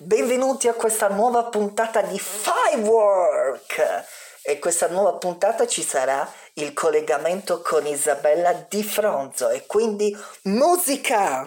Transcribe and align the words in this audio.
Benvenuti 0.00 0.68
a 0.68 0.72
questa 0.72 1.08
nuova 1.08 1.44
puntata 1.44 2.00
di 2.00 2.18
Firework 2.18 4.04
e 4.42 4.58
questa 4.58 4.88
nuova 4.88 5.12
puntata 5.18 5.66
ci 5.66 5.82
sarà 5.82 6.26
il 6.54 6.72
collegamento 6.72 7.60
con 7.60 7.86
Isabella 7.86 8.54
Di 8.68 8.82
Fronzo 8.82 9.50
e 9.50 9.66
quindi 9.66 10.16
musica! 10.44 11.46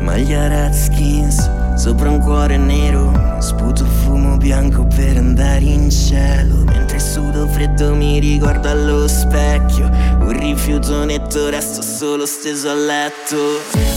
Maglia 0.00 0.46
Redskins 0.46 1.63
sopra 1.76 2.10
un 2.10 2.18
cuore 2.20 2.56
nero 2.56 3.24
Sputo 3.44 3.84
fumo 3.84 4.38
bianco 4.38 4.86
per 4.86 5.18
andare 5.18 5.64
in 5.64 5.90
cielo. 5.90 6.64
Mentre 6.64 6.98
sudo 6.98 7.46
freddo 7.46 7.94
mi 7.94 8.18
riguardo 8.18 8.70
allo 8.70 9.06
specchio. 9.06 9.84
Un 10.20 10.38
rifiuto 10.38 11.04
netto 11.04 11.50
resto 11.50 11.82
solo 11.82 12.24
steso 12.24 12.70
a 12.70 12.74
letto. 12.74 13.36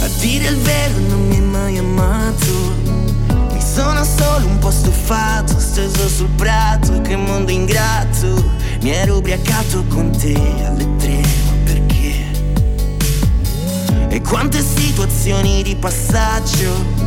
A 0.02 0.08
dire 0.20 0.50
il 0.50 0.58
vero 0.58 0.98
non 1.08 1.28
mi 1.28 1.36
hai 1.36 1.42
mai 1.42 1.78
amato. 1.78 2.76
Mi 3.54 3.62
sono 3.62 4.04
solo 4.04 4.48
un 4.48 4.60
po' 4.60 4.72
stufato 4.72 5.58
Steso 5.58 6.10
sul 6.10 6.30
prato 6.36 7.00
che 7.02 7.16
mondo 7.16 7.52
ingrato. 7.52 8.52
Mi 8.82 8.90
ero 8.90 9.20
ubriacato 9.20 9.86
con 9.88 10.12
te 10.12 10.34
alle 10.66 10.96
tre 10.98 11.38
e 14.10 14.22
quante 14.22 14.62
situazioni 14.62 15.62
di 15.62 15.76
passaggio 15.76 17.07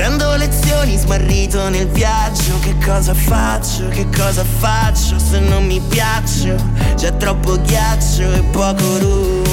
Prendo 0.00 0.34
lezioni 0.36 0.96
smarrito 0.96 1.68
nel 1.68 1.86
viaggio. 1.88 2.58
Che 2.60 2.74
cosa 2.82 3.12
faccio, 3.12 3.86
che 3.88 4.08
cosa 4.08 4.42
faccio 4.42 5.18
se 5.18 5.40
non 5.40 5.66
mi 5.66 5.78
piaccio? 5.78 6.56
C'è 6.96 7.14
troppo 7.18 7.60
ghiaccio 7.60 8.32
e 8.32 8.40
poco 8.50 8.98
room 8.98 9.44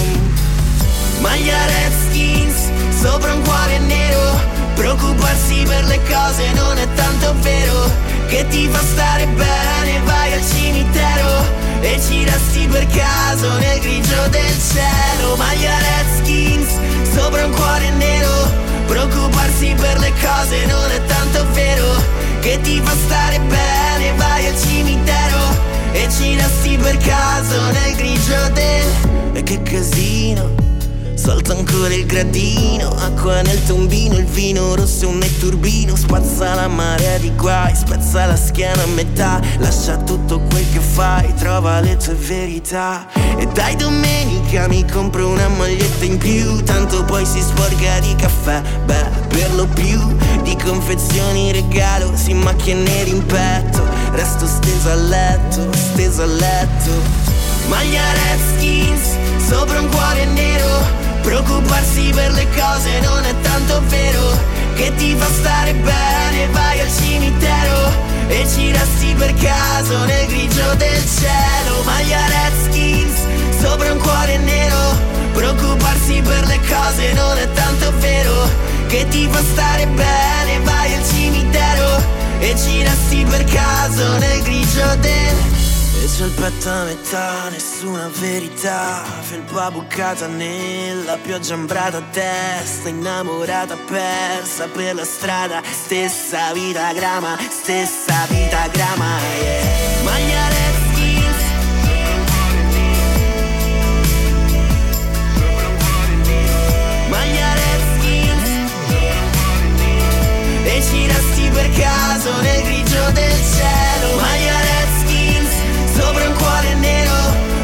Maglia 1.19 1.57
Redskins 1.65 2.69
sopra 2.97 3.33
un 3.33 3.41
cuore 3.41 3.79
nero. 3.79 4.39
Preoccuparsi 4.75 5.63
per 5.67 5.83
le 5.83 5.99
cose 6.03 6.53
non 6.53 6.77
è 6.77 6.87
tanto 6.93 7.35
vero. 7.41 7.91
Che 8.27 8.47
ti 8.47 8.69
fa 8.69 8.79
stare 8.79 9.27
bene, 9.27 9.99
vai 10.05 10.31
al 10.31 10.45
cimitero. 10.47 11.43
E 11.81 11.99
ci 11.99 12.23
resti 12.23 12.67
per 12.67 12.87
caso 12.87 13.53
nel 13.57 13.81
grigio 13.81 14.29
del 14.29 14.55
cielo. 14.71 15.35
Maglia 15.35 15.77
Redskins 15.77 16.69
sopra 17.13 17.45
un 17.45 17.51
cuore 17.51 17.89
nero 17.89 18.46
Preoccuparsi 18.87 19.75
per 19.77 19.99
le 19.99 20.11
cose 20.21 20.65
non 20.65 20.89
è 20.91 21.03
tanto 21.05 21.45
vero. 21.51 21.85
Che 22.39 22.59
ti 22.61 22.81
fa 22.81 22.95
stare 23.05 23.39
bene, 23.39 24.13
vai 24.15 24.47
al 24.47 24.57
cimitero 24.57 25.37
E 25.91 26.07
ci 26.09 26.35
resti 26.35 26.77
per 26.77 26.97
caso 26.97 27.61
nel 27.71 27.95
grigio 27.95 28.49
del... 28.53 28.85
E 29.33 29.43
che 29.43 29.61
casino 29.63 30.66
Salta 31.17 31.53
ancora 31.53 31.93
il 31.93 32.05
gradino, 32.05 32.89
acqua 32.89 33.41
nel 33.41 33.61
tombino, 33.65 34.17
il 34.17 34.25
vino 34.25 34.75
rosso 34.75 35.05
è 35.05 35.07
un 35.07 35.17
netturbino, 35.17 35.95
spazza 35.95 36.53
la 36.53 36.67
marea 36.67 37.17
di 37.17 37.33
guai, 37.35 37.75
spezza 37.75 38.25
la 38.27 38.35
schiena 38.35 38.83
a 38.83 38.85
metà, 38.85 39.41
lascia 39.57 39.97
tutto 39.97 40.39
quel 40.39 40.63
che 40.71 40.79
fai, 40.79 41.33
trova 41.33 41.79
le 41.79 41.97
tue 41.97 42.13
verità. 42.13 43.07
E 43.35 43.47
dai 43.47 43.75
domenica 43.75 44.67
mi 44.67 44.85
compro 44.89 45.27
una 45.27 45.47
maglietta 45.47 46.05
in 46.05 46.17
più, 46.17 46.63
tanto 46.63 47.03
poi 47.03 47.25
si 47.25 47.41
sporca 47.41 47.99
di 47.99 48.15
caffè, 48.15 48.61
beh, 48.85 49.09
per 49.27 49.53
lo 49.55 49.65
più, 49.65 49.99
di 50.43 50.55
confezioni 50.55 51.51
regalo, 51.51 52.11
si 52.15 52.33
macchie 52.33 52.75
neri 52.75 53.09
in 53.09 53.25
petto, 53.25 53.83
resto 54.11 54.45
steso 54.45 54.91
a 54.91 54.95
letto, 54.95 55.67
steso 55.73 56.21
a 56.21 56.27
letto. 56.27 57.35
Maglia 57.67 58.01
Redskins, 58.13 59.17
sopra 59.45 59.81
un 59.81 59.89
nero 59.89 60.06
Preoccuparsi 61.77 62.09
per 62.09 62.31
le 62.31 62.47
cose 62.55 62.99
non 63.01 63.23
è 63.23 63.39
tanto 63.41 63.81
vero 63.85 64.39
Che 64.73 64.95
ti 64.95 65.15
fa 65.15 65.27
stare 65.27 65.75
bene, 65.75 66.47
vai 66.47 66.79
al 66.79 66.89
cimitero 66.91 67.91
E 68.27 68.47
ci 68.47 68.71
resti 68.71 69.13
per 69.13 69.31
caso 69.35 70.03
nel 70.05 70.25
grigio 70.25 70.73
del 70.73 71.03
cielo. 71.05 71.83
Maglia 71.83 72.25
Redskins 72.25 73.19
sopra 73.61 73.91
un 73.91 73.99
cuore 73.99 74.37
nero 74.37 74.97
Preoccuparsi 75.33 76.19
per 76.23 76.47
le 76.47 76.59
cose 76.67 77.13
non 77.13 77.37
è 77.37 77.51
tanto 77.51 77.93
vero 77.99 78.49
Che 78.87 79.07
ti 79.09 79.27
fa 79.29 79.39
stare 79.39 79.85
bene, 79.85 80.59
vai 80.63 80.95
al 80.95 81.05
cimitero 81.05 82.03
E 82.39 82.55
ci 82.57 82.81
resti 82.81 83.23
per 83.23 83.43
caso 83.43 84.17
nel 84.17 84.41
grigio 84.41 84.95
del 84.95 85.27
e 85.29 85.56
c'è 86.07 86.23
il 86.23 86.31
petto 86.31 86.69
a 86.69 86.83
metà, 86.83 87.49
nessuna 87.49 88.09
verità. 88.19 89.03
Felpa 89.21 89.69
bucata 89.71 90.27
nella 90.27 91.17
pioggia 91.17 91.53
ambrata 91.53 91.97
a 91.97 92.03
testa 92.11 92.89
Innamorata 92.89 93.75
persa 93.75 94.67
per 94.67 94.95
la 94.95 95.03
strada. 95.03 95.61
Stessa 95.69 96.53
vita 96.53 96.93
grama, 96.93 97.37
stessa 97.49 98.25
vita 98.29 98.67
grama 98.67 99.19
yeah. 99.39 100.03
Maglia 100.03 100.55
E 110.77 110.81
ci 110.83 111.49
per 111.49 111.69
caso 111.71 112.39
nel 112.41 112.61
grigio 112.61 113.11
del 113.11 113.31
cielo. 113.31 114.15
Maglia 114.21 114.66
sopra 116.07 116.27
un 116.27 116.35
cuore 116.35 116.73
nero 116.75 117.15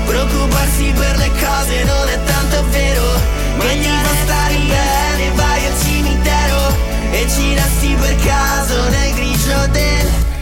Preoccuparsi 0.06 0.94
per 0.96 1.18
le 1.18 1.30
cose 1.30 1.84
non 1.84 2.08
è 2.10 2.20
tanto 2.24 2.64
vero. 2.70 3.04
Ma 3.58 3.72
gli 3.72 3.86
fa 3.86 4.16
stare 4.24 4.56
bene, 4.56 5.32
vai 5.36 5.66
al 5.66 5.80
cimitero 5.80 6.76
E 7.12 7.28
ci 7.30 7.54
resti 7.54 7.96
per 8.00 8.16
caso 8.18 8.90
nel 8.90 9.14
grigio 9.14 9.68
del 9.72 10.33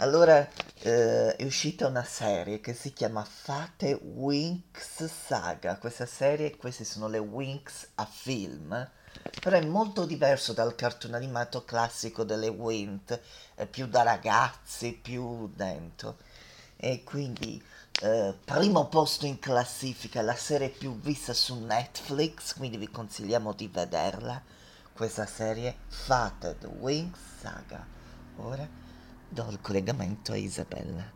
Allora 0.00 0.46
eh, 0.80 1.36
è 1.36 1.44
uscita 1.44 1.86
una 1.86 2.04
serie 2.04 2.60
che 2.60 2.74
si 2.74 2.92
chiama 2.92 3.24
Fate 3.24 3.94
Winx 3.94 5.06
Saga. 5.06 5.78
Questa 5.78 6.04
serie, 6.04 6.54
queste 6.58 6.84
sono 6.84 7.08
le 7.08 7.16
Winx 7.16 7.88
a 7.94 8.04
film, 8.04 8.90
però 9.40 9.56
è 9.56 9.64
molto 9.64 10.04
diverso 10.04 10.52
dal 10.52 10.74
cartone 10.74 11.16
animato 11.16 11.64
classico 11.64 12.24
delle 12.24 12.48
Wint, 12.48 13.18
è 13.54 13.64
più 13.64 13.86
da 13.86 14.02
ragazzi, 14.02 14.92
più 14.92 15.50
dentro. 15.54 16.18
E 16.76 17.02
quindi 17.02 17.62
eh, 18.02 18.34
primo 18.44 18.88
posto 18.88 19.24
in 19.24 19.38
classifica, 19.38 20.20
la 20.20 20.36
serie 20.36 20.68
più 20.68 21.00
vista 21.00 21.32
su 21.32 21.58
Netflix, 21.58 22.54
quindi 22.54 22.76
vi 22.76 22.90
consigliamo 22.90 23.54
di 23.54 23.68
vederla. 23.68 24.42
Questa 24.92 25.24
serie 25.24 25.74
Fate 25.88 26.58
Winx 26.66 27.16
Saga. 27.40 27.86
Ora 28.36 28.84
do 29.28 29.46
il 29.50 29.58
collegamento 29.60 30.32
a 30.32 30.36
Isabella. 30.36 31.14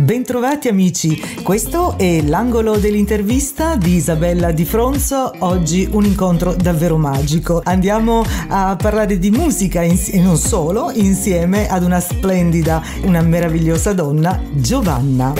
Bentrovati 0.00 0.68
amici, 0.68 1.20
questo 1.42 1.98
è 1.98 2.22
l'angolo 2.22 2.78
dell'intervista 2.78 3.76
di 3.76 3.96
Isabella 3.96 4.50
Di 4.50 4.64
Fronzo, 4.64 5.30
oggi 5.40 5.86
un 5.92 6.04
incontro 6.06 6.54
davvero 6.54 6.96
magico. 6.96 7.60
Andiamo 7.62 8.24
a 8.48 8.76
parlare 8.76 9.18
di 9.18 9.30
musica 9.30 9.82
e 9.82 10.18
non 10.18 10.38
solo, 10.38 10.90
insieme 10.90 11.68
ad 11.68 11.82
una 11.82 12.00
splendida, 12.00 12.82
una 13.02 13.20
meravigliosa 13.20 13.92
donna, 13.92 14.40
Giovanna. 14.54 15.34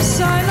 Sai, 0.00 0.49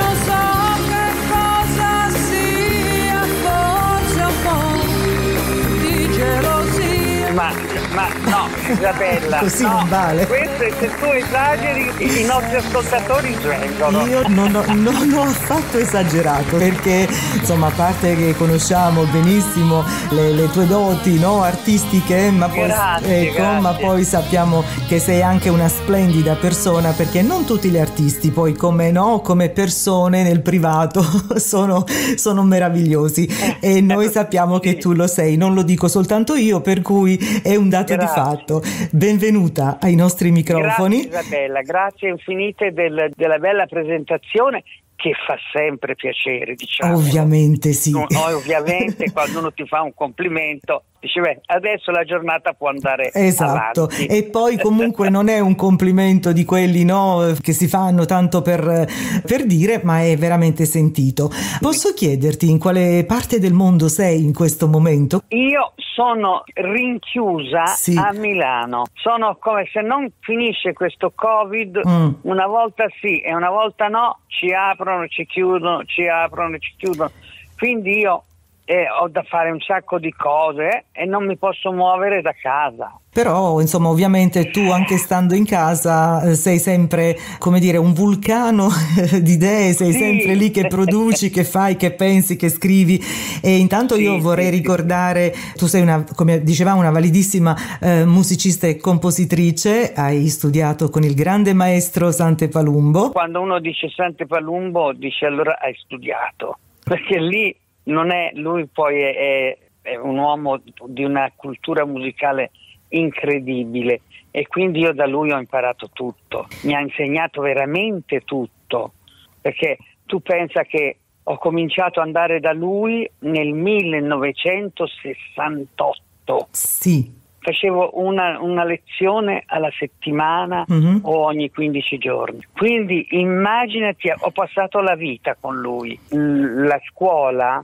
ma 7.93 8.07
no, 8.25 8.47
Isabella. 8.71 9.37
Così 9.39 9.63
no, 9.63 9.69
non 9.69 9.89
vale. 9.89 10.27
Questo 10.27 10.63
è 10.63 10.73
se 10.79 10.89
tu 10.99 11.05
esageri, 11.05 12.21
i 12.21 12.25
nostri 12.25 12.55
ascoltatori 12.55 13.35
svengono. 13.39 14.05
Io 14.05 14.27
non 14.27 14.55
ho, 14.55 14.63
non 14.73 15.13
ho 15.13 15.23
affatto 15.23 15.77
esagerato 15.77 16.57
perché 16.57 17.07
insomma 17.35 17.67
a 17.67 17.71
parte 17.71 18.15
che 18.15 18.35
conosciamo 18.35 19.03
benissimo 19.05 19.83
le, 20.09 20.31
le 20.33 20.49
tue 20.49 20.67
doti 20.67 21.17
no, 21.19 21.43
artistiche 21.43 22.29
ma 22.31 22.47
poi, 22.47 22.67
Grazie, 22.67 23.29
ecco, 23.29 23.41
ma 23.41 23.59
grazie. 23.59 23.85
poi 23.85 24.03
sappiamo 24.03 24.63
che 24.87 24.99
sei 24.99 25.21
anche 25.21 25.49
una 25.49 25.67
splendida 25.67 26.35
persona 26.35 26.91
perché 26.91 27.21
non 27.21 27.45
tutti 27.45 27.69
gli 27.69 27.77
artisti 27.77 28.29
poi 28.31 28.53
come 28.53 28.91
no 28.91 29.21
come 29.21 29.49
persone 29.49 30.23
nel 30.23 30.41
privato 30.41 31.03
sono, 31.37 31.85
sono 32.15 32.43
meravigliosi 32.43 33.27
e 33.59 33.81
noi 33.81 34.09
sappiamo 34.11 34.59
che 34.59 34.77
tu 34.77 34.93
lo 34.93 35.07
sei 35.07 35.37
non 35.37 35.53
lo 35.53 35.63
dico 35.63 35.87
soltanto 35.87 36.35
io 36.35 36.61
per 36.61 36.81
cui 36.81 37.17
è 37.41 37.55
un 37.55 37.69
dato 37.69 37.78
di 37.83 38.03
Grazie. 38.05 38.21
fatto 38.21 38.61
benvenuta 38.91 39.77
ai 39.79 39.95
nostri 39.95 40.31
microfoni 40.31 41.07
Grazie 41.07 41.21
Isabella, 41.21 41.61
grazie 41.61 42.09
infinite 42.09 42.71
del- 42.71 43.11
della 43.15 43.37
bella 43.37 43.65
presentazione 43.65 44.63
che 44.95 45.13
fa 45.25 45.37
sempre 45.53 45.95
piacere, 45.95 46.55
diciamo. 46.55 46.95
ovviamente 46.97 47.71
sì 47.71 47.91
no, 47.91 48.05
ovviamente 48.35 49.11
quando 49.13 49.39
uno 49.39 49.53
ti 49.53 49.65
fa 49.65 49.81
un 49.81 49.93
complimento 49.93 50.83
dice 50.99 51.19
beh 51.21 51.41
adesso 51.47 51.91
la 51.91 52.03
giornata 52.03 52.53
può 52.53 52.69
andare 52.69 53.11
Esatto, 53.13 53.83
avanti. 53.83 54.05
e 54.05 54.23
poi 54.23 54.57
comunque 54.57 55.09
non 55.09 55.27
è 55.29 55.39
un 55.39 55.55
complimento 55.55 56.31
di 56.31 56.45
quelli 56.45 56.83
no, 56.83 57.33
che 57.41 57.53
si 57.53 57.67
fanno 57.67 58.05
tanto 58.05 58.41
per, 58.41 58.87
per 59.25 59.45
dire, 59.45 59.81
ma 59.83 60.01
è 60.01 60.15
veramente 60.17 60.65
sentito. 60.65 61.29
Posso 61.59 61.93
chiederti 61.93 62.49
in 62.49 62.59
quale 62.59 63.05
parte 63.05 63.39
del 63.39 63.53
mondo 63.53 63.87
sei 63.87 64.23
in 64.23 64.33
questo 64.33 64.67
momento? 64.67 65.23
Io 65.29 65.73
sono 65.75 66.43
rinchiusa 66.53 67.65
Sì. 67.65 67.95
a 67.97 68.11
Milano, 68.13 68.83
sono 68.93 69.37
come 69.39 69.67
se 69.71 69.81
non 69.81 70.11
finisce 70.19 70.73
questo 70.73 71.11
Covid, 71.13 71.81
Mm. 71.87 72.09
una 72.23 72.47
volta 72.47 72.85
sì 73.01 73.19
e 73.21 73.33
una 73.33 73.49
volta 73.49 73.87
no, 73.87 74.19
ci 74.27 74.51
aprono, 74.53 75.07
ci 75.07 75.25
chiudono, 75.25 75.83
ci 75.85 76.07
aprono, 76.07 76.57
ci 76.57 76.73
chiudono. 76.77 77.11
Quindi 77.57 77.97
io 77.99 78.23
eh, 78.69 78.85
ho 78.87 79.07
da 79.09 79.23
fare 79.23 79.49
un 79.49 79.59
sacco 79.61 79.97
di 79.97 80.11
cose 80.13 80.85
e 80.91 81.05
non 81.05 81.25
mi 81.25 81.37
posso 81.37 81.71
muovere 81.71 82.21
da 82.21 82.35
casa. 82.39 82.93
Però, 83.11 83.59
insomma, 83.59 83.89
ovviamente 83.89 84.51
tu 84.51 84.69
anche 84.69 84.97
stando 84.97 85.33
in 85.33 85.43
casa 85.43 86.21
eh, 86.21 86.35
sei 86.35 86.59
sempre, 86.59 87.17
come 87.39 87.59
dire, 87.59 87.77
un 87.77 87.93
vulcano 87.93 88.67
di 89.23 89.31
idee, 89.31 89.73
sei 89.73 89.91
Sì. 89.91 89.97
sempre 89.97 90.35
lì 90.35 90.51
che 90.51 90.67
produci, 90.67 91.31
che 91.31 91.43
fai, 91.45 91.77
che 91.77 91.93
pensi, 91.93 92.35
che 92.35 92.49
scrivi. 92.49 93.01
E 93.41 93.57
intanto 93.57 93.95
Sì, 93.95 94.03
io 94.03 94.19
vorrei 94.19 94.45
sì, 94.45 94.51
sì. 94.51 94.57
ricordare, 94.57 95.33
tu 95.55 95.65
sei 95.65 95.81
una, 95.81 96.05
come 96.15 96.43
dicevamo, 96.43 96.79
una 96.79 96.91
validissima 96.91 97.55
eh, 97.81 98.05
musicista 98.05 98.67
e 98.67 98.77
compositrice, 98.77 99.93
hai 99.93 100.27
studiato 100.27 100.91
con 100.91 101.01
il 101.03 101.15
grande 101.15 101.53
maestro 101.53 102.11
Sante 102.11 102.49
Palumbo. 102.49 103.09
Quando 103.09 103.41
uno 103.41 103.59
dice 103.59 103.89
Sante 103.89 104.27
Palumbo 104.27 104.93
dice 104.93 105.25
allora 105.25 105.57
hai 105.59 105.73
studiato, 105.75 106.59
perché 106.83 107.17
lì 107.19 107.55
non 107.83 108.11
è, 108.11 108.31
lui 108.35 108.65
poi 108.67 109.01
è, 109.01 109.57
è- 109.81 109.95
un 109.95 110.17
uomo 110.17 110.61
di 110.85 111.03
una 111.03 111.31
cultura 111.35 111.85
musicale 111.85 112.51
incredibile 112.89 114.01
e 114.31 114.45
quindi 114.47 114.79
io 114.81 114.93
da 114.93 115.05
lui 115.07 115.31
ho 115.31 115.39
imparato 115.39 115.89
tutto, 115.91 116.47
mi 116.63 116.75
ha 116.75 116.79
insegnato 116.79 117.41
veramente 117.41 118.21
tutto, 118.21 118.93
perché 119.41 119.77
tu 120.05 120.21
pensa 120.21 120.63
che 120.63 120.97
ho 121.23 121.37
cominciato 121.37 121.99
ad 121.99 122.05
andare 122.07 122.39
da 122.39 122.53
lui 122.53 123.09
nel 123.19 123.51
1968 123.53 126.47
Sì. 126.51 127.17
Facevo 127.39 127.91
una, 127.99 128.39
una 128.41 128.63
lezione 128.63 129.43
alla 129.45 129.71
settimana 129.77 130.65
Mhm. 130.67 130.99
o 131.03 131.25
ogni 131.25 131.49
15 131.49 131.97
giorni. 131.97 132.45
Quindi 132.55 133.07
immaginati, 133.11 134.11
ho 134.15 134.31
passato 134.31 134.79
la 134.81 134.95
vita 134.95 135.35
con 135.39 135.57
lui. 135.59 135.97
La 136.09 136.79
scuola 136.89 137.63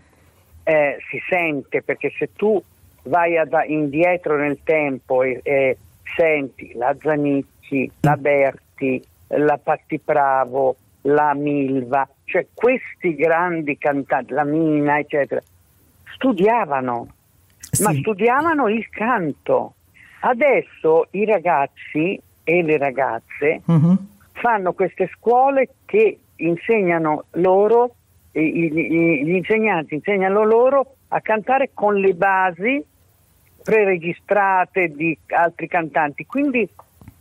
eh, 0.63 0.98
si 1.10 1.22
sente 1.30 1.83
perché 1.83 2.12
se 2.18 2.30
tu 2.36 2.62
vai 3.04 3.38
ad- 3.38 3.66
indietro 3.68 4.36
nel 4.38 4.60
tempo 4.63 5.22
e, 5.22 5.39
e 5.44 5.78
senti 6.16 6.71
la 6.74 6.95
Zanicchi, 7.00 7.92
la 8.01 8.16
Berti, 8.18 9.04
la 9.28 9.60
Patti 9.62 10.00
Bravo, 10.04 10.75
la 11.04 11.33
Milva, 11.36 12.07
cioè 12.24 12.48
questi 12.54 13.13
grandi 13.16 13.78
cantanti, 13.78 14.33
la 14.33 14.44
Mina, 14.44 14.98
eccetera, 14.98 15.39
studiavano 16.16 17.07
ma 17.81 17.92
Sì. 17.92 18.00
studiavano 18.00 18.68
il 18.69 18.88
canto. 18.89 19.74
Adesso 20.22 21.07
i 21.12 21.25
ragazzi 21.25 22.19
e 22.44 22.62
le 22.63 22.77
ragazze 22.77 23.62
Mhm. 23.66 24.07
fanno 24.33 24.74
queste 24.74 25.10
scuole 25.16 25.69
che 25.86 26.19
insegnano 26.38 27.25
loro, 27.31 27.95
gli 28.31 29.33
insegnanti 29.36 29.95
insegnano 29.95 30.44
loro 30.44 30.95
a 31.10 31.22
cantare 31.22 31.69
con 31.74 31.95
le 31.95 32.13
basi 32.13 32.83
preregistrate 33.63 34.89
di 34.89 35.18
altri 35.28 35.68
cantanti, 35.68 36.25
quindi 36.25 36.68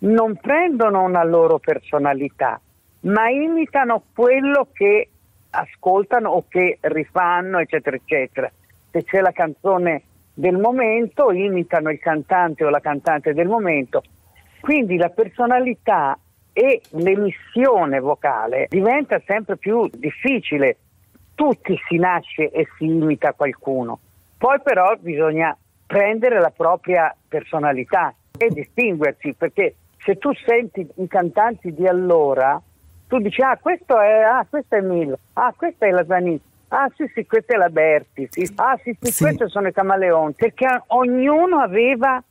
non 0.01 0.37
prendono 0.37 1.03
una 1.03 1.25
loro 1.25 1.59
personalità, 1.59 2.61
ma 3.01 3.29
imitano 3.29 4.03
quello 4.15 4.69
che 4.73 5.09
ascoltano 5.51 6.31
o 6.31 6.45
che 6.49 6.79
rifanno, 6.81 7.59
eccetera, 7.61 7.97
eccetera. 7.97 8.51
Se 8.91 9.05
c'è 9.05 9.21
la 9.21 9.33
canzone 9.33 10.03
del 10.35 10.59
momento, 10.59 11.31
imitano 11.31 11.91
il 11.91 12.01
cantante 12.01 12.65
o 12.65 12.69
la 12.69 12.81
cantante 12.81 13.33
del 13.33 13.47
momento. 13.47 14.03
Quindi 14.61 14.97
la 14.97 15.11
personalità 15.11 16.19
e 16.53 16.81
l'emissione 16.91 18.01
vocale 18.01 18.67
diventa 18.69 19.21
sempre 19.27 19.57
più 19.57 19.89
difficile. 19.93 20.77
Tutti 21.35 21.77
si 21.89 21.97
nasce 21.97 22.51
e 22.51 22.67
si 22.77 22.85
imita 22.85 23.33
qualcuno. 23.33 23.99
Poi 24.39 24.61
però 24.63 24.95
bisogna 24.99 25.57
prendere 25.87 26.41
la 26.41 26.51
propria 26.51 27.15
personalità 27.29 28.15
e 28.37 28.49
distinguersi, 28.49 29.35
perché 29.35 29.75
se 29.99 30.17
tu 30.19 30.33
senti 30.35 30.87
i 30.97 31.07
cantanti 31.09 31.73
di 31.73 31.87
allora, 31.87 32.61
tu 33.09 33.19
dici 33.19 33.41
ah 33.43 33.57
questo 33.57 33.99
è, 34.01 34.21
ah, 34.23 34.47
questo 34.49 34.77
è 34.77 34.81
Milo, 34.81 35.19
ah 35.35 35.53
questa 35.57 35.87
è 35.87 35.91
la 35.91 36.05
Zanicchi, 36.05 36.47
ah 36.77 36.91
sì 36.97 37.05
sì 37.15 37.25
questa 37.27 37.55
è 37.55 37.57
la 37.57 37.69
Berti, 37.69 38.27
sì, 38.31 38.51
ah 38.57 38.77
sì 38.83 38.97
sì, 39.01 39.13
Sì. 39.13 39.23
questi 39.25 39.45
sono 39.49 39.69
i 39.69 39.73
Camaleonti, 39.73 40.37
perché 40.39 40.83
ognuno 40.89 41.61
aveva 41.61 42.23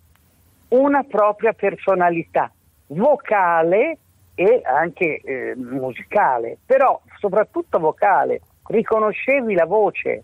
una 0.70 1.04
propria 1.04 1.54
personalità 1.54 2.52
vocale 2.88 3.98
e 4.36 4.62
anche 4.66 5.22
eh, 5.24 5.54
musicale, 5.56 6.58
però 6.66 7.00
soprattutto 7.20 7.80
vocale, 7.80 8.42
riconoscevi 8.68 9.54
la 9.54 9.66
voce. 9.66 10.24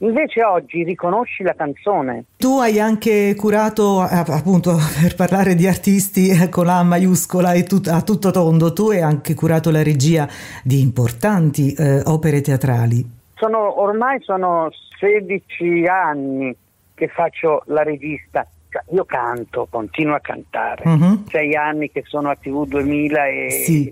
Invece 0.00 0.44
oggi 0.44 0.84
riconosci 0.84 1.42
la 1.42 1.54
canzone. 1.54 2.24
Tu 2.36 2.58
hai 2.58 2.78
anche 2.78 3.34
curato, 3.34 4.00
appunto, 4.00 4.76
per 5.00 5.14
parlare 5.14 5.54
di 5.54 5.66
artisti 5.66 6.28
eh, 6.28 6.50
con 6.50 6.66
la 6.66 6.82
maiuscola 6.82 7.54
e 7.54 7.62
tut- 7.62 7.88
a 7.88 8.02
tutto 8.02 8.30
tondo, 8.30 8.74
tu 8.74 8.90
hai 8.90 9.00
anche 9.00 9.32
curato 9.32 9.70
la 9.70 9.82
regia 9.82 10.28
di 10.62 10.82
importanti 10.82 11.72
eh, 11.72 12.02
opere 12.04 12.42
teatrali. 12.42 13.15
Sono, 13.36 13.80
ormai 13.80 14.20
sono 14.22 14.68
16 14.98 15.84
anni 15.86 16.54
che 16.94 17.08
faccio 17.08 17.62
la 17.66 17.82
regista. 17.82 18.46
Cioè, 18.70 18.82
io 18.94 19.04
canto, 19.04 19.66
continuo 19.70 20.14
a 20.14 20.20
cantare. 20.20 20.82
Mhm. 20.86 21.26
Sei 21.28 21.54
anni 21.54 21.90
che 21.90 22.02
sono 22.06 22.30
a 22.30 22.36
TV 22.36 22.66
2000 22.66 23.26
e, 23.26 23.50
Sì. 23.50 23.88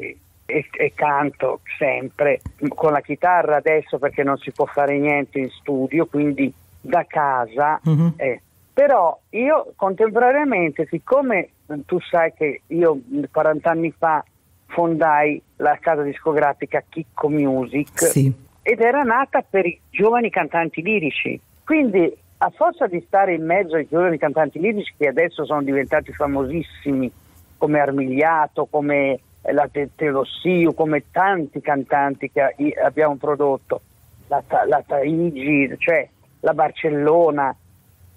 e- 0.47 0.67
e 0.73 0.93
canto 0.95 1.61
sempre 1.79 2.41
con 2.69 2.93
la 2.93 3.01
chitarra 3.01 3.57
adesso 3.57 3.99
perché 3.99 4.23
non 4.23 4.37
si 4.39 4.51
può 4.53 4.65
fare 4.67 4.99
niente 4.99 5.39
in 5.39 5.51
studio, 5.51 6.07
quindi 6.07 6.53
da 6.81 7.05
casa. 7.07 7.79
Mhm. 7.85 8.15
eh. 8.17 8.41
Però 8.73 9.17
io 9.31 9.73
contemporaneamente, 9.77 10.87
siccome 10.91 11.51
tu 11.87 12.01
sai 12.01 12.33
che 12.35 12.63
io 12.69 12.99
40 13.31 13.71
anni 13.71 13.93
fa 13.97 14.25
fondai 14.67 15.41
la 15.57 15.79
casa 15.81 16.03
discografica 16.03 16.83
Chicco 16.89 17.29
Music, 17.29 18.01
Sì. 18.01 18.33
Ed 18.67 18.81
era 18.81 19.03
nata 19.03 19.45
per 19.49 19.67
i 19.67 19.79
giovani 19.91 20.31
cantanti 20.31 20.81
lirici. 20.81 21.39
Quindi, 21.63 22.11
a 22.39 22.49
forza 22.49 22.87
di 22.87 23.03
stare 23.07 23.35
in 23.35 23.45
mezzo 23.45 23.77
ai 23.77 23.87
giovani 23.87 24.17
cantanti 24.17 24.59
lirici, 24.59 24.95
che 24.97 25.09
adesso 25.09 25.45
sono 25.45 25.63
diventati 25.63 26.13
famosissimi, 26.15 27.13
come 27.59 27.79
Armigliato, 27.79 28.65
come 28.65 29.21
eh, 29.43 29.53
la 29.53 29.69
Te- 29.71 29.91
Telossiu, 29.95 30.73
come 30.73 31.05
tanti 31.11 31.61
cantanti 31.61 32.31
che 32.31 32.75
abbiamo 32.83 33.17
prodotto, 33.17 33.83
la, 34.29 34.43
la 34.67 34.83
Taigi, 34.87 35.75
cioè 35.77 36.09
la 36.41 36.55
Barcellona, 36.55 37.55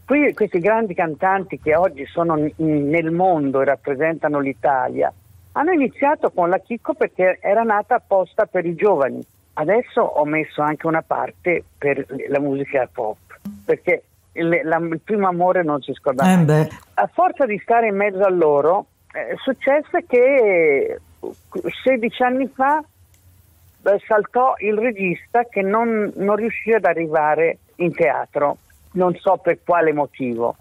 Qui, 0.06 0.34
questi 0.34 0.60
grandi 0.60 0.94
cantanti 0.94 1.60
che 1.60 1.76
oggi 1.76 2.06
sono 2.06 2.36
nel 2.56 3.12
mondo 3.12 3.60
e 3.60 3.66
rappresentano 3.66 4.40
l'Italia, 4.40 5.12
hanno 5.52 5.72
iniziato 5.74 6.32
con 6.32 6.48
la 6.48 6.60
Chicco 6.60 6.94
perché 6.94 7.40
era 7.42 7.64
nata 7.64 7.96
apposta 7.96 8.46
per 8.46 8.66
i 8.66 8.74
giovani. 8.74 9.22
Adesso 9.60 10.02
ho 10.02 10.24
messo 10.26 10.62
anche 10.62 10.86
una 10.86 11.02
parte 11.02 11.64
per 11.78 12.06
la 12.30 12.40
musica 12.40 12.88
pop, 12.92 13.18
perché 13.66 14.04
il, 14.34 14.62
la, 14.64 14.78
il 14.78 15.00
primo 15.04 15.28
amore 15.28 15.64
non 15.64 15.82
si 15.82 15.94
scorda 15.94 16.32
Eh 16.32 16.36
mai. 16.36 16.46
beh, 16.46 16.70
A 16.94 17.08
forza 17.12 17.46
di 17.48 17.58
stare 17.64 17.88
in 17.88 17.96
mezzo 17.96 18.22
a 18.22 18.30
loro, 18.30 18.86
eh, 19.14 19.36
successe 19.38 20.06
che 20.08 21.00
16 21.84 22.24
anni 22.24 22.48
fa 22.54 22.78
eh, 22.80 24.00
saltò 24.06 24.54
il 24.60 24.78
regista 24.78 25.44
che 25.46 25.64
non, 25.64 26.12
non 26.18 26.36
riuscì 26.36 26.74
ad 26.74 26.86
arrivare 26.86 27.58
in 27.78 27.92
teatro, 27.96 28.58
non 28.92 29.16
so 29.16 29.38
per 29.38 29.58
quale 29.66 29.92
motivo. 29.92 30.56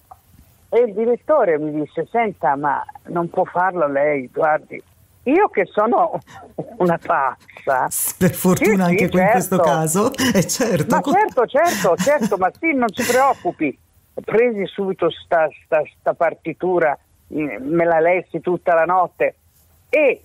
E 0.71 0.81
il 0.81 0.95
direttore 0.95 1.59
mi 1.59 1.71
disse, 1.83 2.07
senta, 2.11 2.57
ma 2.57 2.83
non 3.09 3.29
può 3.29 3.45
farlo 3.45 3.87
lei, 3.89 4.31
guardi. 4.33 4.83
Io 5.27 5.49
che 5.49 5.65
sono 5.67 6.21
una 6.79 6.99
pazza, 7.05 7.89
per 8.17 8.33
fortuna 8.33 8.87
Sì, 8.87 8.97
sì, 8.97 9.05
anche 9.05 9.09
qui 9.09 9.21
in 9.21 9.29
questo 9.31 9.57
certo. 9.57 9.71
caso, 9.71 10.13
è 10.15 10.43
certo. 10.45 10.95
ma 10.95 11.03
certo, 11.03 11.47
certo, 11.47 11.97
certo, 11.97 12.37
ma 12.37 12.53
sì, 12.59 12.73
non 12.73 12.89
si 12.93 13.05
preoccupi. 13.05 13.77
Presi 14.15 14.65
subito 14.67 15.11
sta, 15.11 15.49
sta- 15.65 15.83
sta 15.99 16.15
partitura, 16.15 16.97
eh, 17.29 17.59
me 17.59 17.85
la 17.85 17.99
lessi 17.99 18.41
tutta 18.41 18.75
la 18.75 18.85
notte 18.85 19.35
e 19.89 20.23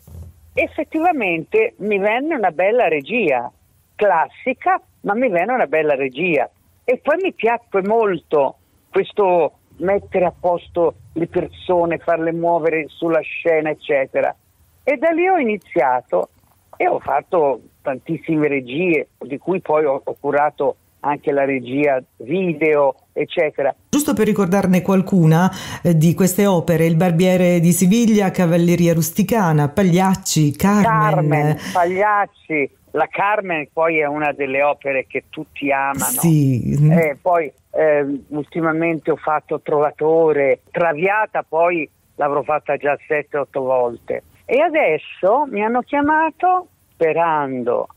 effettivamente 0.54 1.74
mi 1.78 1.98
venne 1.98 2.36
una 2.36 2.52
bella 2.52 2.88
regia, 2.88 3.52
classica, 3.96 4.80
ma 5.02 5.16
mi 5.16 5.30
venne 5.30 5.54
una 5.54 5.68
bella 5.68 5.96
regia. 5.96 6.48
E 6.84 7.00
poi 7.00 7.18
mi 7.22 7.34
piacque 7.34 7.82
molto 7.82 8.58
questo 8.92 9.54
mettere 9.78 10.26
a 10.26 10.34
posto 10.38 10.96
le 11.14 11.28
persone, 11.28 11.98
farle 11.98 12.32
muovere 12.32 12.86
sulla 12.88 13.22
scena, 13.22 13.72
eccetera. 13.72 14.36
E 14.84 14.98
da 14.98 15.10
lì 15.10 15.28
ho 15.28 15.38
iniziato 15.38 16.30
e 16.76 16.88
ho 16.88 17.00
fatto 17.00 17.62
tantissime 17.82 18.48
regie, 18.48 19.10
di 19.20 19.38
cui 19.38 19.62
poi 19.62 19.86
ho, 19.86 20.02
ho 20.04 20.16
curato 20.20 20.76
anche 21.02 21.32
la 21.32 21.46
regia 21.46 22.02
video, 22.18 22.96
eccetera. 23.14 23.74
Giusto 23.90 24.14
per 24.14 24.26
ricordarne 24.26 24.82
qualcuna 24.82 25.52
eh, 25.84 25.96
di 25.96 26.14
queste 26.14 26.46
opere, 26.46 26.86
Il 26.86 26.96
Barbiere 26.96 27.60
di 27.60 27.72
Siviglia, 27.72 28.32
Cavalleria 28.32 28.94
Rusticana, 28.94 29.70
Pagliacci, 29.70 30.56
Carmen. 30.56 30.84
Carmen, 30.84 31.58
Pagliacci, 31.74 32.70
la 32.92 33.08
Carmen 33.10 33.68
poi 33.72 34.00
è 34.00 34.06
una 34.06 34.32
delle 34.32 34.62
opere 34.64 35.06
che 35.08 35.26
tutti 35.30 35.72
amano. 35.72 36.20
Sì, 36.20 36.78
Eh, 36.92 37.18
poi 37.22 37.52
eh, 37.72 38.24
ultimamente 38.30 39.12
ho 39.12 39.16
fatto 39.16 39.62
Trovatore, 39.62 40.62
Traviata 40.72 41.44
poi 41.48 41.90
l'avrò 42.16 42.44
fatta 42.44 42.78
già 42.78 42.98
7-8 43.08 43.46
volte. 43.54 44.24
E 44.46 44.60
adesso 44.62 45.46
mi 45.50 45.64
hanno 45.64 45.82
chiamato, 45.82 46.68
sperando 46.94 47.88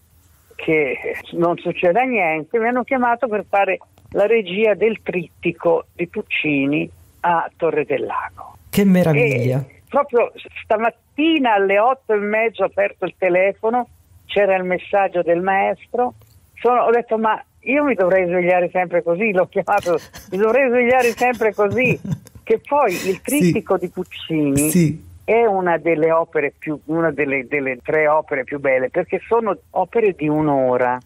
che 0.55 0.97
non 1.33 1.57
succeda 1.59 2.03
niente, 2.03 2.59
mi 2.59 2.69
hanno 2.69 2.85
chiamato 2.85 3.27
per 3.29 3.45
fare 3.49 3.79
la 4.11 4.27
regia 4.27 4.75
del 4.75 5.01
trittico 5.03 5.87
di 5.95 6.07
Puccini 6.07 6.89
a 7.21 7.51
Torre 7.57 7.85
del 7.85 8.05
Lago. 8.05 8.53
che 8.71 8.85
meraviglia. 8.85 9.59
E 9.69 9.83
proprio 9.89 10.33
stamattina 10.65 11.55
alle 11.55 11.79
otto 11.79 12.13
e 12.13 12.17
mezza 12.19 12.65
ho 12.65 12.67
aperto 12.67 13.05
il 13.05 13.15
telefono, 13.17 13.89
c'era 14.27 14.57
il 14.57 14.65
messaggio 14.65 15.23
del 15.23 15.41
maestro, 15.41 16.15
sono- 16.55 16.83
ho 16.83 16.91
detto 16.91 17.17
ma 17.19 17.41
io 17.61 17.85
mi 17.85 17.95
dovrei 17.95 18.27
svegliare 18.27 18.69
sempre 18.71 19.03
così, 19.03 19.33
l'ho 19.33 19.47
chiamato, 19.47 19.99
mi 20.33 20.39
dovrei 20.39 20.69
svegliare 20.69 21.11
sempre 21.13 21.55
così, 21.55 21.99
che 22.43 22.61
poi 22.67 22.93
il 23.09 23.21
trittico 23.21 23.77
di 23.79 23.89
Puccini 23.89 24.69
Sì. 24.71 25.13
È 25.25 25.45
una 25.47 25.79
delle 25.79 26.13
opere 26.13 26.53
più, 26.57 26.79
una 26.87 27.11
delle, 27.11 27.47
delle 27.47 27.79
tre 27.83 28.07
opere 28.09 28.45
più 28.45 28.61
belle, 28.61 28.91
perché 28.91 29.21
sono 29.27 29.57
opere 29.71 30.13
di 30.13 30.29
un'ora. 30.29 30.99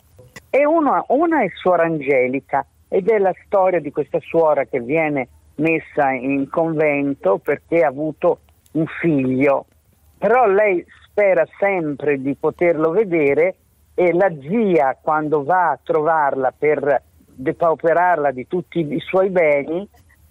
E 0.50 0.66
una, 0.66 1.04
una 1.08 1.42
è 1.42 1.48
Suora 1.54 1.84
Angelica 1.84 2.66
ed 2.88 3.08
è 3.08 3.18
la 3.18 3.34
storia 3.44 3.80
di 3.80 3.90
questa 3.90 4.18
suora 4.20 4.64
che 4.64 4.80
viene 4.80 5.28
messa 5.56 6.10
in 6.10 6.48
convento 6.48 7.38
perché 7.38 7.82
ha 7.82 7.88
avuto 7.88 8.40
un 8.72 8.86
figlio, 9.00 9.66
però 10.16 10.46
lei 10.46 10.84
spera 11.04 11.46
sempre 11.58 12.20
di 12.20 12.34
poterlo 12.34 12.90
vedere 12.90 13.56
e 13.94 14.12
la 14.12 14.30
zia 14.40 14.96
quando 15.00 15.42
va 15.44 15.70
a 15.70 15.78
trovarla 15.82 16.52
per 16.56 17.02
depauperarla 17.24 18.30
di 18.30 18.46
tutti 18.46 18.80
i 18.80 19.00
suoi 19.00 19.30
beni, 19.30 19.88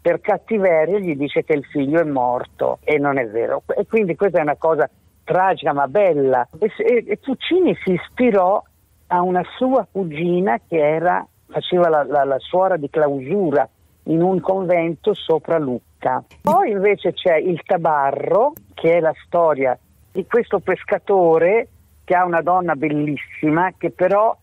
per 0.07 0.21
cattiveria 0.21 0.99
gli 0.99 1.17
dice 1.17 1.43
che 1.43 1.51
il 1.51 1.65
figlio 1.65 1.99
è 1.99 2.05
morto 2.05 2.79
e 2.85 2.97
non 2.97 3.17
è 3.17 3.27
vero. 3.27 3.63
E 3.75 3.85
quindi 3.85 4.15
questa 4.15 4.39
è 4.39 4.41
una 4.41 4.55
cosa 4.55 4.89
tragica 5.25 5.73
ma 5.73 5.85
bella. 5.89 6.47
E, 6.59 6.71
e- 7.05 7.17
Puccini 7.17 7.75
si 7.83 7.91
ispirò 7.91 8.63
a 9.07 9.21
una 9.21 9.43
sua 9.57 9.85
cugina 9.91 10.61
che 10.65 10.77
era, 10.77 11.27
faceva 11.47 11.89
la, 11.89 12.03
la- 12.05 12.23
la 12.23 12.39
suora 12.39 12.77
di 12.77 12.89
clausura 12.89 13.67
in 14.03 14.21
un 14.21 14.39
convento 14.39 15.13
sopra 15.13 15.57
Lucca. 15.57 16.23
Poi 16.41 16.71
invece 16.71 17.11
c'è 17.11 17.35
il 17.35 17.61
Tabarro, 17.65 18.53
che 18.75 18.95
è 18.95 18.99
la 19.01 19.13
storia 19.25 19.77
di 20.09 20.25
questo 20.25 20.59
pescatore 20.59 21.67
che 22.05 22.15
ha 22.15 22.23
una 22.23 22.41
donna 22.41 22.75
bellissima 22.75 23.73
che 23.77 23.91
però 23.91 24.33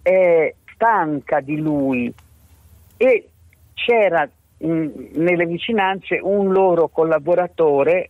è 0.00 0.54
stanca 0.72 1.40
di 1.40 1.58
lui 1.58 2.10
e 2.96 3.28
c'era 3.74 4.26
nelle 4.66 5.46
vicinanze 5.46 6.18
un 6.22 6.52
loro 6.52 6.88
collaboratore 6.88 8.08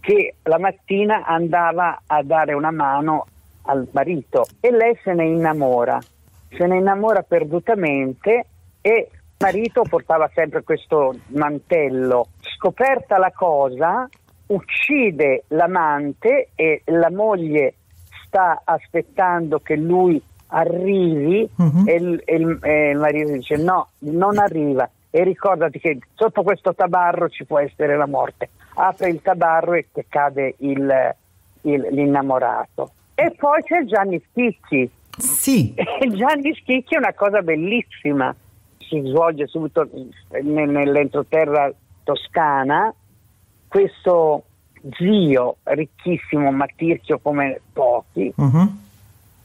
che 0.00 0.34
la 0.44 0.58
mattina 0.58 1.24
andava 1.24 2.02
a 2.06 2.22
dare 2.22 2.54
una 2.54 2.70
mano 2.70 3.26
al 3.62 3.86
marito 3.92 4.44
e 4.60 4.70
lei 4.70 4.96
se 5.02 5.12
ne 5.12 5.24
innamora, 5.26 5.98
se 6.56 6.66
ne 6.66 6.76
innamora 6.78 7.22
perdutamente 7.22 8.46
e 8.80 9.08
il 9.10 9.18
marito 9.38 9.82
portava 9.88 10.30
sempre 10.34 10.62
questo 10.62 11.14
mantello. 11.28 12.26
Scoperta 12.40 13.18
la 13.18 13.32
cosa, 13.32 14.08
uccide 14.46 15.44
l'amante 15.48 16.50
e 16.54 16.82
la 16.86 17.10
moglie 17.10 17.74
sta 18.26 18.62
aspettando 18.64 19.58
che 19.60 19.76
lui 19.76 20.20
arrivi 20.48 21.48
Mhm. 21.56 21.82
e, 21.88 21.94
il, 21.94 22.22
e 22.24 22.34
il- 22.36 22.58
e 22.60 22.90
il 22.90 22.98
marito 22.98 23.32
dice 23.32 23.56
no, 23.56 23.88
non 24.00 24.38
arriva 24.38 24.88
e 25.14 25.24
ricordati 25.24 25.78
che 25.78 25.98
sotto 26.14 26.42
questo 26.42 26.74
tabarro 26.74 27.28
ci 27.28 27.44
può 27.44 27.58
essere 27.58 27.96
la 27.98 28.06
morte. 28.06 28.48
Apre 28.74 29.10
il 29.10 29.20
tabarro 29.20 29.74
e 29.74 29.86
cade 30.08 30.54
il- 30.60 31.14
il- 31.62 31.86
l'innamorato. 31.90 32.92
E 33.14 33.30
poi 33.36 33.62
c'è 33.62 33.84
Gianni 33.84 34.22
Schicchi. 34.30 34.90
Sì, 35.18 35.74
E 35.76 36.08
Gianni 36.08 36.54
Schicchi 36.54 36.94
è 36.94 36.98
una 36.98 37.12
cosa 37.12 37.42
bellissima. 37.42 38.34
Si 38.78 39.00
svolge 39.04 39.46
subito 39.48 39.86
ne- 40.42 40.64
nell'entroterra 40.64 41.70
toscana. 42.04 42.92
Questo 43.68 44.44
zio 44.92 45.56
ricchissimo, 45.64 46.50
ma 46.52 46.64
tirchio 46.74 47.18
come 47.18 47.60
pochi, 47.70 48.32
mhm. 48.34 48.80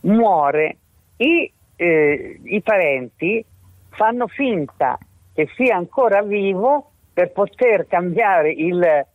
muore, 0.01 0.77
i, 1.17 1.51
eh, 1.75 2.39
i 2.41 2.61
parenti 2.61 3.43
fanno 3.89 4.27
finta 4.27 4.97
che 5.37 5.47
sia 5.55 5.75
ancora 5.75 6.23
vivo 6.23 6.89
per 7.13 7.31
poter 7.31 7.85
cambiare 7.85 8.51
il, 8.51 9.05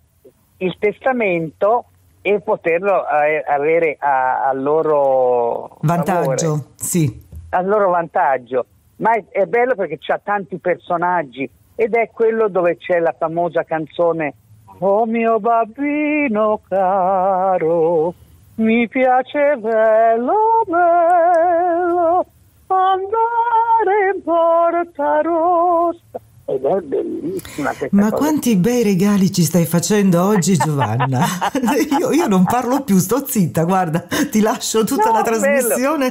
il 0.59 0.77
testamento 0.79 1.87
e 2.23 2.39
poterlo 2.39 3.09
eh, 3.09 3.43
avere 3.45 3.97
a, 3.99 4.45
a 4.45 4.53
loro 4.53 5.79
vantaggio, 5.81 6.21
favore, 6.21 6.65
sì. 6.77 7.27
a 7.49 7.61
loro 7.63 7.91
vantaggio. 7.91 8.67
Ma 8.99 9.11
è, 9.15 9.25
è 9.31 9.47
bello 9.47 9.75
perché 9.75 9.99
c'ha 9.99 10.21
tanti 10.23 10.59
personaggi 10.59 11.51
ed 11.75 11.97
è 11.97 12.09
quello 12.13 12.47
dove 12.47 12.77
c'è 12.77 13.01
la 13.01 13.17
famosa 13.19 13.65
canzone 13.65 14.35
Oh 14.79 15.05
mio 15.05 15.41
bambino 15.41 16.61
caro, 16.69 18.15
mi 18.57 18.87
piace 18.87 19.57
bello 19.57 20.63
bello 20.69 22.27
andare 22.75 24.13
in 24.15 24.23
porta 24.23 25.21
rossa. 25.23 26.32
Ed 26.45 26.65
è 26.65 26.81
bellissima 26.81 27.69
questa 27.71 27.89
Ma 27.93 28.11
cosa. 28.11 28.17
quanti 28.17 28.57
bei 28.57 28.83
regali 28.83 29.33
ci 29.33 29.45
stai 29.45 29.65
facendo 29.65 30.25
oggi, 30.25 30.57
Giovanna? 30.57 31.25
io, 32.01 32.11
io 32.11 32.27
non 32.27 32.45
parlo 32.45 32.83
più, 32.83 32.99
sto 32.99 33.25
zitta, 33.27 33.63
guarda, 33.63 34.07
ti 34.31 34.41
lascio 34.41 34.83
tutta 34.83 35.11
No, 35.11 35.13
la 35.19 35.23
trasmissione. 35.23 36.11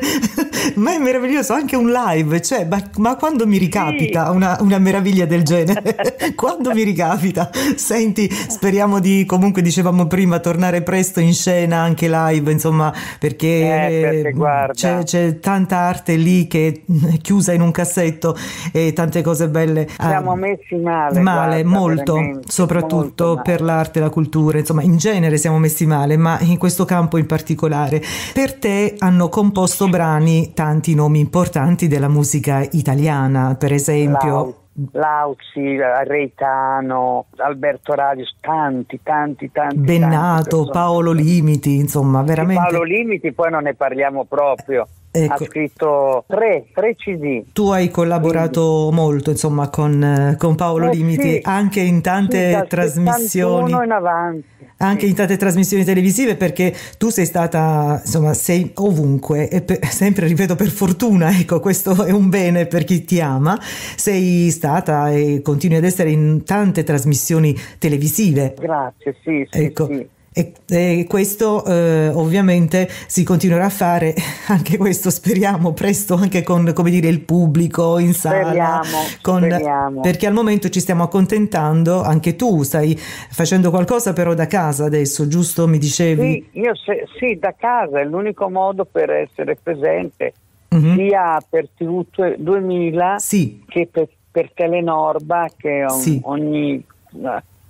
ma 0.76 0.94
è 0.94 0.98
meraviglioso, 1.00 1.52
anche 1.54 1.76
un 1.76 1.92
live, 1.92 2.42
cioè, 2.42 2.66
ma, 2.66 2.82
ma 2.98 3.18
quando 3.18 3.46
mi 3.46 3.58
ricapita 3.58 4.32
una, 4.32 4.58
una 4.62 4.80
meraviglia 4.80 5.26
del 5.26 5.44
genere? 5.44 5.98
quando 6.34 6.72
mi 6.74 6.84
ricapita? 6.84 7.50
Senti, 7.76 8.30
speriamo 8.32 9.00
di, 9.00 9.26
comunque 9.26 9.62
dicevamo 9.62 10.08
prima, 10.08 10.40
tornare 10.40 10.82
presto 10.82 11.20
in 11.20 11.34
scena, 11.34 11.80
anche 11.80 12.08
live, 12.10 12.50
insomma, 12.50 12.92
perché, 13.20 13.48
Eh, 13.48 14.02
perché 14.02 14.32
guarda. 14.32 14.74
c'è, 14.74 15.04
c'è 15.04 15.40
tanta 15.40 15.78
arte 15.78 16.16
lì 16.16 16.48
che 16.48 16.84
è 17.12 17.18
chiusa 17.18 17.52
in 17.52 17.62
un 17.62 17.72
cassetto 17.72 18.36
e 18.72 18.94
tante 18.94 19.22
cose 19.22 19.50
belle. 19.50 19.88
Ah, 19.98 20.20
Siamo 20.22 20.36
messi 20.36 20.76
male. 20.76 21.20
Male, 21.20 21.64
guarda, 21.64 21.80
molto, 21.80 22.40
soprattutto 22.46 23.26
molto 23.26 23.42
per 23.44 23.62
male. 23.62 23.74
l'arte 23.74 24.00
e 24.00 24.02
la 24.02 24.10
cultura, 24.10 24.58
insomma 24.58 24.82
in 24.82 24.98
genere 24.98 25.38
siamo 25.38 25.58
messi 25.60 25.86
male, 25.86 26.18
ma 26.18 26.40
in 26.42 26.58
questo 26.58 26.86
campo 26.86 27.18
in 27.18 27.26
particolare. 27.26 28.02
Per 28.34 28.54
te 28.56 28.96
hanno 29.00 29.30
composto 29.30 29.88
brani 29.88 30.54
tanti 30.54 30.96
nomi 30.96 31.20
importanti 31.20 31.88
della 31.88 32.10
musica 32.10 32.66
italiana, 32.72 33.56
per 33.58 33.74
esempio 33.74 34.56
Lauzi, 34.94 35.78
Reitano, 36.06 37.26
Alberto 37.38 37.94
Radius, 37.94 38.38
tanti, 38.40 39.02
tanti, 39.04 39.52
tanti. 39.52 39.78
Bennato, 39.78 40.70
Paolo 40.72 41.12
Limiti, 41.12 41.76
insomma, 41.76 42.22
veramente. 42.24 42.62
Paolo 42.62 42.84
Limiti, 42.84 43.34
poi 43.34 43.52
non 43.52 43.64
ne 43.64 43.74
parliamo 43.76 44.26
proprio. 44.26 44.88
Ecco. 45.14 45.44
Ha 45.44 45.46
scritto 45.46 46.24
tre, 46.26 46.68
tre, 46.74 46.96
CD. 46.96 47.44
Tu 47.52 47.70
hai 47.70 47.90
collaborato 47.90 48.88
Quindi. 48.88 48.96
molto 48.96 49.30
insomma 49.32 49.68
con, 49.68 50.36
con 50.38 50.56
Paolo 50.56 50.90
eh, 50.90 50.96
Limiti 50.96 51.32
sì, 51.34 51.40
anche 51.44 51.82
in 51.82 52.02
tante 52.02 52.62
sì, 52.62 52.68
trasmissioni. 52.70 53.72
In 53.72 53.92
avanti, 53.92 54.46
anche 54.78 55.02
sì. 55.02 55.10
in 55.10 55.16
tante 55.16 55.36
trasmissioni 55.36 55.84
televisive 55.84 56.38
perché 56.38 56.74
tu 56.98 57.10
sei 57.10 57.26
stata 57.26 58.00
insomma 58.04 58.34
sei 58.34 58.72
ovunque 58.76 59.50
e 59.50 59.62
per, 59.62 59.84
sempre 59.86 60.28
ripeto 60.28 60.56
per 60.56 60.70
fortuna 60.70 61.30
ecco 61.38 61.60
questo 61.60 62.06
è 62.06 62.12
un 62.12 62.30
bene 62.30 62.66
per 62.66 62.86
chi 62.86 63.04
ti 63.04 63.20
ama 63.20 63.60
sei 63.62 64.50
stata 64.50 65.12
e 65.12 65.42
continui 65.44 65.78
ad 65.78 65.84
essere 65.84 66.10
in 66.10 66.44
tante 66.46 66.84
trasmissioni 66.84 67.54
televisive 67.78 68.56
grazie 68.58 69.16
sì, 69.22 69.48
sì 69.50 69.64
ecco. 69.64 69.86
sì. 69.88 70.08
E, 70.34 70.54
e 70.70 71.06
questo 71.10 71.66
eh, 71.66 72.08
ovviamente 72.08 72.88
si 73.08 73.26
continuerà 73.26 73.66
a 73.66 73.70
fare, 73.70 74.14
anche 74.48 74.78
questo 74.78 75.10
speriamo 75.10 75.74
presto 75.74 76.14
anche 76.16 76.42
con 76.42 76.72
come 76.74 76.90
dire, 76.90 77.10
il 77.10 77.20
pubblico 77.20 78.00
in 78.00 78.14
sala, 78.14 78.46
speriamo, 78.46 78.98
con, 79.22 79.44
speriamo. 79.44 80.00
perché 80.00 80.28
al 80.28 80.34
momento 80.34 80.70
ci 80.70 80.80
stiamo 80.80 81.04
accontentando, 81.04 82.02
anche 82.02 82.38
tu 82.38 82.64
stai 82.64 82.96
facendo 82.98 83.72
qualcosa 83.72 84.14
però 84.14 84.34
da 84.34 84.48
casa 84.48 84.86
adesso, 84.86 85.28
giusto? 85.28 85.68
Mi 85.68 85.78
dicevi? 85.78 86.48
Sì, 86.54 86.60
io 86.60 86.76
se, 86.78 87.08
sì 87.20 87.38
da 87.38 87.54
casa 87.58 88.00
è 88.00 88.06
l'unico 88.06 88.50
modo 88.50 88.86
per 88.86 89.10
essere 89.10 89.58
presente 89.62 90.32
mm-hmm. 90.74 90.96
sia 90.96 91.44
per 91.50 91.68
TV 91.76 92.06
2000 92.38 93.20
sì. 93.20 93.66
che 93.68 93.90
per, 93.92 94.08
per 94.32 94.50
Telenorba 94.54 95.50
che 95.58 95.84
on, 95.84 96.00
sì. 96.00 96.22
ogni, 96.24 96.82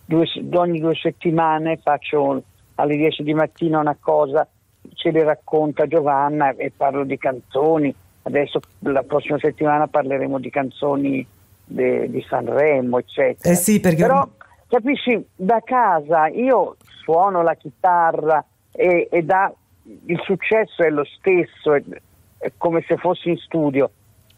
due, 0.06 0.26
ogni 0.54 0.80
due 0.80 0.94
settimane 0.94 1.80
faccio 1.82 2.44
alle 2.82 2.98
10 2.98 3.24
di 3.24 3.34
mattina 3.34 3.80
una 3.80 3.96
cosa, 4.00 4.48
ce 4.94 5.12
le 5.12 5.24
racconta 5.24 5.88
Giovanna 5.88 6.56
e 6.56 6.72
parlo 6.76 7.04
di 7.04 7.18
canzoni. 7.18 7.94
Adesso 8.24 8.60
la 8.80 9.04
prossima 9.04 9.38
settimana 9.40 9.88
parleremo 9.88 10.40
di 10.40 10.50
canzoni 10.50 11.26
de, 11.64 12.10
di 12.10 12.26
Sanremo, 12.28 12.98
eccetera. 12.98 13.54
Eh 13.54 13.56
sì, 13.56 13.80
perché... 13.80 14.02
Però 14.02 14.28
capisci, 14.68 15.24
da 15.36 15.62
casa 15.64 16.28
io 16.28 16.76
suono 17.04 17.44
la 17.44 17.56
chitarra 17.56 18.44
e, 18.72 19.08
e 19.12 19.22
da, 19.24 19.54
il 20.06 20.20
successo 20.24 20.84
è 20.84 20.90
lo 20.90 21.06
stesso, 21.06 21.74
è, 21.74 21.84
è 22.38 22.52
come 22.58 22.84
se 22.88 22.98
fossi 22.98 23.30
in 23.30 23.38
studio 23.38 23.92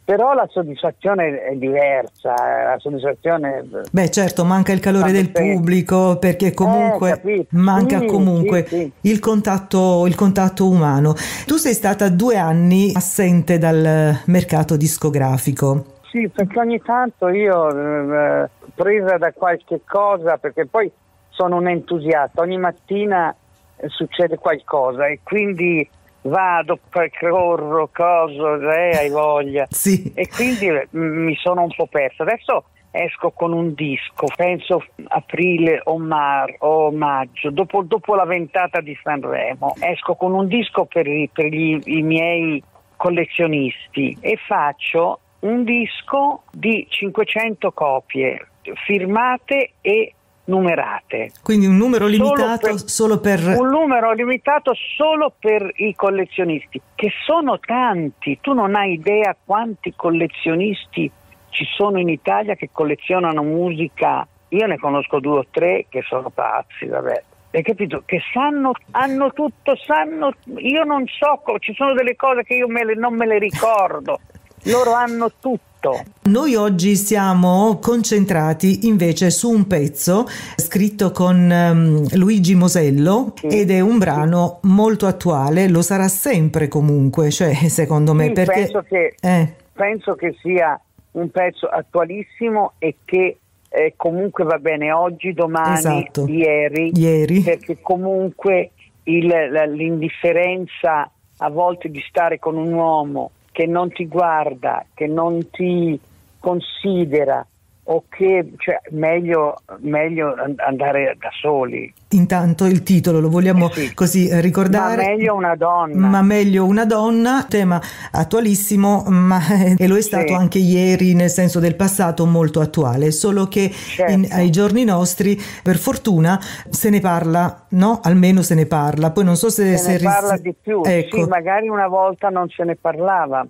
però 0.06 0.34
la 0.34 0.48
soddisfazione 0.50 1.44
è 1.44 1.56
diversa, 1.56 2.34
eh, 2.36 2.64
la 2.66 2.80
soddisfazione... 2.80 3.66
Beh 3.90 4.10
certo, 4.10 4.44
manca 4.44 4.74
il 4.74 4.80
calore 4.80 5.12
del 5.12 5.32
sei... 5.34 5.54
pubblico 5.54 6.18
perché 6.18 6.54
comunque 6.54 7.22
eh, 7.24 7.46
manca 7.52 8.00
sì, 8.00 8.06
comunque 8.08 8.66
sì, 8.68 8.78
sì. 8.78 9.10
Il, 9.10 9.20
contatto, 9.20 10.06
il 10.06 10.16
contatto 10.16 10.68
umano. 10.68 11.14
Tu 11.46 11.56
sei 11.56 11.74
stata 11.74 12.10
due 12.10 12.38
anni 12.38 12.92
assente 12.94 13.58
dal 13.58 14.20
mercato 14.26 14.76
discografico. 14.76 15.86
Sì, 16.12 16.30
perché 16.30 16.60
ogni 16.60 16.82
tanto 16.82 17.30
io, 17.30 17.70
eh, 17.70 18.50
presa 18.76 19.18
da 19.18 19.32
qualche 19.32 19.82
cosa, 19.88 20.38
perché 20.38 20.66
poi 20.66 20.92
sono 21.30 21.56
un 21.56 21.68
entusiasta, 21.68 22.42
ogni 22.42 22.58
mattina 22.58 23.34
eh, 23.78 23.88
succede 23.88 24.38
qualcosa 24.38 25.08
e 25.08 25.22
quindi 25.24 25.88
vado, 26.24 26.80
corro, 27.20 27.90
coso, 27.94 28.60
eh, 28.72 28.98
hai 28.98 29.10
voglia. 29.10 29.66
Sì. 29.70 30.12
E 30.16 30.28
quindi 30.28 30.70
mm, 30.70 31.26
mi 31.26 31.36
sono 31.36 31.64
un 31.64 31.74
po' 31.76 31.88
persa. 31.88 32.24
Adesso 32.24 32.66
esco 32.92 33.32
con 33.32 33.54
un 33.54 33.74
disco, 33.74 34.28
penso 34.36 34.84
aprile 35.08 35.82
o, 35.86 35.98
mar, 35.98 36.54
o 36.60 36.92
maggio, 36.92 37.50
dopo, 37.50 37.82
dopo, 37.82 38.14
la 38.14 38.26
ventata 38.26 38.82
di 38.82 38.96
Sanremo, 39.02 39.74
esco 39.80 40.14
con 40.14 40.34
un 40.34 40.48
disco 40.48 40.86
per, 40.86 41.08
per 41.34 41.46
gli, 41.48 41.80
i 41.86 42.02
miei 42.04 42.64
collezionisti 42.96 44.16
e 44.22 44.38
faccio 44.38 45.20
un 45.40 45.64
disco 45.64 46.44
di 46.52 46.86
500 46.88 47.72
copie 47.72 48.48
firmate 48.86 49.72
e 49.82 50.14
numerate. 50.46 51.32
Quindi 51.42 51.66
un 51.66 51.78
numero 51.78 52.06
limitato 52.08 52.78
solo 52.78 53.20
per, 53.20 53.40
solo 53.40 53.54
per, 53.54 53.60
Un 53.60 53.70
numero 53.70 54.12
limitato 54.14 54.74
solo 54.98 55.34
per 55.38 55.72
i 55.76 55.96
collezionisti, 55.96 56.82
che 56.96 57.12
sono 57.26 57.60
tanti. 57.60 58.40
Tu 58.42 58.54
non 58.54 58.76
hai 58.76 58.94
idea 58.94 59.36
quanti 59.44 59.94
collezionisti 59.96 61.10
ci 61.50 61.66
sono 61.76 62.00
in 62.00 62.10
Italia 62.10 62.56
che 62.56 62.70
collezionano 62.72 63.44
musica. 63.44 64.28
Io 64.50 64.66
ne 64.66 64.78
conosco 64.78 65.20
due 65.20 65.40
o 65.40 65.46
tre 65.50 65.86
che 65.90 66.02
sono 66.02 66.30
pazzi, 66.30 66.86
vabbè. 66.86 67.24
Hai 67.52 67.62
capito? 67.62 68.02
Che 68.04 68.20
sanno, 68.34 68.72
hanno 68.92 69.32
tutto, 69.32 69.76
sanno. 69.76 70.34
Io 70.58 70.84
non 70.84 71.06
so, 71.06 71.40
ci 71.60 71.74
sono 71.76 71.94
delle 71.94 72.16
cose 72.16 72.44
che 72.44 72.56
io 72.56 72.68
me 72.68 72.84
le, 72.84 72.96
non 72.96 73.16
me 73.16 73.28
le 73.28 73.38
ricordo. 73.38 74.20
Loro 74.66 74.94
hanno 74.94 75.30
tutto. 75.40 76.02
Noi 76.24 76.56
oggi 76.56 76.96
siamo 76.96 77.80
concentrati 77.82 78.88
invece 78.88 79.30
su 79.30 79.50
un 79.50 79.68
pezzo 79.68 80.26
scritto 80.56 81.12
con 81.12 81.36
um, 81.36 82.08
Luigi 82.16 82.56
Mosello 82.56 83.34
sì. 83.36 83.48
ed 83.48 83.70
è 83.70 83.82
un 83.82 83.98
brano 83.98 84.60
molto 84.62 85.06
attuale, 85.06 85.68
lo 85.68 85.82
sarà 85.82 86.08
sempre 86.08 86.70
comunque, 86.70 87.30
cioè 87.30 87.54
secondo 87.54 88.14
me 88.14 88.28
sì, 88.28 88.32
perché... 88.32 88.62
Penso 88.62 88.86
che, 88.88 89.16
eh. 89.20 89.54
penso 89.74 90.16
che 90.16 90.34
sia 90.42 90.80
un 91.12 91.30
pezzo 91.30 91.68
attualissimo 91.68 92.74
e 92.78 92.96
che 93.04 93.38
eh, 93.68 93.94
comunque 93.98 94.46
va 94.46 94.60
bene 94.60 94.94
oggi, 94.94 95.34
domani, 95.34 95.74
esatto. 95.74 96.26
ieri, 96.26 96.92
ieri, 96.96 97.42
perché 97.42 97.80
comunque 97.82 98.72
il, 99.04 99.28
l'indifferenza 99.74 101.12
a 101.38 101.50
volte 101.50 101.90
di 101.90 102.02
stare 102.08 102.40
con 102.40 102.56
un 102.56 102.72
uomo 102.72 103.32
che 103.54 103.68
non 103.68 103.92
ti 103.92 104.08
guarda, 104.08 104.84
che 104.96 105.06
non 105.06 105.50
ti 105.52 105.98
considera 106.40 107.46
o 107.86 108.06
che 108.08 108.54
cioè, 108.58 108.80
meglio, 108.92 109.56
meglio 109.80 110.36
andare 110.58 111.18
da 111.20 111.30
soli. 111.32 111.94
Intanto 112.10 112.66
il 112.66 112.84
titolo 112.84 113.20
lo 113.20 113.30
vogliamo 113.30 113.70
eh 113.70 113.74
sì. 113.74 113.94
così 113.94 114.30
ricordare. 114.40 115.04
Ma 115.04 115.10
meglio 115.10 115.36
una 115.36 115.56
donna. 115.56 116.08
Ma 116.08 116.22
meglio 116.22 116.66
una 116.66 116.86
donna, 116.86 117.46
tema 117.48 117.82
attualissimo, 118.12 119.04
ma 119.08 119.40
e 119.78 119.88
lo 119.88 119.98
è 119.98 120.02
stato 120.02 120.28
sì. 120.28 120.34
anche 120.34 120.60
ieri 120.60 121.14
nel 121.14 121.30
senso 121.30 121.60
del 121.60 121.76
passato 121.76 122.26
molto 122.26 122.62
attuale, 122.62 123.12
solo 123.12 123.48
che 123.48 123.70
certo. 123.70 124.12
in, 124.12 124.28
ai 124.32 124.50
giorni 124.50 124.86
nostri 124.86 125.38
per 125.62 125.78
fortuna 125.78 126.40
se 126.70 126.90
ne 126.90 127.02
parla, 127.02 127.66
no? 127.70 128.00
Almeno 128.02 128.42
se 128.42 128.56
ne 128.56 128.66
parla. 128.66 129.12
Poi 129.12 129.26
non 129.26 129.36
so 129.36 129.50
se... 129.50 129.78
Se, 129.78 129.78
se 129.78 129.92
ne 129.94 130.00
parla 130.00 130.38
di 130.38 130.56
più, 130.60 130.82
ecco. 130.86 131.24
sì, 131.24 131.28
magari 131.28 131.68
una 131.68 131.88
volta 131.88 132.30
non 132.30 132.48
se 132.50 132.64
ne 132.64 132.76
parlava 132.76 133.46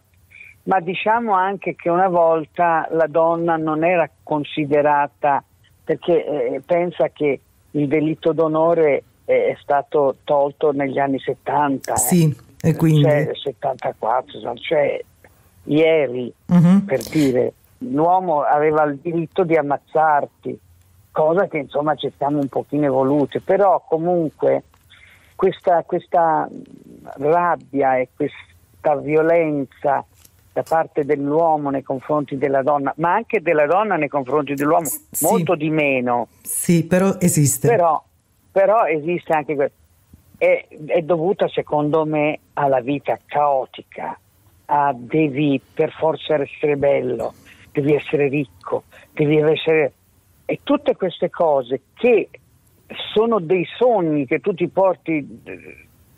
ma 0.63 0.79
diciamo 0.79 1.33
anche 1.33 1.75
che 1.75 1.89
una 1.89 2.07
volta 2.07 2.87
la 2.91 3.07
donna 3.07 3.57
non 3.57 3.83
era 3.83 4.09
considerata, 4.33 5.43
perché 5.83 6.25
eh, 6.25 6.61
pensa 6.65 7.09
che 7.09 7.39
il 7.71 7.87
delitto 7.87 8.33
d'onore 8.33 9.03
è 9.25 9.55
stato 9.61 10.17
tolto 10.23 10.71
negli 10.71 10.99
anni 10.99 11.19
70. 11.19 11.93
Eh. 11.93 11.97
Sì, 11.97 12.35
eh. 12.61 12.69
e 12.69 12.75
quindi... 12.75 13.03
Cioè, 13.03 13.29
74, 13.33 14.55
cioè 14.55 15.01
ieri, 15.65 16.33
uh-huh. 16.47 16.83
per 16.83 17.01
dire, 17.03 17.53
l'uomo 17.77 18.41
aveva 18.41 18.83
il 18.83 18.97
diritto 18.97 19.43
di 19.43 19.55
ammazzarti, 19.55 20.59
cosa 21.11 21.47
che 21.47 21.59
insomma 21.59 21.95
ci 21.95 22.11
stiamo 22.13 22.39
un 22.39 22.47
pochino 22.47 22.85
evolute, 22.85 23.39
però 23.39 23.83
comunque 23.87 24.63
questa, 25.35 25.83
questa 25.83 26.49
rabbia 27.17 27.97
e 27.97 28.09
questa 28.15 28.95
violenza 28.99 30.03
da 30.53 30.61
parte 30.61 31.03
dell'uomo 31.03 31.71
nei 31.71 31.81
confronti 31.81 32.37
della 32.37 32.61
donna, 32.61 32.93
ma 32.97 33.15
anche 33.15 33.41
della 33.41 33.65
donna 33.65 33.95
nei 33.95 34.07
confronti 34.07 34.53
dell'uomo, 34.53 34.85
sì. 34.85 35.25
molto 35.25 35.55
di 35.55 35.71
meno. 35.71 36.27
Sì, 36.43 36.85
però 36.85 37.15
esiste. 37.19 37.67
Però, 37.67 38.01
però 38.51 38.85
esiste 38.85 39.33
anche 39.33 39.55
questo. 39.55 39.75
È, 40.37 40.67
è, 40.85 41.01
dovuta 41.01 41.47
secondo 41.47 42.05
me 42.05 42.39
alla 42.53 42.81
vita 42.81 43.17
caotica, 43.25 44.17
a 44.65 44.93
devi 44.95 45.59
per 45.73 45.91
forza 45.91 46.35
essere 46.35 46.77
bello, 46.77 47.33
devi 47.71 47.95
essere 47.95 48.27
ricco, 48.27 48.83
devi 49.11 49.37
essere... 49.37 49.93
E 50.45 50.59
tutte 50.61 50.95
queste 50.95 51.29
cose 51.29 51.81
che 51.95 52.29
sono 53.13 53.39
dei 53.39 53.65
sogni 53.77 54.25
che 54.25 54.39
tu 54.39 54.53
ti 54.53 54.67
porti 54.67 55.41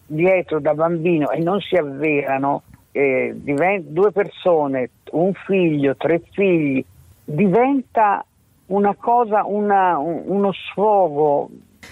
dietro 0.08 0.60
da 0.60 0.74
bambino 0.74 1.30
e 1.30 1.40
non 1.40 1.60
si 1.62 1.76
avverano, 1.76 2.64
eh, 2.96 3.34
divent- 3.36 3.88
due 3.88 4.12
persone, 4.12 4.90
un 5.12 5.34
figlio, 5.34 5.98
tre 5.98 6.22
figli, 6.32 6.84
diventa 7.26 8.26
una 8.68 8.96
cosa, 8.98 9.44
una, 9.46 9.98
un, 9.98 10.24
uno 10.26 10.54
sfogo 10.54 11.50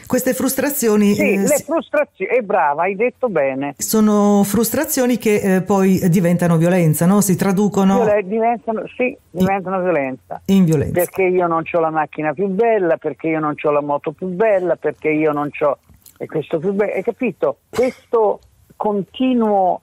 Queste 0.08 0.34
frustrazioni... 0.34 1.14
Sì, 1.14 1.34
eh, 1.34 1.38
le 1.40 1.58
frustrazioni, 1.58 2.32
è 2.34 2.40
brava, 2.42 2.84
hai 2.84 2.96
detto 2.96 3.28
bene. 3.28 3.76
sono 3.78 4.44
frustrazioni 4.46 5.18
che 5.18 5.56
eh, 5.56 5.62
poi 5.62 6.08
diventano 6.10 6.56
violenza, 6.56 7.06
no? 7.06 7.20
Si 7.20 7.36
traducono 7.36 7.96
Viole- 7.96 8.24
diventano, 8.24 8.84
sì, 8.96 9.16
diventano 9.30 9.82
violenza. 9.82 10.42
in 10.46 10.64
violenza. 10.64 10.94
Perché 10.94 11.24
io 11.24 11.48
non 11.48 11.64
ho 11.70 11.80
la 11.80 11.90
macchina 11.90 12.34
più 12.34 12.48
bella, 12.48 12.96
perché 12.96 13.28
io 13.28 13.40
non 13.40 13.56
ho 13.62 13.72
la 13.72 13.82
moto 13.82 14.14
più 14.14 14.28
bella, 14.28 14.78
perché 14.78 15.10
io 15.10 15.34
non 15.34 15.50
ho 15.60 15.78
questo 16.26 16.60
più 16.60 16.72
bello. 16.72 16.94
Hai 16.94 17.04
capito? 17.04 17.58
Questo 17.70 18.40
continuo 18.78 19.82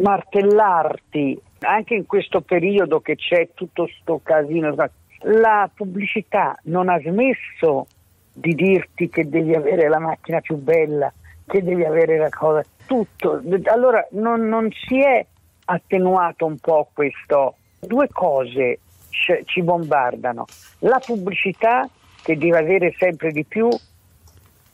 martellarti, 0.00 1.40
anche 1.60 1.94
in 1.94 2.06
questo 2.06 2.40
periodo 2.40 3.00
che 3.00 3.16
c'è 3.16 3.50
tutto 3.54 3.88
sto 4.00 4.20
casino, 4.22 4.74
la 5.22 5.70
pubblicità 5.72 6.58
non 6.64 6.88
ha 6.88 6.98
smesso 7.00 7.86
di 8.32 8.54
dirti 8.54 9.08
che 9.08 9.28
devi 9.28 9.54
avere 9.54 9.88
la 9.88 9.98
macchina 9.98 10.40
più 10.40 10.56
bella, 10.56 11.12
che 11.46 11.62
devi 11.62 11.84
avere 11.84 12.18
la 12.18 12.28
cosa, 12.28 12.62
tutto. 12.86 13.42
Allora 13.64 14.06
non, 14.12 14.48
non 14.48 14.68
si 14.70 15.00
è 15.00 15.24
attenuato 15.64 16.46
un 16.46 16.58
po' 16.58 16.88
questo. 16.92 17.56
Due 17.80 18.08
cose 18.08 18.78
ci- 19.10 19.42
ci 19.44 19.62
bombardano. 19.62 20.44
La 20.80 21.00
pubblicità 21.04 21.88
che 22.22 22.36
deve 22.36 22.58
avere 22.58 22.94
sempre 22.96 23.32
di 23.32 23.44
più 23.44 23.68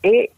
e 0.00 0.31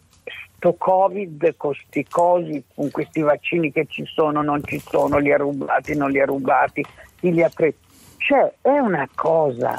sto 0.66 0.74
Covid 0.78 1.54
con 1.56 1.72
sti 1.74 2.06
cosi, 2.10 2.64
con 2.74 2.90
questi 2.90 3.20
vaccini 3.20 3.70
che 3.70 3.86
ci 3.88 4.04
sono, 4.06 4.42
non 4.42 4.60
ci 4.64 4.80
sono, 4.84 5.18
li 5.18 5.32
ha 5.32 5.36
rubati, 5.36 5.96
non 5.96 6.10
li 6.10 6.20
ha 6.20 6.24
rubati, 6.24 6.84
chi 7.20 7.32
li 7.32 7.42
ha 7.42 7.50
presi. 7.54 7.76
Cioè, 8.18 8.52
è 8.62 8.78
una 8.78 9.08
cosa, 9.14 9.76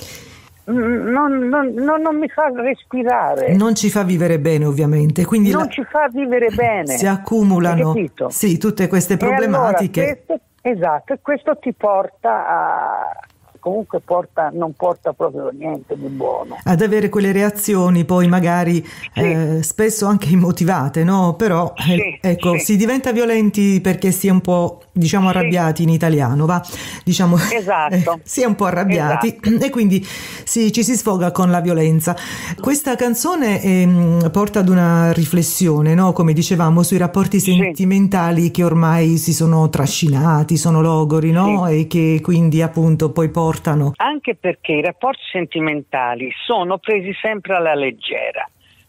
mm, 0.71 1.07
non, 1.09 1.39
non- 1.49 1.73
non- 1.73 2.01
non 2.01 2.17
mi 2.17 2.29
fa 2.29 2.49
respirare, 2.55 3.49
non, 3.49 3.57
Non 3.57 3.75
ci 3.75 3.89
fa 3.89 4.03
vivere 4.03 4.39
bene 4.39 4.63
ovviamente, 4.65 5.25
quindi 5.25 5.51
la- 5.51 5.67
ci 5.67 5.83
fa 5.83 6.07
vivere 6.09 6.47
bene. 6.55 6.95
si 6.97 7.05
accumulano 7.05 7.93
sì, 8.29 8.57
tutte 8.57 8.87
queste 8.87 9.17
problematiche. 9.17 10.01
allora 10.01 10.15
questo- 10.25 10.45
esatto, 10.61 11.13
e 11.13 11.19
questo 11.21 11.57
ti 11.57 11.73
porta 11.73 12.47
a... 12.47 13.19
comunque 13.67 13.99
porta, 13.99 14.49
non 14.53 14.73
porta 14.73 15.11
proprio 15.13 15.49
niente 15.51 15.95
di 15.97 16.07
buono. 16.07 16.57
ad 16.63 16.81
avere 16.81 17.09
quelle 17.09 17.31
reazioni 17.31 18.05
poi 18.05 18.27
magari 18.27 18.85
eh, 19.15 19.59
spesso 19.61 20.05
anche 20.05 20.29
immotivate, 20.29 21.03
no? 21.03 21.35
Però 21.35 21.73
eh, 21.75 21.81
Sì, 21.83 22.19
ecco, 22.21 22.57
sì. 22.57 22.63
si 22.65 22.75
diventa 22.77 23.11
violenti 23.11 23.81
perché 23.81 24.11
si 24.11 24.27
è 24.27 24.31
un 24.31 24.41
po' 24.41 24.81
diciamo 24.93 25.29
Sì. 25.29 25.37
arrabbiati 25.37 25.83
in 25.83 25.89
italiano, 25.89 26.45
va? 26.45 26.63
Diciamo 27.03 27.37
Esatto. 27.51 27.93
eh, 27.95 28.19
si 28.23 28.41
è 28.41 28.45
un 28.45 28.55
po' 28.55 28.65
arrabbiati 28.65 29.37
e 29.59 29.69
quindi 29.69 30.05
si- 30.43 30.71
ci 30.71 30.83
si 30.83 30.95
sfoga 30.95 31.31
con 31.31 31.51
la 31.51 31.59
violenza. 31.59 32.15
Questa 32.59 32.95
canzone 32.95 33.61
ehm, 33.61 34.29
porta 34.31 34.59
ad 34.59 34.69
una 34.69 35.11
riflessione, 35.11 35.93
no? 35.93 36.13
Come 36.13 36.31
dicevamo, 36.33 36.83
sui 36.83 36.97
rapporti 36.97 37.39
Sì. 37.39 37.53
sentimentali 37.53 38.49
che 38.51 38.63
ormai 38.63 39.17
si 39.17 39.33
sono 39.33 39.69
trascinati, 39.69 40.55
sono 40.57 40.81
logori, 40.81 41.31
no? 41.31 41.67
E 41.67 41.87
che 41.87 42.19
quindi 42.23 42.61
appunto 42.61 43.11
poi 43.11 43.29
portano 43.29 43.55
Anche 43.97 44.35
perché 44.35 44.73
i 44.73 44.81
rapporti 44.81 45.21
sentimentali 45.31 46.31
sono 46.45 46.77
presi 46.77 47.13
sempre 47.21 47.55
alla 47.55 47.75
leggera. 47.75 48.47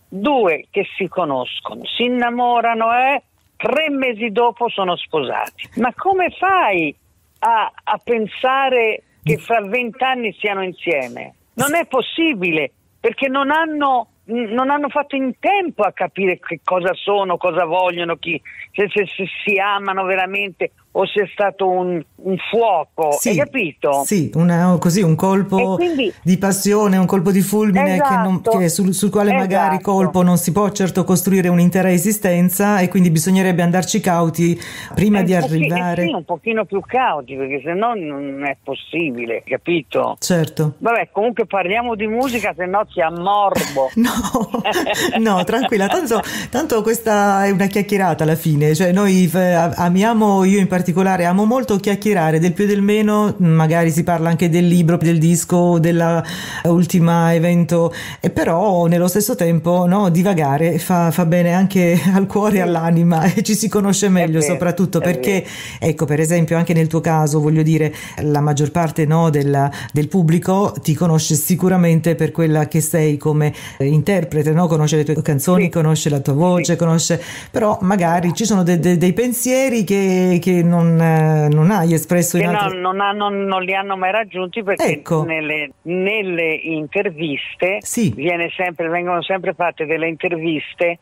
Due 0.08 0.66
che 0.70 0.86
si 0.96 1.06
conoscono, 1.08 1.84
si 1.84 2.04
innamorano 2.04 2.92
e 2.92 3.22
tre 3.56 3.90
mesi 3.90 4.30
dopo 4.30 4.68
sono 4.68 4.96
sposati. 4.96 5.68
Ma 5.76 5.92
come 5.94 6.30
fai 6.30 6.94
a, 7.40 7.72
a 7.84 8.00
pensare 8.02 9.02
che 9.22 9.36
fra 9.36 9.60
vent'anni 9.60 10.32
siano 10.38 10.62
insieme? 10.62 11.34
Non 11.54 11.74
è 11.74 11.86
possibile 11.86 12.72
perché 13.00 13.28
non 13.28 13.50
hanno, 13.50 14.08
non 14.24 14.70
hanno 14.70 14.88
fatto 14.88 15.16
in 15.16 15.38
tempo 15.38 15.82
a 15.82 15.92
capire 15.92 16.38
che 16.38 16.60
cosa 16.64 16.94
sono, 16.94 17.36
cosa 17.36 17.64
vogliono, 17.64 18.16
chi, 18.16 18.40
se, 18.72 18.88
se- 18.88 19.06
se 19.06 19.26
si 19.44 19.58
amano 19.58 20.04
veramente 20.04 20.72
o 20.98 21.04
è 21.04 21.28
stato 21.32 21.68
un, 21.68 22.02
un 22.16 22.36
fuoco. 22.50 23.12
Sì, 23.18 23.28
Hai 23.30 23.36
capito? 23.36 24.02
Sì, 24.04 24.30
una- 24.34 24.76
così 24.80 25.00
un 25.02 25.14
colpo 25.14 25.76
quindi- 25.76 26.12
di 26.22 26.36
passione, 26.38 26.96
un 26.96 27.06
colpo 27.06 27.30
di 27.30 27.40
fulmine 27.40 28.00
che 28.00 28.14
non- 28.16 28.40
Esatto, 28.42 28.58
che 28.58 28.68
sul, 28.68 28.92
sul 28.92 29.10
quale 29.10 29.32
magari 29.32 29.76
esatto. 29.76 29.92
colpo 29.92 30.22
non 30.22 30.36
si 30.38 30.50
può 30.50 30.68
certo 30.70 31.04
costruire 31.04 31.46
un'intera 31.48 31.90
esistenza 31.92 32.80
e 32.80 32.88
quindi 32.88 33.10
bisognerebbe 33.10 33.62
andarci 33.62 34.00
cauti 34.00 34.58
prima 34.94 35.20
Eh, 35.20 35.22
di 35.24 35.34
pochi- 35.34 35.44
arrivare. 35.44 36.02
eh 36.02 36.06
sì, 36.06 36.12
un 36.14 36.24
pochino 36.24 36.64
più 36.64 36.80
cauti 36.84 37.36
perché 37.36 37.60
se 37.64 37.72
no 37.74 37.94
non 37.94 38.44
è 38.44 38.56
possibile, 38.62 39.42
capito? 39.46 40.16
Certo. 40.18 40.74
Vabbè, 40.78 41.10
comunque 41.12 41.46
parliamo 41.46 41.94
di 41.94 42.06
musica, 42.08 42.52
se 42.56 42.66
no 42.66 42.84
ti 42.92 43.00
ammorbo. 43.00 43.90
No, 43.98 44.50
no, 45.18 45.44
tranquilla, 45.44 45.86
tanto, 45.86 46.20
tanto 46.50 46.82
questa 46.82 47.44
è 47.44 47.50
una 47.50 47.66
chiacchierata 47.66 48.24
alla 48.24 48.34
fine, 48.36 48.74
cioè 48.74 48.90
noi 48.92 49.30
eh, 49.32 49.38
amiamo, 49.76 50.44
io 50.44 50.58
in 50.58 50.66
particolare 50.66 50.86
amo 50.96 51.44
molto 51.44 51.76
chiacchierare 51.76 52.38
del 52.38 52.52
più 52.52 52.64
e 52.64 52.66
del 52.66 52.82
meno, 52.82 53.34
magari 53.38 53.90
si 53.90 54.02
parla 54.02 54.28
anche 54.30 54.48
del 54.48 54.66
libro, 54.66 54.96
del 54.96 55.18
disco, 55.18 55.78
dell'ultima 55.78 57.34
evento, 57.34 57.92
e 58.20 58.30
però 58.30 58.86
nello 58.86 59.08
stesso 59.08 59.34
tempo 59.34 59.86
no, 59.86 60.08
divagare 60.08 60.78
fa, 60.78 61.10
fa 61.10 61.26
bene 61.26 61.52
anche 61.52 61.98
al 62.14 62.26
cuore 62.26 62.56
e 62.56 62.60
all'anima 62.60 63.24
e 63.32 63.42
ci 63.42 63.54
si 63.54 63.68
conosce 63.68 64.08
meglio 64.08 64.40
vero, 64.40 64.52
soprattutto 64.52 65.00
perché 65.00 65.44
ecco 65.78 66.04
per 66.04 66.20
esempio 66.20 66.56
anche 66.56 66.72
nel 66.72 66.86
tuo 66.86 67.00
caso 67.00 67.40
voglio 67.40 67.62
dire 67.62 67.94
la 68.22 68.40
maggior 68.40 68.70
parte 68.70 69.04
no, 69.06 69.30
del, 69.30 69.70
del 69.92 70.08
pubblico 70.08 70.74
ti 70.82 70.94
conosce 70.94 71.34
sicuramente 71.34 72.14
per 72.14 72.32
quella 72.32 72.66
che 72.68 72.80
sei 72.80 73.16
come 73.16 73.52
eh, 73.78 73.86
interprete, 73.86 74.52
no? 74.52 74.66
conosce 74.66 74.96
le 74.96 75.04
tue 75.04 75.20
canzoni, 75.22 75.64
Sì. 75.64 75.70
conosce 75.70 76.08
la 76.08 76.20
tua 76.20 76.32
voce, 76.34 76.72
Sì. 76.72 76.78
conosce 76.78 77.22
però 77.50 77.78
magari 77.82 78.32
ci 78.34 78.44
sono 78.44 78.62
de- 78.62 78.78
de- 78.78 78.96
dei 78.96 79.12
pensieri 79.12 79.84
che, 79.84 80.38
che 80.40 80.62
non, 80.62 80.77
eh, 80.80 81.48
non 81.50 81.70
hai 81.70 81.92
espresso 81.92 82.36
in 82.38 82.50
no, 82.50 82.58
altri... 82.58 82.78
non, 82.80 83.00
hanno- 83.00 83.28
non 83.28 83.62
li 83.62 83.74
hanno 83.74 83.96
mai 83.96 84.12
raggiunti 84.12 84.62
perché 84.62 84.84
Ecco. 84.84 85.24
nelle, 85.24 85.70
nelle 85.82 86.52
interviste 86.54 87.78
Sì. 87.80 88.12
viene 88.14 88.50
sempre- 88.56 88.88
vengono 88.88 89.22
sempre 89.22 89.54
fatte 89.54 89.86
delle 89.86 90.08
interviste 90.08 90.98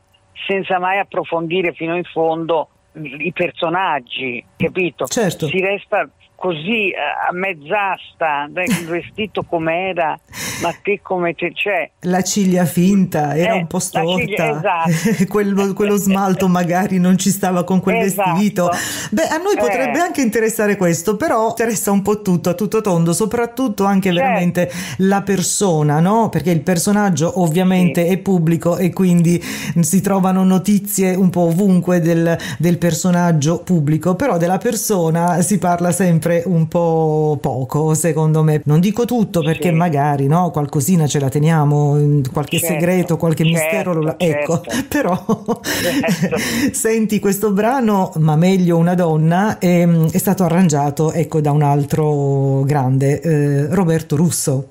senza 0.46 0.78
mai 0.78 0.98
approfondire 0.98 1.72
fino 1.72 1.96
in 1.96 2.04
fondo 2.04 2.68
i 2.98 3.32
personaggi, 3.32 4.42
capito? 4.56 5.06
Certo. 5.06 5.46
Si 5.48 5.60
resta 5.60 6.08
così 6.36 6.90
eh, 6.90 6.94
a 7.28 7.32
mezz'asta, 7.32 8.48
vestito 8.86 9.42
com'era, 9.42 10.18
ma 10.62 10.74
te 10.82 11.00
come 11.02 11.34
c'è. 11.34 11.90
La 12.02 12.22
ciglia 12.22 12.64
finta 12.66 13.34
era 13.34 13.54
Eh, 13.54 13.58
un 13.58 13.66
po' 13.66 13.78
storta, 13.78 14.18
ciglia- 14.24 14.58
esatto. 14.58 15.24
quello, 15.28 15.72
quello 15.72 15.96
smalto 15.96 16.46
magari 16.48 16.98
non 16.98 17.16
ci 17.18 17.30
stava 17.30 17.64
con 17.64 17.80
quel 17.80 17.96
Esatto. 17.96 18.30
vestito. 18.32 18.70
Beh, 19.10 19.26
a 19.28 19.38
noi 19.38 19.54
Eh. 19.54 19.60
potrebbe 19.60 19.98
anche 19.98 20.20
interessare 20.20 20.76
questo, 20.76 21.16
però 21.16 21.48
interessa 21.48 21.90
un 21.90 22.02
po' 22.02 22.20
tutto, 22.22 22.50
a 22.50 22.54
tutto 22.54 22.80
tondo, 22.80 23.12
soprattutto 23.12 23.84
anche 23.84 24.12
Certo. 24.12 24.22
veramente 24.24 24.70
la 24.98 25.22
persona, 25.22 26.00
no? 26.00 26.28
Perché 26.28 26.50
il 26.50 26.60
personaggio 26.60 27.40
ovviamente 27.40 28.04
Sì. 28.06 28.12
è 28.12 28.18
pubblico 28.18 28.76
e 28.76 28.92
quindi 28.92 29.42
si 29.80 30.00
trovano 30.00 30.44
notizie 30.44 31.14
un 31.14 31.30
po' 31.30 31.42
ovunque 31.46 32.00
del, 32.00 32.36
del 32.58 32.78
personaggio 32.78 33.60
pubblico, 33.62 34.14
però 34.14 34.36
della 34.36 34.58
persona 34.58 35.40
si 35.40 35.58
parla 35.58 35.90
sempre 35.92 36.25
un 36.46 36.66
po' 36.68 37.38
poco, 37.40 37.94
secondo 37.94 38.42
me. 38.42 38.60
Non 38.64 38.80
dico 38.80 39.04
tutto 39.04 39.42
perché 39.42 39.68
Sì. 39.68 39.74
magari 39.74 40.26
no, 40.26 40.50
qualcosina 40.50 41.06
ce 41.06 41.20
la 41.20 41.28
teniamo, 41.28 42.20
qualche 42.32 42.58
Certo, 42.58 42.74
segreto, 42.74 43.16
qualche 43.16 43.44
certo, 43.44 43.58
mistero, 43.58 43.92
lo- 43.94 44.18
ecco, 44.18 44.60
certo. 44.62 44.86
però 44.88 45.24
Certo. 45.62 46.36
senti 46.72 47.18
questo 47.18 47.52
brano, 47.52 48.12
ma 48.16 48.36
meglio 48.36 48.76
una 48.76 48.94
donna, 48.94 49.58
ehm, 49.58 50.10
è 50.10 50.18
stato 50.18 50.44
arrangiato 50.44 51.12
ecco, 51.12 51.40
da 51.40 51.52
un 51.52 51.62
altro 51.62 52.62
grande, 52.62 53.20
eh, 53.20 53.74
Roberto 53.74 54.16
Russo. 54.16 54.68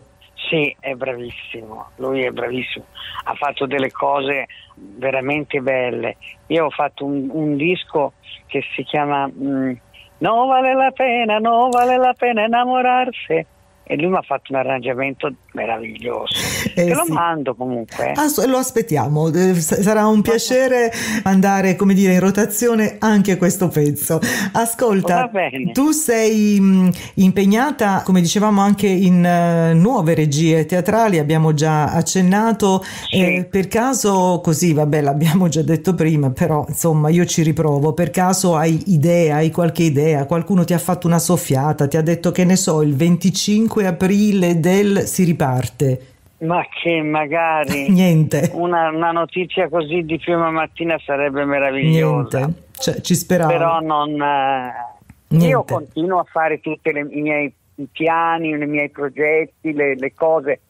Sì, 0.49 0.75
è 0.79 0.93
bravissimo, 0.93 1.87
lui 1.95 2.21
è 2.21 2.29
bravissimo, 2.29 2.85
ha 3.23 3.33
fatto 3.33 3.65
delle 3.65 3.91
cose 3.91 4.45
veramente 4.75 5.59
belle. 5.59 6.17
Io 6.47 6.65
ho 6.65 6.69
fatto 6.69 7.03
un, 7.03 7.29
un 7.31 7.55
disco 7.57 8.13
che 8.45 8.61
si 8.75 8.83
chiama 8.83 9.27
mm, 9.27 9.71
Non 10.17 10.47
vale 10.47 10.73
la 10.73 10.91
pena, 10.91 11.39
non 11.39 11.69
vale 11.69 11.97
la 11.97 12.13
pena 12.13 12.45
innamorarsi 12.45 13.45
e 13.87 13.95
lui 13.95 14.09
mi 14.09 14.17
ha 14.17 14.21
fatto 14.21 14.51
un 14.51 14.57
arrangiamento 14.57 15.31
meraviglioso. 15.53 16.33
Eh, 16.73 16.85
Te 16.85 16.93
lo 16.93 17.03
sì. 17.05 17.11
mando 17.11 17.53
comunque. 17.55 18.11
Ah, 18.15 18.27
so- 18.27 18.45
lo 18.47 18.57
aspettiamo, 18.57 19.31
eh, 19.31 19.53
sarà 19.55 20.07
un 20.07 20.21
piacere 20.21 20.91
andare, 21.23 21.75
come 21.75 21.93
dire, 21.93 22.13
in 22.13 22.19
rotazione 22.19 22.95
anche 22.99 23.37
questo 23.37 23.67
pezzo. 23.67 24.19
Ascolta, 24.53 25.29
tu 25.71 25.91
sei 25.91 26.59
mh, 26.59 26.89
impegnata, 27.15 28.01
come 28.03 28.21
dicevamo, 28.21 28.61
anche 28.61 28.87
in 28.87 29.23
eh, 29.23 29.73
nuove 29.73 30.15
regie 30.15 30.65
teatrali, 30.65 31.19
abbiamo 31.19 31.53
già 31.53 31.91
accennato. 31.91 32.83
Sì. 33.09 33.17
Eh, 33.19 33.47
per 33.49 33.67
caso, 33.67 34.41
così, 34.43 34.73
vabbè, 34.73 35.01
l'abbiamo 35.01 35.47
già 35.47 35.61
detto 35.61 35.93
prima, 35.93 36.31
però 36.31 36.65
insomma 36.67 37.09
io 37.09 37.25
ci 37.25 37.43
riprovo. 37.43 37.93
Per 37.93 38.09
caso 38.09 38.55
hai 38.55 38.81
idea, 38.87 39.35
hai 39.35 39.51
qualche 39.51 39.83
idea? 39.83 40.25
Qualcuno 40.25 40.63
ti 40.63 40.73
ha 40.73 40.79
fatto 40.79 41.05
una 41.05 41.19
soffiata, 41.19 41.87
ti 41.87 41.97
ha 41.97 42.01
detto 42.01 42.31
che 42.31 42.43
ne 42.45 42.55
so, 42.55 42.81
il 42.81 42.95
25 42.95 43.74
aprile 43.83 44.59
del 44.59 45.01
si 45.01 45.25
riparte. 45.25 46.13
Ma 46.39 46.65
che 46.81 47.01
magari 47.01 47.89
Niente. 47.91 48.51
Una, 48.53 48.89
una, 48.89 49.11
notizia 49.11 49.67
così 49.69 50.03
di 50.03 50.17
prima 50.19 50.51
mattina 50.51 50.97
sarebbe 51.03 51.43
meravigliosa. 51.45 52.39
Niente, 52.39 52.63
cioè, 52.77 53.01
ci 53.01 53.15
speravo. 53.15 53.51
Però 53.51 53.79
non... 53.79 54.21
Eh, 54.21 54.93
io 55.37 55.63
continuo 55.63 56.19
a 56.19 56.25
fare 56.29 56.61
tutti 56.61 56.89
i 56.89 57.21
miei 57.21 57.53
piani, 57.91 58.49
i 58.49 58.65
miei 58.65 58.89
progetti, 58.89 59.73
le, 59.73 59.95
le, 59.95 60.13
cose 60.13 60.61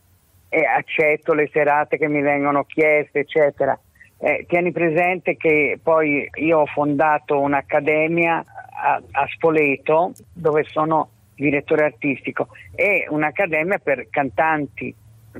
e 0.49 0.65
accetto 0.65 1.33
le 1.33 1.49
serate 1.51 1.97
che 1.97 2.07
mi 2.07 2.21
vengono 2.21 2.63
chieste, 2.63 3.19
eccetera. 3.19 3.77
Eh, 4.17 4.45
tieni 4.47 4.71
presente 4.71 5.35
che 5.35 5.77
poi 5.81 6.27
io 6.35 6.59
ho 6.59 6.65
fondato 6.65 7.39
un'accademia 7.39 8.43
a, 8.75 9.01
a 9.11 9.27
Spoleto 9.29 10.13
dove 10.31 10.63
sono 10.63 11.09
direttore 11.35 11.85
artistico 11.85 12.47
e 12.73 13.05
un'accademia 13.09 13.77
per 13.79 14.07
cantanti 14.09 14.93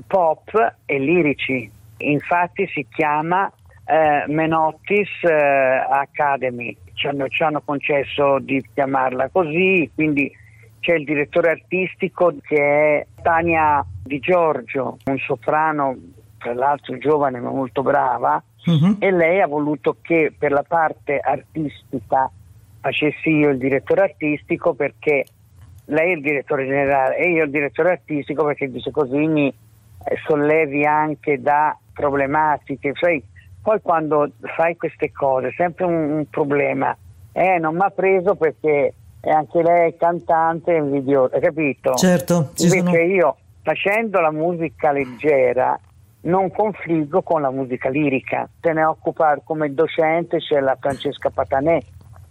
pop 0.06 0.76
e 0.84 0.98
lirici. 0.98 1.70
Infatti 1.98 2.68
si 2.72 2.86
chiama 2.90 3.50
eh, 3.86 4.24
Menottis 4.28 5.08
eh, 5.22 5.32
Academy. 5.32 6.76
Ci 6.92 7.06
hanno, 7.06 7.28
ci 7.28 7.42
hanno 7.42 7.62
concesso 7.64 8.38
di 8.38 8.62
chiamarla 8.74 9.28
così, 9.28 9.90
quindi 9.94 10.30
c'è 10.80 10.94
il 10.94 11.04
direttore 11.04 11.50
artistico 11.50 12.34
che 12.42 12.56
è 12.56 13.06
Tania 13.22 13.84
Di 14.02 14.18
Giorgio, 14.18 14.98
un 15.04 15.18
soprano, 15.18 15.96
tra 16.38 16.54
l'altro 16.54 16.96
giovane 16.98 17.40
ma 17.40 17.50
molto 17.50 17.82
brava, 17.82 18.42
uh-huh. 18.64 18.96
e 18.98 19.10
lei 19.10 19.40
ha 19.40 19.46
voluto 19.46 19.96
che 20.00 20.32
per 20.36 20.52
la 20.52 20.62
parte 20.62 21.18
artistica 21.18 22.30
facessi 22.80 23.30
io 23.30 23.50
il 23.50 23.58
direttore 23.58 24.02
artistico 24.02 24.74
perché 24.74 25.24
lei 25.86 26.12
è 26.12 26.14
il 26.14 26.20
direttore 26.20 26.64
generale 26.66 27.16
e 27.16 27.30
io 27.30 27.44
il 27.44 27.50
direttore 27.50 27.92
artistico 27.92 28.44
perché 28.44 28.70
dice 28.70 28.90
così 28.90 29.26
mi 29.26 29.48
eh, 29.48 30.16
sollevi 30.26 30.84
anche 30.84 31.40
da 31.40 31.76
problematiche. 31.92 32.92
Sai, 32.94 33.22
poi 33.62 33.80
quando 33.80 34.30
fai 34.56 34.76
queste 34.76 35.12
cose 35.12 35.48
è 35.48 35.54
sempre 35.56 35.84
un, 35.84 36.10
un 36.12 36.26
problema. 36.28 36.96
Eh, 37.32 37.58
non 37.58 37.74
mi 37.74 37.82
ha 37.82 37.90
preso 37.90 38.34
perché 38.34 38.94
è 39.20 39.30
anche 39.30 39.62
lei 39.62 39.96
cantante 39.96 40.72
e 40.72 40.78
invidiosa, 40.78 41.38
capito? 41.38 41.94
Certo. 41.94 42.50
Invece 42.58 42.82
sono... 42.82 42.96
io 42.96 43.36
facendo 43.62 44.20
la 44.20 44.30
musica 44.30 44.92
leggera 44.92 45.78
non 46.22 46.50
confliggo 46.50 47.22
con 47.22 47.40
la 47.40 47.50
musica 47.50 47.88
lirica. 47.88 48.48
Se 48.60 48.72
ne 48.72 48.84
occupa 48.84 49.38
come 49.44 49.72
docente 49.72 50.38
c'è 50.38 50.60
la 50.60 50.76
Francesca 50.78 51.30
Patanè 51.30 51.78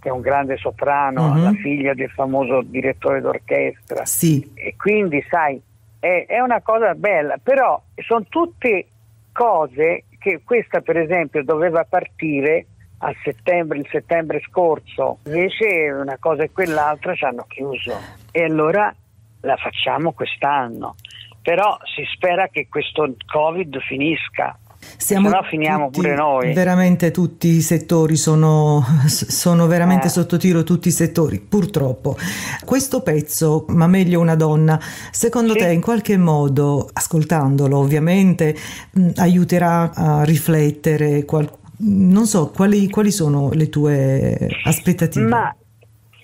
che 0.06 0.12
è 0.12 0.14
un 0.14 0.22
grande 0.22 0.56
soprano, 0.58 1.32
uh-huh. 1.32 1.42
la 1.42 1.54
figlia 1.54 1.96
del 1.96 2.12
famoso 2.12 2.62
direttore 2.62 3.22
d'orchestra. 3.22 4.06
Sì. 4.06 4.52
E 4.54 4.76
quindi, 4.78 5.26
sai, 5.28 5.60
è, 6.00 6.26
è 6.28 6.40
una 6.42 6.62
cosa 6.62 6.94
bella, 6.94 7.38
però 7.42 7.82
sono 7.96 8.24
tutte 8.30 8.86
cose 9.32 10.04
che 10.20 10.42
questa, 10.44 10.82
per 10.82 10.98
esempio, 10.98 11.44
doveva 11.44 11.86
partire 11.90 12.68
a 13.00 13.12
settembre, 13.24 13.80
il 13.80 13.88
settembre 13.90 14.42
scorso, 14.48 15.18
invece 15.26 15.90
una 15.90 16.18
cosa 16.20 16.44
e 16.44 16.52
quell'altra 16.52 17.16
ci 17.16 17.26
hanno 17.26 17.46
chiuso. 17.48 18.00
E 18.30 18.44
allora 18.44 18.94
la 19.42 19.56
facciamo 19.56 20.12
quest'anno. 20.12 20.98
Però 21.42 21.80
si 21.96 22.04
spera 22.14 22.48
che 22.50 22.68
questo 22.70 23.12
Covid 23.26 23.80
finisca 23.82 24.56
siamo 24.98 25.30
no 25.30 25.42
finiamo 25.44 25.86
tutti, 25.86 26.00
pure 26.00 26.16
noi. 26.16 26.54
Veramente 26.54 27.12
tutti 27.12 27.48
i 27.48 27.62
settori 27.62 28.16
sono, 28.16 28.84
sono 29.08 29.68
veramente 29.68 30.08
eh. 30.08 30.10
sotto 30.10 30.38
tiro, 30.38 30.64
tutti 30.64 30.88
i 30.88 30.92
settori, 30.92 31.40
purtroppo. 31.40 32.16
Questo 32.64 33.02
pezzo, 33.02 33.66
ma 33.70 33.88
meglio 33.88 34.20
una 34.20 34.36
donna, 34.36 34.80
secondo 35.12 35.54
sì. 35.54 35.60
te 35.60 35.72
in 35.72 35.82
qualche 35.82 36.18
modo, 36.18 36.90
ascoltandolo 36.92 37.78
ovviamente, 37.78 38.56
mh, 38.92 39.10
aiuterà 39.16 39.94
a 39.94 40.24
riflettere, 40.24 41.26
qual- 41.26 41.50
non 41.78 42.26
so, 42.26 42.52
quali, 42.52 42.90
quali 42.90 43.12
sono 43.12 43.50
le 43.52 43.70
tue 43.70 44.48
aspettative? 44.64 45.28
Ma 45.28 45.56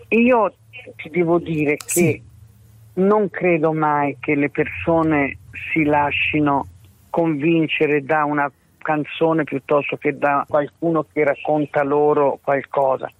io 0.09 0.53
ti 0.95 1.09
devo 1.09 1.39
dire 1.39 1.75
che 1.77 1.85
sì. 1.85 2.21
non 2.93 3.29
credo 3.29 3.73
mai 3.73 4.17
che 4.19 4.35
le 4.35 4.49
persone 4.49 5.37
si 5.71 5.83
lasciano 5.83 6.67
convincere 7.11 8.03
da 8.03 8.23
una 8.23 8.51
canzone 8.79 9.43
piuttosto 9.43 9.97
che 9.97 10.17
da 10.17 10.43
qualcuno 10.47 11.05
che 11.11 11.23
racconta 11.23 11.83
loro 11.83 12.39
qualcosa. 12.41 13.11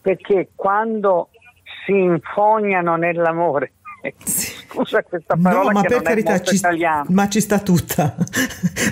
Perché 0.00 0.48
quando 0.56 1.28
si 1.86 1.92
infognano 1.92 2.96
nell'amore, 2.96 3.72
scusa 4.24 5.02
questa 5.02 5.36
parola 5.40 5.70
no, 5.70 5.80
ma 5.80 5.82
per 5.82 6.02
carità 6.02 6.40
ci, 6.40 6.60
ma 7.08 7.28
ci 7.28 7.40
sta 7.40 7.60
tutta. 7.60 8.16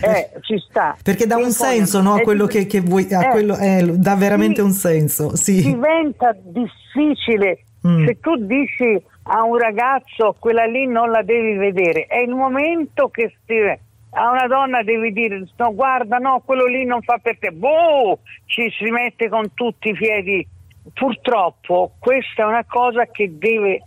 Eh, 0.02 0.40
ci 0.40 0.58
sta. 0.68 0.96
Perché 1.02 1.26
dà 1.26 1.36
si 1.36 1.42
un 1.42 1.50
senso 1.50 2.00
no, 2.00 2.14
a 2.14 2.20
quello 2.20 2.46
che, 2.46 2.66
che 2.66 2.80
vuoi 2.80 3.06
a 3.12 3.26
eh, 3.26 3.30
quello, 3.30 3.56
eh, 3.56 3.92
dà 3.96 4.14
veramente 4.14 4.60
sì, 4.60 4.66
un 4.66 4.72
senso 4.72 5.36
sì. 5.36 5.62
diventa 5.62 6.34
difficile. 6.42 7.64
Mm. 7.84 8.06
se 8.06 8.20
tu 8.20 8.36
dici 8.36 9.02
a 9.24 9.42
un 9.42 9.58
ragazzo 9.58 10.36
quella 10.38 10.66
lì 10.66 10.86
non 10.86 11.10
la 11.10 11.22
devi 11.22 11.56
vedere 11.56 12.06
è 12.06 12.18
il 12.18 12.30
momento 12.30 13.08
che 13.08 13.34
stia 13.42 13.76
a 14.14 14.30
una 14.30 14.46
donna 14.46 14.82
devi 14.82 15.12
dire 15.12 15.42
no 15.56 15.74
guarda 15.74 16.18
no 16.18 16.42
quello 16.44 16.66
lì 16.66 16.84
non 16.84 17.02
fa 17.02 17.18
per 17.18 17.38
te. 17.38 17.50
Boh 17.50 18.18
ci 18.44 18.70
si 18.76 18.90
mette 18.90 19.28
con 19.28 19.54
tutti 19.54 19.90
i 19.90 19.94
piedi. 19.94 20.46
Purtroppo 20.92 21.92
questa 21.98 22.42
è 22.42 22.46
una 22.46 22.64
cosa 22.64 23.06
che 23.06 23.38
deve 23.38 23.82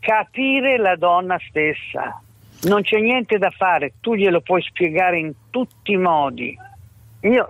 capire 0.00 0.76
la 0.76 0.96
donna 0.96 1.38
stessa. 1.48 2.20
Non 2.62 2.82
c'è 2.82 2.98
niente 2.98 3.38
da 3.38 3.50
fare 3.50 3.94
tu 4.00 4.14
glielo 4.14 4.40
puoi 4.42 4.60
spiegare 4.62 5.18
in 5.18 5.32
tutti 5.50 5.92
i 5.92 5.96
modi. 5.96 6.58
Io 7.20 7.46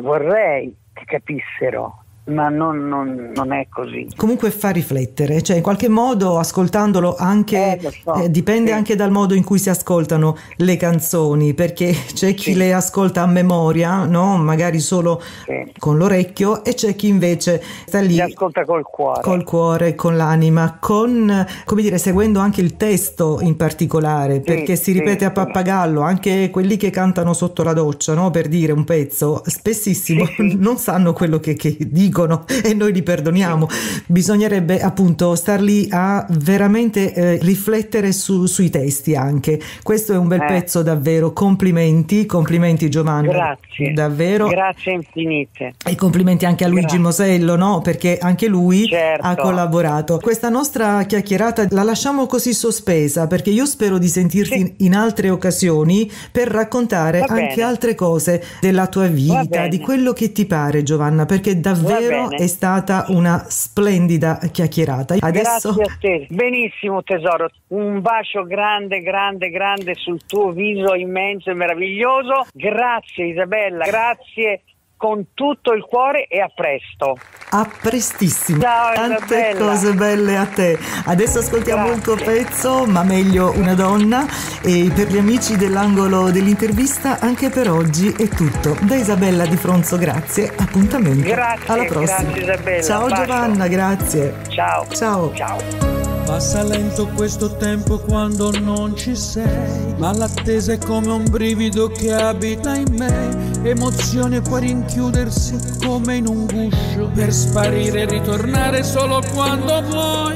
vorrei 0.00 0.74
che 0.92 1.04
capissero 1.04 1.99
ma 2.30 2.48
non, 2.48 2.88
non, 2.88 3.32
non, 3.34 3.52
è 3.52 3.66
così. 3.68 4.08
Comunque 4.16 4.50
fa 4.50 4.70
riflettere, 4.70 5.42
cioè 5.42 5.56
in 5.56 5.62
qualche 5.62 5.88
modo 5.88 6.38
ascoltandolo 6.38 7.16
anche 7.16 7.78
eh, 7.78 7.92
so, 8.02 8.14
eh, 8.14 8.30
dipende 8.30 8.70
sì. 8.70 8.76
anche 8.76 8.96
dal 8.96 9.10
modo 9.10 9.34
in 9.34 9.44
cui 9.44 9.58
si 9.58 9.68
ascoltano 9.68 10.36
le 10.56 10.76
canzoni, 10.76 11.54
perché 11.54 11.92
c'è 12.14 12.34
chi 12.34 12.52
sì. 12.52 12.54
le 12.54 12.72
ascolta 12.72 13.22
a 13.22 13.26
memoria, 13.26 14.04
no? 14.04 14.36
magari 14.38 14.78
solo 14.78 15.20
sì. 15.44 15.72
con 15.78 15.96
l'orecchio, 15.96 16.64
e 16.64 16.74
c'è 16.74 16.94
chi 16.94 17.08
invece 17.08 17.62
sta 17.86 18.00
lì. 18.00 18.14
Si 18.14 18.20
ascolta 18.20 18.64
col 18.64 18.84
cuore. 18.84 19.22
Col 19.22 19.44
cuore, 19.44 19.94
con 19.94 20.16
l'anima, 20.16 20.78
con, 20.80 21.46
come 21.64 21.82
dire, 21.82 21.98
seguendo 21.98 22.38
anche 22.38 22.60
il 22.60 22.76
testo 22.76 23.38
in 23.40 23.56
particolare, 23.56 24.40
perché 24.40 24.76
si 24.76 24.92
ripete 24.92 25.24
a 25.24 25.30
pappagallo, 25.30 26.00
anche 26.00 26.50
quelli 26.50 26.76
che 26.76 26.90
cantano 26.90 27.32
sotto 27.32 27.62
la 27.62 27.72
doccia, 27.72 28.14
no? 28.14 28.30
per 28.30 28.48
dire 28.48 28.72
un 28.72 28.84
pezzo, 28.84 29.42
spessissimo 29.44 30.24
non 30.58 30.76
sanno 30.76 31.12
quello 31.12 31.38
che, 31.40 31.54
che 31.54 31.76
dicono 31.80 32.19
dicono 32.20 32.44
e 32.62 32.74
noi 32.74 32.92
li 32.92 33.02
perdoniamo. 33.02 33.68
Bisognerebbe 34.06 34.80
appunto 34.80 35.34
star 35.34 35.60
lì 35.60 35.88
a 35.90 36.26
veramente 36.30 37.12
eh, 37.14 37.38
riflettere 37.40 38.12
su, 38.12 38.46
sui 38.46 38.70
testi 38.70 39.14
anche. 39.14 39.60
Questo 39.82 40.12
è 40.12 40.16
un 40.16 40.28
bel 40.28 40.42
eh. 40.42 40.46
pezzo 40.46 40.82
davvero. 40.82 41.32
Complimenti, 41.32 42.26
complimenti 42.26 42.88
Giovanni. 42.88 43.28
Grazie. 43.28 43.92
Davvero. 43.92 44.48
Grazie 44.48 44.92
infinite. 44.92 45.74
E 45.86 45.94
complimenti 45.94 46.44
anche 46.44 46.64
a 46.64 46.68
Luigi 46.68 46.98
Grazie. 46.98 46.98
Mosello, 47.00 47.56
no? 47.56 47.80
Perché 47.80 48.18
anche 48.20 48.46
lui 48.46 48.86
certo. 48.86 49.26
ha 49.26 49.36
collaborato. 49.36 50.18
Questa 50.18 50.48
nostra 50.48 51.04
chiacchierata 51.04 51.66
la 51.70 51.82
lasciamo 51.82 52.26
così 52.26 52.52
sospesa 52.52 53.26
perché 53.26 53.50
io 53.50 53.66
spero 53.66 53.98
di 53.98 54.08
sentirti 54.08 54.58
sì. 54.58 54.74
in 54.78 54.94
altre 54.94 55.30
occasioni 55.30 56.10
per 56.30 56.48
raccontare 56.48 57.20
anche 57.20 57.62
altre 57.62 57.94
cose 57.94 58.42
della 58.60 58.86
tua 58.86 59.06
vita, 59.06 59.66
di 59.68 59.78
quello 59.78 60.12
che 60.12 60.32
ti 60.32 60.46
pare 60.46 60.82
Giovanna, 60.82 61.26
perché 61.26 61.60
davvero 61.60 62.09
davvero 62.10 62.42
è 62.42 62.46
stata 62.46 63.04
una 63.08 63.44
splendida 63.48 64.38
chiacchierata. 64.50 65.16
Adesso... 65.18 65.74
Grazie 65.74 65.82
a 65.82 65.96
te. 65.98 66.26
Benissimo 66.30 67.02
tesoro, 67.02 67.48
un 67.68 68.00
bacio 68.00 68.44
grande, 68.44 69.00
grande, 69.00 69.50
grande 69.50 69.94
sul 69.94 70.20
tuo 70.26 70.50
viso 70.50 70.94
immenso 70.94 71.50
e 71.50 71.54
meraviglioso. 71.54 72.46
Grazie 72.52 73.26
Isabella, 73.26 73.84
grazie 73.84 74.62
con 75.00 75.28
tutto 75.32 75.72
il 75.72 75.82
cuore 75.82 76.26
e 76.26 76.40
a 76.40 76.52
presto. 76.54 77.16
A 77.52 77.66
prestissimo. 77.80 78.60
Ciao, 78.60 78.92
Tante 78.92 79.54
cose 79.56 79.94
belle 79.94 80.36
a 80.36 80.44
te. 80.44 80.78
Adesso 81.06 81.38
ascoltiamo 81.38 81.86
Grazie. 81.86 81.96
il 81.96 82.02
tuo 82.02 82.16
pezzo, 82.16 82.84
ma 82.84 83.02
meglio 83.02 83.50
una 83.56 83.72
donna. 83.72 84.26
E 84.60 84.90
per 84.94 85.08
gli 85.08 85.16
amici 85.16 85.56
dell'angolo 85.56 86.30
dell'intervista, 86.30 87.18
anche 87.18 87.48
per 87.48 87.70
oggi 87.70 88.12
è 88.12 88.28
tutto. 88.28 88.76
Da 88.82 88.94
Isabella 88.94 89.46
Di 89.46 89.56
Fronzo, 89.56 89.96
grazie. 89.96 90.52
Appuntamento. 90.54 91.26
Grazie. 91.26 91.72
Alla 91.72 91.84
prossima. 91.84 92.30
Grazie 92.32 92.42
Isabella. 92.42 92.82
Ciao. 92.82 93.08
Giovanna, 93.08 93.68
grazie. 93.68 94.34
Ciao. 94.48 94.86
Ciao. 94.88 95.32
Ciao. 95.32 95.99
Passa 96.30 96.62
lento 96.62 97.08
questo 97.16 97.56
tempo 97.56 97.98
quando 97.98 98.52
non 98.52 98.96
ci 98.96 99.16
sei, 99.16 99.94
ma 99.96 100.12
l'attesa 100.12 100.74
è 100.74 100.78
come 100.78 101.10
un 101.10 101.24
brivido 101.28 101.88
che 101.88 102.14
abita 102.14 102.76
in 102.76 102.94
me, 102.96 103.68
emozione 103.68 104.40
poi 104.40 104.60
rinchiudersi 104.60 105.58
come 105.84 106.18
in 106.18 106.28
un 106.28 106.46
guscio, 106.46 107.10
per 107.12 107.32
sparire 107.32 108.02
e 108.02 108.04
ritornare 108.06 108.84
solo 108.84 109.20
quando 109.34 109.82
vuoi. 109.82 110.34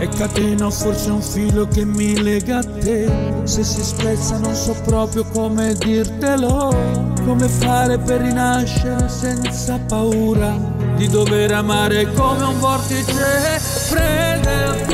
e 0.00 0.08
catena 0.08 0.70
forse 0.70 1.10
un 1.10 1.22
filo 1.22 1.66
che 1.66 1.84
mi 1.84 2.20
lega 2.20 2.58
a 2.58 2.64
te. 2.64 3.10
Se 3.44 3.62
si 3.64 3.82
spezza 3.82 4.38
non 4.38 4.54
so 4.54 4.74
proprio 4.84 5.24
come 5.24 5.74
dirtelo, 5.74 6.74
come 7.24 7.48
fare 7.48 7.98
per 7.98 8.20
rinascere 8.20 9.08
senza 9.08 9.78
paura 9.78 10.56
di 10.96 11.08
dover 11.08 11.52
amare 11.52 12.12
come 12.12 12.44
un 12.44 12.58
vortice. 12.58 13.60
Prende 13.90 14.84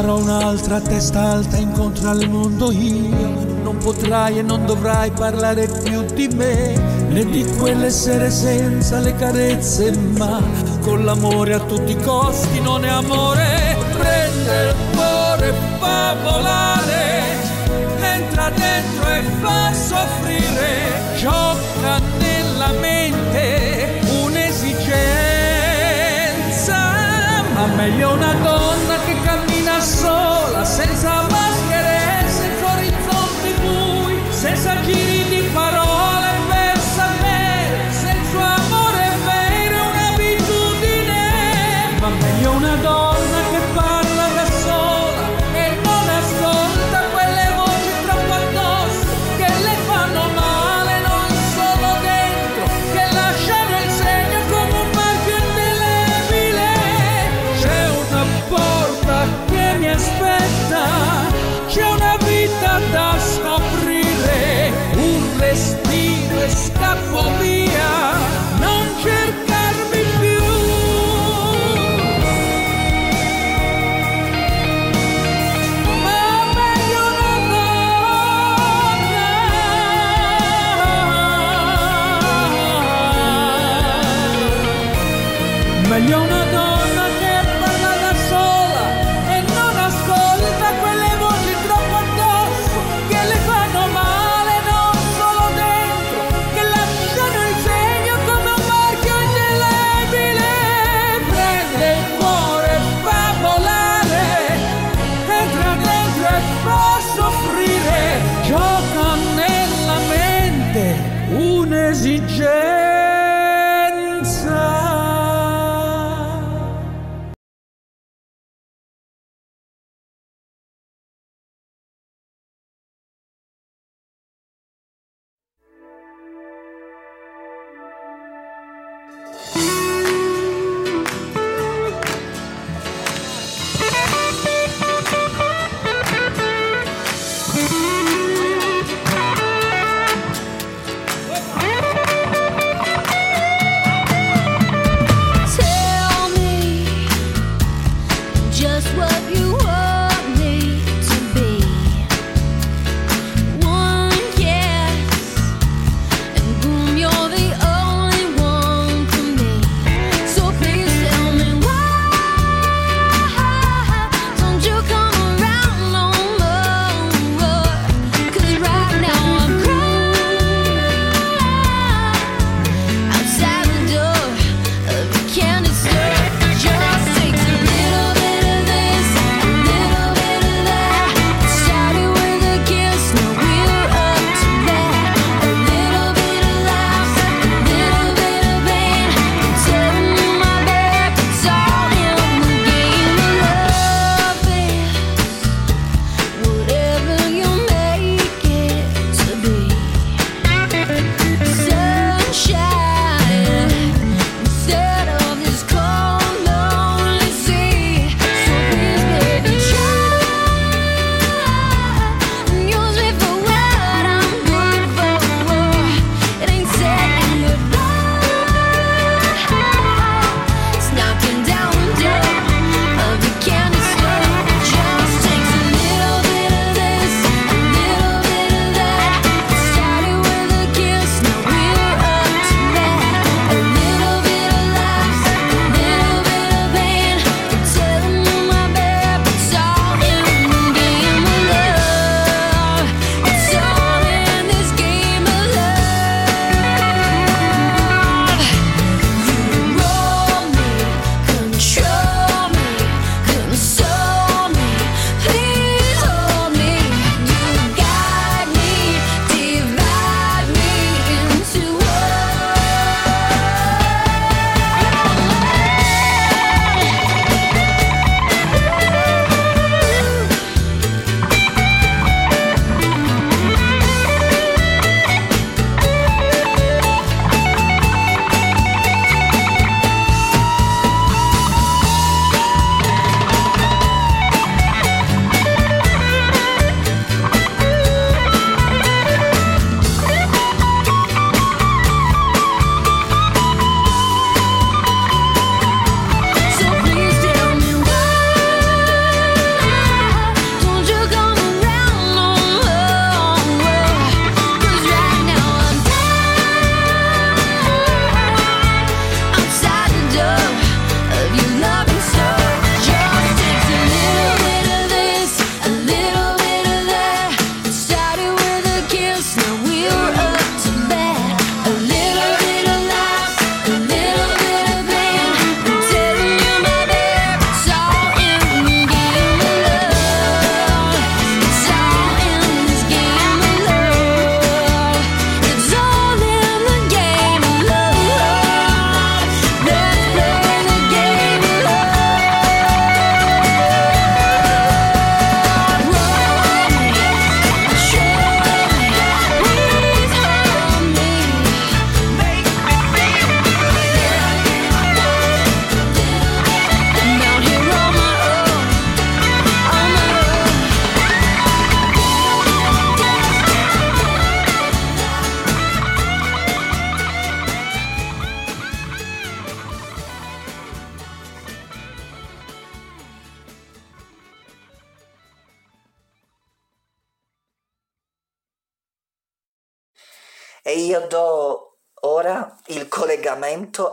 Sarò 0.00 0.16
un'altra 0.16 0.80
testa 0.80 1.20
alta 1.32 1.58
incontro 1.58 2.08
al 2.08 2.26
mondo 2.26 2.72
io. 2.72 3.60
Non 3.62 3.76
potrai 3.76 4.38
e 4.38 4.42
non 4.42 4.64
dovrai 4.64 5.10
parlare 5.10 5.68
più 5.84 6.02
di 6.14 6.26
me, 6.28 6.72
né 7.08 7.26
di 7.26 7.44
quelle 7.58 7.90
sere 7.90 8.30
senza 8.30 8.98
le 9.00 9.14
carezze, 9.14 9.94
ma 10.16 10.40
con 10.80 11.04
l'amore 11.04 11.52
a 11.52 11.58
tutti 11.58 11.92
i 11.92 12.00
costi 12.00 12.62
non 12.62 12.82
è 12.86 12.88
amore. 12.88 13.76
Prende 13.92 14.68
il 14.68 14.74
cuore 14.94 15.48
e 15.48 15.52
fa 15.78 16.16
volare, 16.22 17.36
entra 18.00 18.48
dentro 18.56 19.06
e 19.06 19.22
fa 19.42 19.70
soffrire, 19.74 21.18
gioca 21.18 22.00
nella 22.18 22.72
mente 22.80 24.00
un'esigenza, 24.22 24.94
ma 27.52 27.66
meglio 27.76 28.14
una 28.14 28.32
donna 28.32 28.99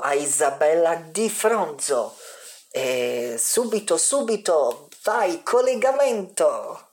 a 0.07 0.13
Isabella 0.13 0.95
Di 0.95 1.29
Fronzo. 1.29 2.15
E 2.71 3.35
subito, 3.37 3.97
subito, 3.97 4.87
vai, 5.03 5.43
collegamento! 5.43 6.86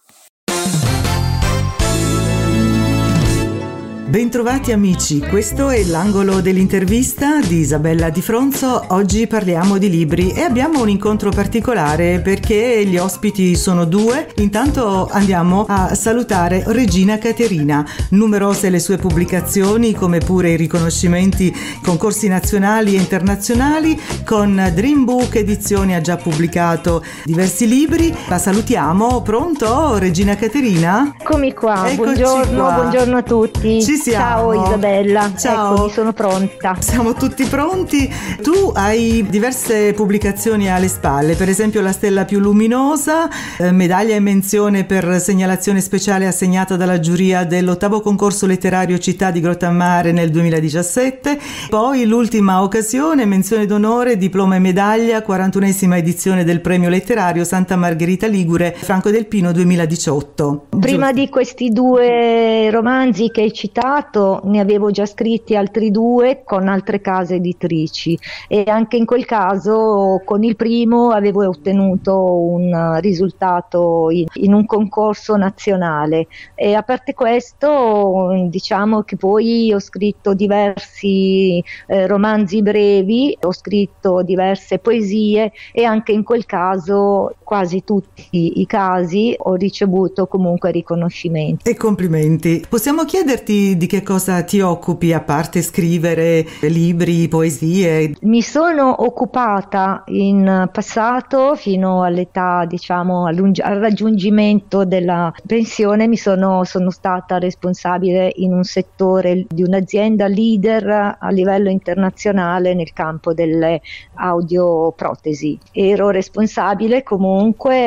Bentrovati 4.14 4.70
amici, 4.70 5.18
questo 5.18 5.70
è 5.70 5.82
l'angolo 5.82 6.40
dell'intervista 6.40 7.40
di 7.40 7.56
Isabella 7.56 8.10
Di 8.10 8.22
Fronzo. 8.22 8.84
Oggi 8.90 9.26
parliamo 9.26 9.76
di 9.76 9.90
libri 9.90 10.30
e 10.30 10.42
abbiamo 10.42 10.80
un 10.80 10.88
incontro 10.88 11.30
particolare 11.30 12.20
perché 12.20 12.84
gli 12.86 12.96
ospiti 12.96 13.56
sono 13.56 13.84
due. 13.84 14.28
Intanto 14.36 15.08
andiamo 15.10 15.64
a 15.66 15.96
salutare 15.96 16.62
Regina 16.64 17.18
Caterina. 17.18 17.84
Numerose 18.10 18.70
le 18.70 18.78
sue 18.78 18.98
pubblicazioni, 18.98 19.94
come 19.94 20.18
pure 20.18 20.50
i 20.50 20.56
riconoscimenti, 20.56 21.52
concorsi 21.82 22.28
nazionali 22.28 22.94
e 22.94 23.00
internazionali. 23.00 24.00
Con 24.24 24.70
Dream 24.72 25.02
Book 25.02 25.34
Edizioni 25.34 25.92
ha 25.92 26.00
già 26.00 26.16
pubblicato 26.16 27.02
diversi 27.24 27.66
libri. 27.66 28.14
La 28.28 28.38
salutiamo. 28.38 29.22
Pronto, 29.22 29.98
Regina 29.98 30.36
Caterina? 30.36 31.16
Eccomi 31.18 31.52
qua, 31.52 31.90
Eccoci 31.90 31.96
buongiorno, 31.96 32.62
qua. 32.62 32.74
buongiorno 32.74 33.16
a 33.16 33.22
tutti. 33.22 33.82
Ci 33.82 34.02
siamo. 34.04 34.52
Ciao 34.52 34.64
Isabella, 34.66 35.32
Ciao. 35.34 35.74
Eccomi, 35.74 35.90
sono 35.90 36.12
pronta. 36.12 36.76
Siamo 36.78 37.14
tutti 37.14 37.44
pronti. 37.44 38.12
Tu 38.42 38.72
hai 38.74 39.24
diverse 39.30 39.94
pubblicazioni 39.94 40.70
alle 40.70 40.88
spalle, 40.88 41.34
per 41.34 41.48
esempio 41.48 41.80
La 41.80 41.92
stella 41.92 42.26
più 42.26 42.38
luminosa, 42.38 43.30
eh, 43.58 43.72
medaglia 43.72 44.14
e 44.14 44.20
menzione 44.20 44.84
per 44.84 45.20
segnalazione 45.20 45.80
speciale 45.80 46.26
assegnata 46.26 46.76
dalla 46.76 47.00
giuria 47.00 47.44
dell'ottavo 47.44 48.02
concorso 48.02 48.46
letterario 48.46 48.98
Città 48.98 49.30
di 49.30 49.40
Grottammare 49.40 50.12
nel 50.12 50.30
2017, 50.30 51.38
poi 51.70 52.04
l'ultima 52.04 52.62
occasione, 52.62 53.24
menzione 53.24 53.64
d'onore, 53.64 54.18
diploma 54.18 54.56
e 54.56 54.58
medaglia, 54.58 55.24
41esima 55.26 55.96
edizione 55.96 56.44
del 56.44 56.60
premio 56.60 56.90
letterario 56.90 57.44
Santa 57.44 57.76
Margherita 57.76 58.26
Ligure, 58.26 58.74
Franco 58.76 59.10
del 59.10 59.26
Pino 59.26 59.50
2018. 59.52 60.66
Prima 60.78 61.06
Giusto. 61.06 61.20
di 61.20 61.28
questi 61.30 61.70
due 61.70 62.70
romanzi 62.70 63.30
che 63.30 63.42
hai 63.42 63.52
citato, 63.52 63.83
passato 63.84 64.40
ne 64.44 64.60
avevo 64.60 64.90
già 64.90 65.04
scritti 65.04 65.54
altri 65.56 65.90
due 65.90 66.42
con 66.44 66.68
altre 66.68 67.00
case 67.00 67.34
editrici. 67.34 68.18
E 68.48 68.64
anche 68.66 68.96
in 68.96 69.04
quel 69.04 69.26
caso 69.26 70.22
con 70.24 70.42
il 70.42 70.56
primo 70.56 71.10
avevo 71.10 71.46
ottenuto 71.46 72.34
un 72.34 72.98
risultato 73.00 74.08
in, 74.10 74.26
in 74.34 74.54
un 74.54 74.64
concorso 74.64 75.36
nazionale. 75.36 76.26
E 76.54 76.74
a 76.74 76.82
parte 76.82 77.12
questo 77.12 78.46
diciamo 78.48 79.02
che 79.02 79.16
poi 79.16 79.72
ho 79.72 79.80
scritto 79.80 80.32
diversi 80.32 81.62
eh, 81.86 82.06
romanzi 82.06 82.62
brevi, 82.62 83.36
ho 83.42 83.52
scritto 83.52 84.22
diverse 84.22 84.78
poesie 84.78 85.52
e 85.72 85.84
anche 85.84 86.12
in 86.12 86.24
quel 86.24 86.46
caso 86.46 87.36
quasi 87.44 87.84
tutti 87.84 88.60
i 88.60 88.66
casi 88.66 89.34
ho 89.38 89.54
ricevuto 89.54 90.26
comunque 90.26 90.70
riconoscimenti. 90.70 91.68
E 91.68 91.76
complimenti. 91.76 92.64
Possiamo 92.68 93.04
chiederti 93.04 93.76
di 93.76 93.86
che 93.86 94.02
cosa 94.02 94.42
ti 94.42 94.60
occupi 94.60 95.12
a 95.12 95.20
parte 95.20 95.62
scrivere 95.62 96.44
libri, 96.62 97.28
poesie? 97.28 98.14
Mi 98.22 98.42
sono 98.42 99.04
occupata 99.04 100.02
in 100.06 100.68
passato 100.72 101.54
fino 101.54 102.02
all'età, 102.02 102.64
diciamo, 102.66 103.26
al 103.26 103.78
raggiungimento 103.78 104.84
della 104.84 105.32
pensione, 105.46 106.08
mi 106.08 106.16
sono, 106.16 106.64
sono 106.64 106.90
stata 106.90 107.38
responsabile 107.38 108.32
in 108.36 108.52
un 108.52 108.64
settore 108.64 109.44
di 109.48 109.62
un'azienda 109.62 110.26
leader 110.26 111.16
a 111.20 111.28
livello 111.30 111.68
internazionale 111.68 112.74
nel 112.74 112.92
campo 112.92 113.34
delle 113.34 113.80
audioprotesi. 114.14 115.58
Ero 115.72 116.10
responsabile 116.10 117.02
comunque, 117.02 117.33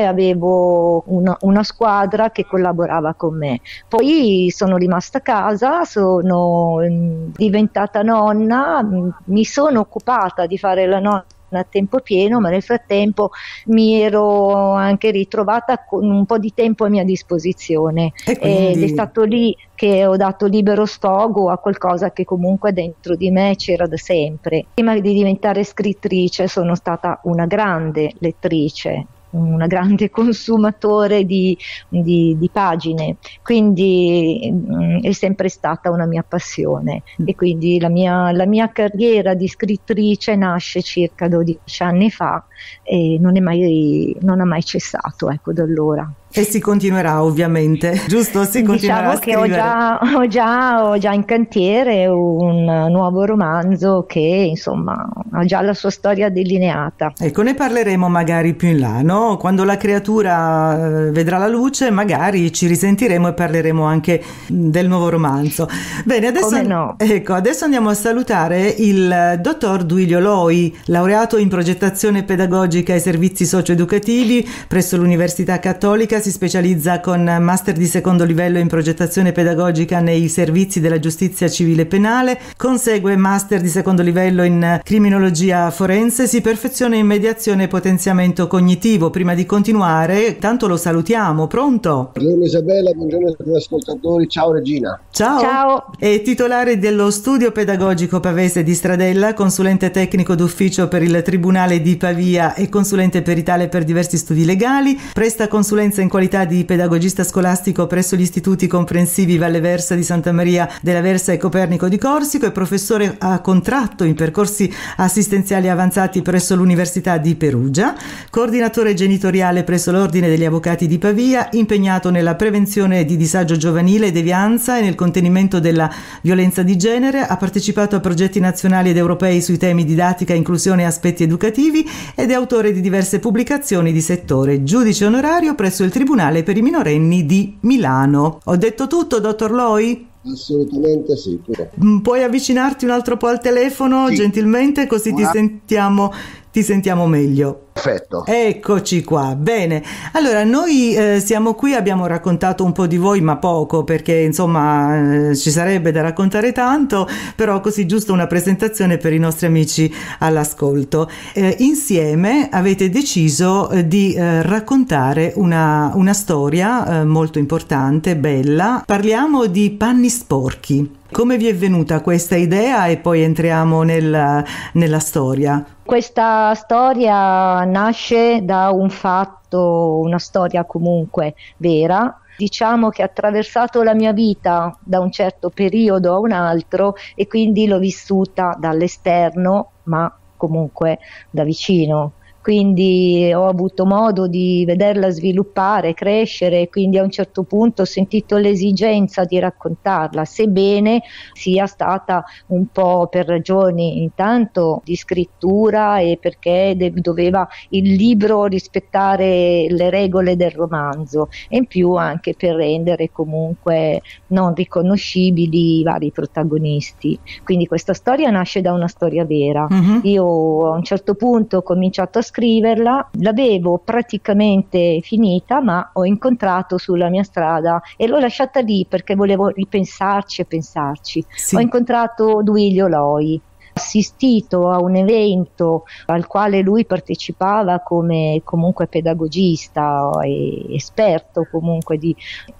avevo 0.05 1.03
una, 1.07 1.37
una 1.41 1.63
squadra 1.63 2.31
che 2.31 2.45
collaborava 2.45 3.13
con 3.13 3.37
me. 3.37 3.61
Poi 3.87 4.51
sono 4.51 4.77
rimasta 4.77 5.19
a 5.19 5.21
casa, 5.21 5.83
sono 5.83 6.77
mm, 6.79 7.31
diventata 7.35 8.01
nonna, 8.01 8.83
mm, 8.83 9.09
mi 9.25 9.43
sono 9.43 9.79
occupata 9.81 10.45
di 10.45 10.57
fare 10.57 10.85
la 10.87 10.99
nonna 10.99 11.25
a 11.51 11.65
tempo 11.67 11.99
pieno, 11.99 12.39
ma 12.39 12.49
nel 12.49 12.61
frattempo 12.61 13.31
mi 13.67 14.01
ero 14.01 14.73
anche 14.73 15.11
ritrovata 15.11 15.83
con 15.85 16.09
un 16.09 16.25
po' 16.25 16.37
di 16.37 16.53
tempo 16.53 16.85
a 16.85 16.89
mia 16.89 17.03
disposizione 17.05 18.11
quindi... 18.25 18.73
ed 18.73 18.83
è 18.83 18.87
stato 18.87 19.23
lì 19.23 19.55
che 19.73 20.05
ho 20.05 20.17
dato 20.17 20.47
libero 20.47 20.85
sfogo 20.85 21.49
a 21.49 21.57
qualcosa 21.57 22.11
che 22.11 22.25
comunque 22.25 22.73
dentro 22.73 23.15
di 23.15 23.31
me 23.31 23.53
c'era 23.55 23.87
da 23.87 23.97
sempre. 23.97 24.65
Prima 24.73 24.99
di 24.99 25.13
diventare 25.13 25.63
scrittrice 25.63 26.47
sono 26.47 26.75
stata 26.75 27.19
una 27.23 27.45
grande 27.45 28.13
lettrice, 28.17 29.05
un 29.37 29.65
grande 29.67 30.09
consumatore 30.11 31.25
di, 31.25 31.57
di, 31.87 32.35
di 32.37 32.49
pagine, 32.51 33.17
quindi 33.41 34.49
mh, 34.51 34.75
mm, 34.75 34.99
è 35.01 35.11
sempre 35.11 35.49
stata 35.49 35.91
una 35.91 36.05
mia 36.05 36.23
passione 36.27 37.03
e 37.23 37.35
quindi 37.35 37.79
la 37.79 37.89
mia, 37.89 38.31
la 38.31 38.45
mia, 38.45 38.69
carriera 38.71 39.33
di 39.33 39.47
scrittrice 39.47 40.35
nasce 40.35 40.81
circa 40.81 41.27
12 41.27 41.83
anni 41.83 42.11
fa 42.11 42.45
e 42.83 43.17
non, 43.19 43.37
mai, 43.41 44.15
non 44.21 44.41
ha 44.41 44.45
mai 44.45 44.63
cessato 44.63 45.29
ecco, 45.29 45.53
da 45.53 45.63
allora. 45.63 46.11
E 46.29 46.43
si 46.43 46.59
continuerà 46.59 47.23
ovviamente, 47.23 48.01
giusto? 48.07 48.43
Si 48.43 48.61
continuerà 48.61 49.15
diciamo 49.15 49.19
che 49.19 49.35
ho 49.35 49.47
già, 49.47 49.99
ho, 49.99 50.27
già, 50.27 50.89
ho 50.89 50.97
già, 50.97 51.13
in 51.13 51.25
cantiere 51.25 52.05
un 52.05 52.65
nuovo 52.89 53.25
romanzo 53.25 54.05
che 54.07 54.19
insomma 54.19 55.09
ha 55.31 55.45
già 55.45 55.61
la 55.61 55.73
sua 55.73 55.89
storia 55.89 56.29
delineata. 56.29 57.13
Ecco, 57.17 57.41
ne 57.41 57.55
parleremo 57.55 58.07
magari 58.07 58.53
più 58.53 58.67
in 58.67 58.79
là, 58.79 59.01
no? 59.01 59.37
Quando 59.37 59.63
la 59.63 59.77
creatura 59.77 61.07
eh, 61.07 61.11
vedrà 61.11 61.37
la 61.37 61.47
luce 61.47 61.89
magari 61.89 62.53
ci 62.53 62.67
risentiremo 62.67 63.29
e 63.29 63.33
parleremo 63.33 63.83
anche 63.83 64.23
del 64.47 64.87
nuovo 64.87 65.09
romanzo. 65.09 65.67
Bene, 66.03 66.27
adesso, 66.27 66.61
no? 66.61 66.95
ecco, 66.99 67.33
adesso 67.33 67.63
andiamo 67.63 67.89
a 67.89 67.95
salutare 67.95 68.67
il 68.67 69.39
dottor 69.41 69.83
Duilio 69.83 70.19
Loi, 70.19 70.77
laureato 70.85 71.37
in 71.37 71.49
progettazione 71.49 72.23
pedagogica 72.23 72.93
e 72.93 72.99
servizi 72.99 73.45
socioeducativi 73.45 74.47
presso 74.67 74.97
l'Università 74.97 75.57
Cattolica 75.59 76.25
si 76.27 76.33
specializza 76.33 76.99
con 76.99 77.23
master 77.23 77.75
di 77.75 77.85
secondo 77.85 78.25
livello 78.25 78.59
in 78.59 78.67
progettazione 78.67 79.31
pedagogica 79.31 80.01
nei 80.01 80.27
servizi 80.27 80.81
della 80.81 80.99
giustizia 80.99 81.47
civile 81.47 81.85
penale, 81.85 82.37
consegue 82.57 83.15
master 83.15 83.61
di 83.61 83.69
secondo 83.69 84.01
livello 84.01 84.43
in 84.43 84.81
criminologia 84.83 85.71
forense, 85.71 86.27
si 86.27 86.41
perfeziona 86.41 86.97
in 86.97 87.05
mediazione 87.05 87.63
e 87.63 87.67
potenziamento 87.69 88.47
cognitivo. 88.47 89.09
Prima 89.09 89.35
di 89.35 89.45
continuare, 89.45 90.37
tanto 90.37 90.67
lo 90.67 90.75
salutiamo. 90.75 91.47
Pronto? 91.47 92.11
Buongiorno 92.15 92.43
Isabella, 92.43 92.91
buongiorno 92.91 93.29
a 93.29 93.31
tutti 93.31 93.49
gli 93.49 93.55
ascoltatori. 93.55 94.27
Ciao 94.27 94.51
Regina. 94.51 94.99
Ciao. 95.11 95.39
Ciao. 95.39 95.91
È 95.97 96.21
titolare 96.23 96.77
dello 96.77 97.09
studio 97.09 97.53
pedagogico 97.53 98.19
Pavese 98.19 98.63
di 98.63 98.73
Stradella, 98.73 99.33
consulente 99.33 99.91
tecnico 99.91 100.35
d'ufficio 100.35 100.89
per 100.89 101.03
il 101.03 101.21
Tribunale 101.23 101.81
di 101.81 101.95
Pavia 101.95 102.53
e 102.53 102.67
consulente 102.67 103.21
peritale 103.21 103.69
per 103.69 103.85
diversi 103.85 104.17
studi 104.17 104.43
legali, 104.43 104.99
presta 105.13 105.47
consulenza 105.47 106.01
in 106.01 106.06
in 106.07 106.13
qualità 106.13 106.45
di 106.45 106.63
pedagogista 106.63 107.25
scolastico 107.25 107.85
presso 107.85 108.15
gli 108.15 108.21
istituti 108.21 108.65
comprensivi 108.65 109.37
Valle 109.37 109.59
Versa 109.59 109.93
di 109.93 110.03
Santa 110.03 110.31
Maria 110.31 110.69
della 110.81 111.01
Versa 111.01 111.33
e 111.33 111.37
Copernico 111.37 111.89
di 111.89 111.97
Corsico 111.97 112.45
e 112.45 112.51
professore 112.51 113.15
a 113.19 113.41
contratto 113.41 114.05
in 114.05 114.15
percorsi 114.15 114.73
assistenziali 114.95 115.67
avanzati 115.67 116.21
presso 116.21 116.55
l'Università 116.55 117.17
di 117.17 117.35
Perugia, 117.35 117.93
coordinatore 118.29 118.93
genitoriale 118.93 119.65
presso 119.65 119.91
l'Ordine 119.91 120.29
degli 120.29 120.45
Avvocati 120.45 120.87
di 120.87 120.97
Pavia, 120.97 121.49
impegnato 121.51 122.09
nella 122.09 122.35
prevenzione 122.35 123.03
di 123.03 123.17
disagio 123.17 123.57
giovanile 123.57 124.07
e 124.07 124.11
devianza 124.13 124.77
e 124.77 124.83
nel 124.83 124.95
contenimento 124.95 125.59
della 125.59 125.93
violenza 126.21 126.63
di 126.63 126.77
genere, 126.77 127.19
ha 127.19 127.35
partecipato 127.35 127.97
a 127.97 127.99
progetti 127.99 128.39
nazionali 128.39 128.91
ed 128.91 128.97
europei 128.97 129.41
sui 129.41 129.57
temi 129.57 129.83
didattica, 129.83 130.33
inclusione 130.33 130.83
e 130.83 130.85
aspetti 130.85 131.23
educativi 131.23 131.85
ed 132.15 132.31
è 132.31 132.33
autore 132.33 132.71
di 132.71 132.79
diverse 132.79 133.19
pubblicazioni 133.19 133.91
di 133.91 134.01
settore, 134.01 134.63
giudice 134.63 135.03
onorario 135.03 135.53
presso 135.53 135.83
il 135.83 135.95
Tribunale 135.97 136.43
per 136.43 136.55
i 136.55 136.61
minorenni 136.61 137.25
di 137.25 137.57
Milano. 137.61 138.39
Ho 138.43 138.55
detto 138.55 138.85
tutto, 138.85 139.19
dottor 139.19 139.49
Loi? 139.49 140.07
Assolutamente 140.31 141.17
sì. 141.17 141.39
Mm, 141.83 142.01
puoi 142.01 142.21
avvicinarti 142.21 142.85
un 142.85 142.91
altro 142.91 143.17
po' 143.17 143.25
al 143.25 143.41
telefono, 143.41 144.07
sì. 144.09 144.13
gentilmente, 144.13 144.85
così 144.85 145.09
Buona. 145.09 145.31
ti 145.31 145.37
sentiamo, 145.37 146.13
ti 146.57 146.63
sentiamo 146.63 147.05
meglio. 147.05 147.65
Perfetto. 147.73 148.25
Eccoci 148.25 149.03
qua, 149.03 149.35
bene. 149.35 149.83
Allora, 150.13 150.43
noi 150.43 150.95
eh, 150.95 151.21
siamo 151.23 151.53
qui, 151.53 151.75
abbiamo 151.75 152.07
raccontato 152.07 152.63
un 152.63 152.71
po' 152.71 152.87
di 152.87 152.97
voi, 152.97 153.21
ma 153.21 153.37
poco, 153.37 153.83
perché 153.83 154.15
insomma 154.15 155.29
eh, 155.29 155.35
ci 155.35 155.51
sarebbe 155.51 155.91
da 155.91 156.01
raccontare 156.01 156.51
tanto, 156.53 157.07
però 157.35 157.61
così 157.61 157.85
giusto 157.85 158.11
una 158.11 158.25
presentazione 158.25 158.97
per 158.97 159.13
i 159.13 159.19
nostri 159.19 159.45
amici 159.45 159.93
all'ascolto. 160.17 161.07
Eh, 161.35 161.57
insieme 161.59 162.49
avete 162.51 162.89
deciso 162.89 163.69
eh, 163.69 163.87
di 163.87 164.15
eh, 164.15 164.41
raccontare 164.41 165.33
una, 165.35 165.91
una 165.93 166.13
storia 166.13 167.01
eh, 167.01 167.05
molto 167.05 167.37
importante, 167.37 168.15
bella. 168.15 168.81
Parliamo 168.83 169.45
di 169.45 169.69
panni 169.69 170.09
sporchi. 170.09 170.95
Come 171.11 171.37
vi 171.37 171.47
è 171.47 171.55
venuta 171.55 172.01
questa 172.01 172.35
idea 172.35 172.87
e 172.87 172.97
poi 172.97 173.21
entriamo 173.21 173.81
nel, 173.83 174.43
nella 174.73 174.99
storia? 174.99 175.65
Questa 175.83 176.53
storia 176.53 177.63
nasce 177.63 178.41
da 178.43 178.71
un 178.71 178.89
fatto, 178.89 179.99
una 179.99 180.19
storia 180.19 180.65
comunque 180.65 181.35
vera, 181.57 182.19
diciamo 182.37 182.89
che 182.89 183.01
ha 183.01 183.05
attraversato 183.05 183.83
la 183.83 183.95
mia 183.95 184.11
vita 184.11 184.77
da 184.83 184.99
un 184.99 185.09
certo 185.09 185.49
periodo 185.49 186.13
a 186.13 186.19
un 186.19 186.33
altro 186.33 186.95
e 187.15 187.25
quindi 187.25 187.67
l'ho 187.67 187.79
vissuta 187.79 188.55
dall'esterno, 188.59 189.71
ma 189.83 190.13
comunque 190.35 190.99
da 191.31 191.43
vicino 191.43 192.13
quindi 192.47 193.29
ho 193.33 193.45
avuto 193.45 193.85
modo 193.85 194.25
di 194.25 194.63
vederla 194.65 195.09
sviluppare, 195.09 195.93
crescere, 195.93 196.69
quindi 196.69 196.97
a 196.97 197.03
un 197.03 197.09
certo 197.09 197.43
punto 197.43 197.81
ho 197.81 197.85
sentito 197.85 198.37
l'esigenza 198.37 199.25
di 199.25 199.37
raccontarla, 199.37 200.23
sebbene 200.23 201.01
sia 201.33 201.65
stata 201.65 202.23
un 202.47 202.67
po' 202.67 203.07
per 203.09 203.25
ragioni 203.25 204.01
intanto 204.01 204.79
di 204.85 204.95
scrittura 204.95 205.99
e 205.99 206.19
perché 206.21 206.75
de- 206.77 206.93
doveva 206.93 207.45
il 207.71 207.95
libro 207.95 208.45
rispettare 208.45 209.67
le 209.69 209.89
regole 209.89 210.37
del 210.37 210.51
romanzo 210.51 211.27
e 211.49 211.57
in 211.57 211.67
più 211.67 211.95
anche 211.95 212.33
per 212.33 212.55
rendere 212.55 213.09
comunque 213.11 213.99
non 214.27 214.53
riconoscibili 214.53 215.79
i 215.79 215.83
vari 215.83 216.11
protagonisti. 216.11 217.19
Quindi 217.43 217.65
questa 217.65 217.93
storia 217.93 218.29
nasce 218.29 218.61
da 218.61 218.71
una 218.71 218.87
storia 218.87 219.25
vera. 219.25 219.67
Uh-huh. 219.69 219.99
Io 220.03 220.71
a 220.71 220.77
un 220.77 220.83
certo 220.83 221.15
punto 221.15 221.57
ho 221.57 221.61
cominciato 221.61 222.19
a 222.19 222.21
scrivere 222.21 222.35
scriverla, 222.37 223.09
l'avevo 223.21 223.81
praticamente 223.83 224.99
finita, 225.01 225.59
ma 225.59 225.89
ho 225.93 226.05
incontrato 226.05 226.77
sulla 226.77 227.09
mia 227.09 227.23
strada 227.23 227.81
e 227.97 228.05
l'ho 228.05 228.19
lasciata 228.19 228.59
lì 228.59 228.85
perché 228.87 229.15
volevo 229.15 229.47
ripensarci 229.47 230.41
e 230.41 230.45
pensarci. 230.45 231.25
Sì. 231.35 231.55
Ho 231.55 231.59
incontrato 231.59 232.41
Duilio 232.43 232.87
Loi 232.87 233.41
assistito 233.77 234.69
a 234.69 234.79
un 234.81 234.95
evento 234.95 235.85
al 236.07 236.27
quale 236.27 236.61
lui 236.61 236.85
partecipava 236.85 237.79
come 237.79 238.41
comunque 238.43 238.87
pedagogista 238.87 240.09
e 240.23 240.75
esperto 240.75 241.47
comunque 241.49 241.97
di, 241.97 242.15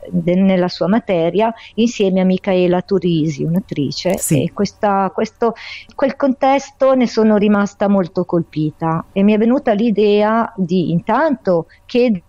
de, 0.09 0.35
nella 0.35 0.67
sua 0.69 0.87
materia 0.87 1.53
insieme 1.75 2.21
a 2.21 2.25
Michaela 2.25 2.81
Turisi, 2.81 3.43
un'attrice 3.43 4.17
sì. 4.17 4.43
e 4.43 4.53
questa, 4.53 5.11
questo, 5.13 5.53
quel 5.95 6.15
contesto 6.15 6.93
ne 6.93 7.07
sono 7.07 7.37
rimasta 7.37 7.87
molto 7.87 8.23
colpita 8.23 9.05
e 9.11 9.23
mi 9.23 9.33
è 9.33 9.37
venuta 9.37 9.73
l'idea 9.73 10.51
di 10.55 10.91
intanto 10.91 11.67
che 11.85 12.21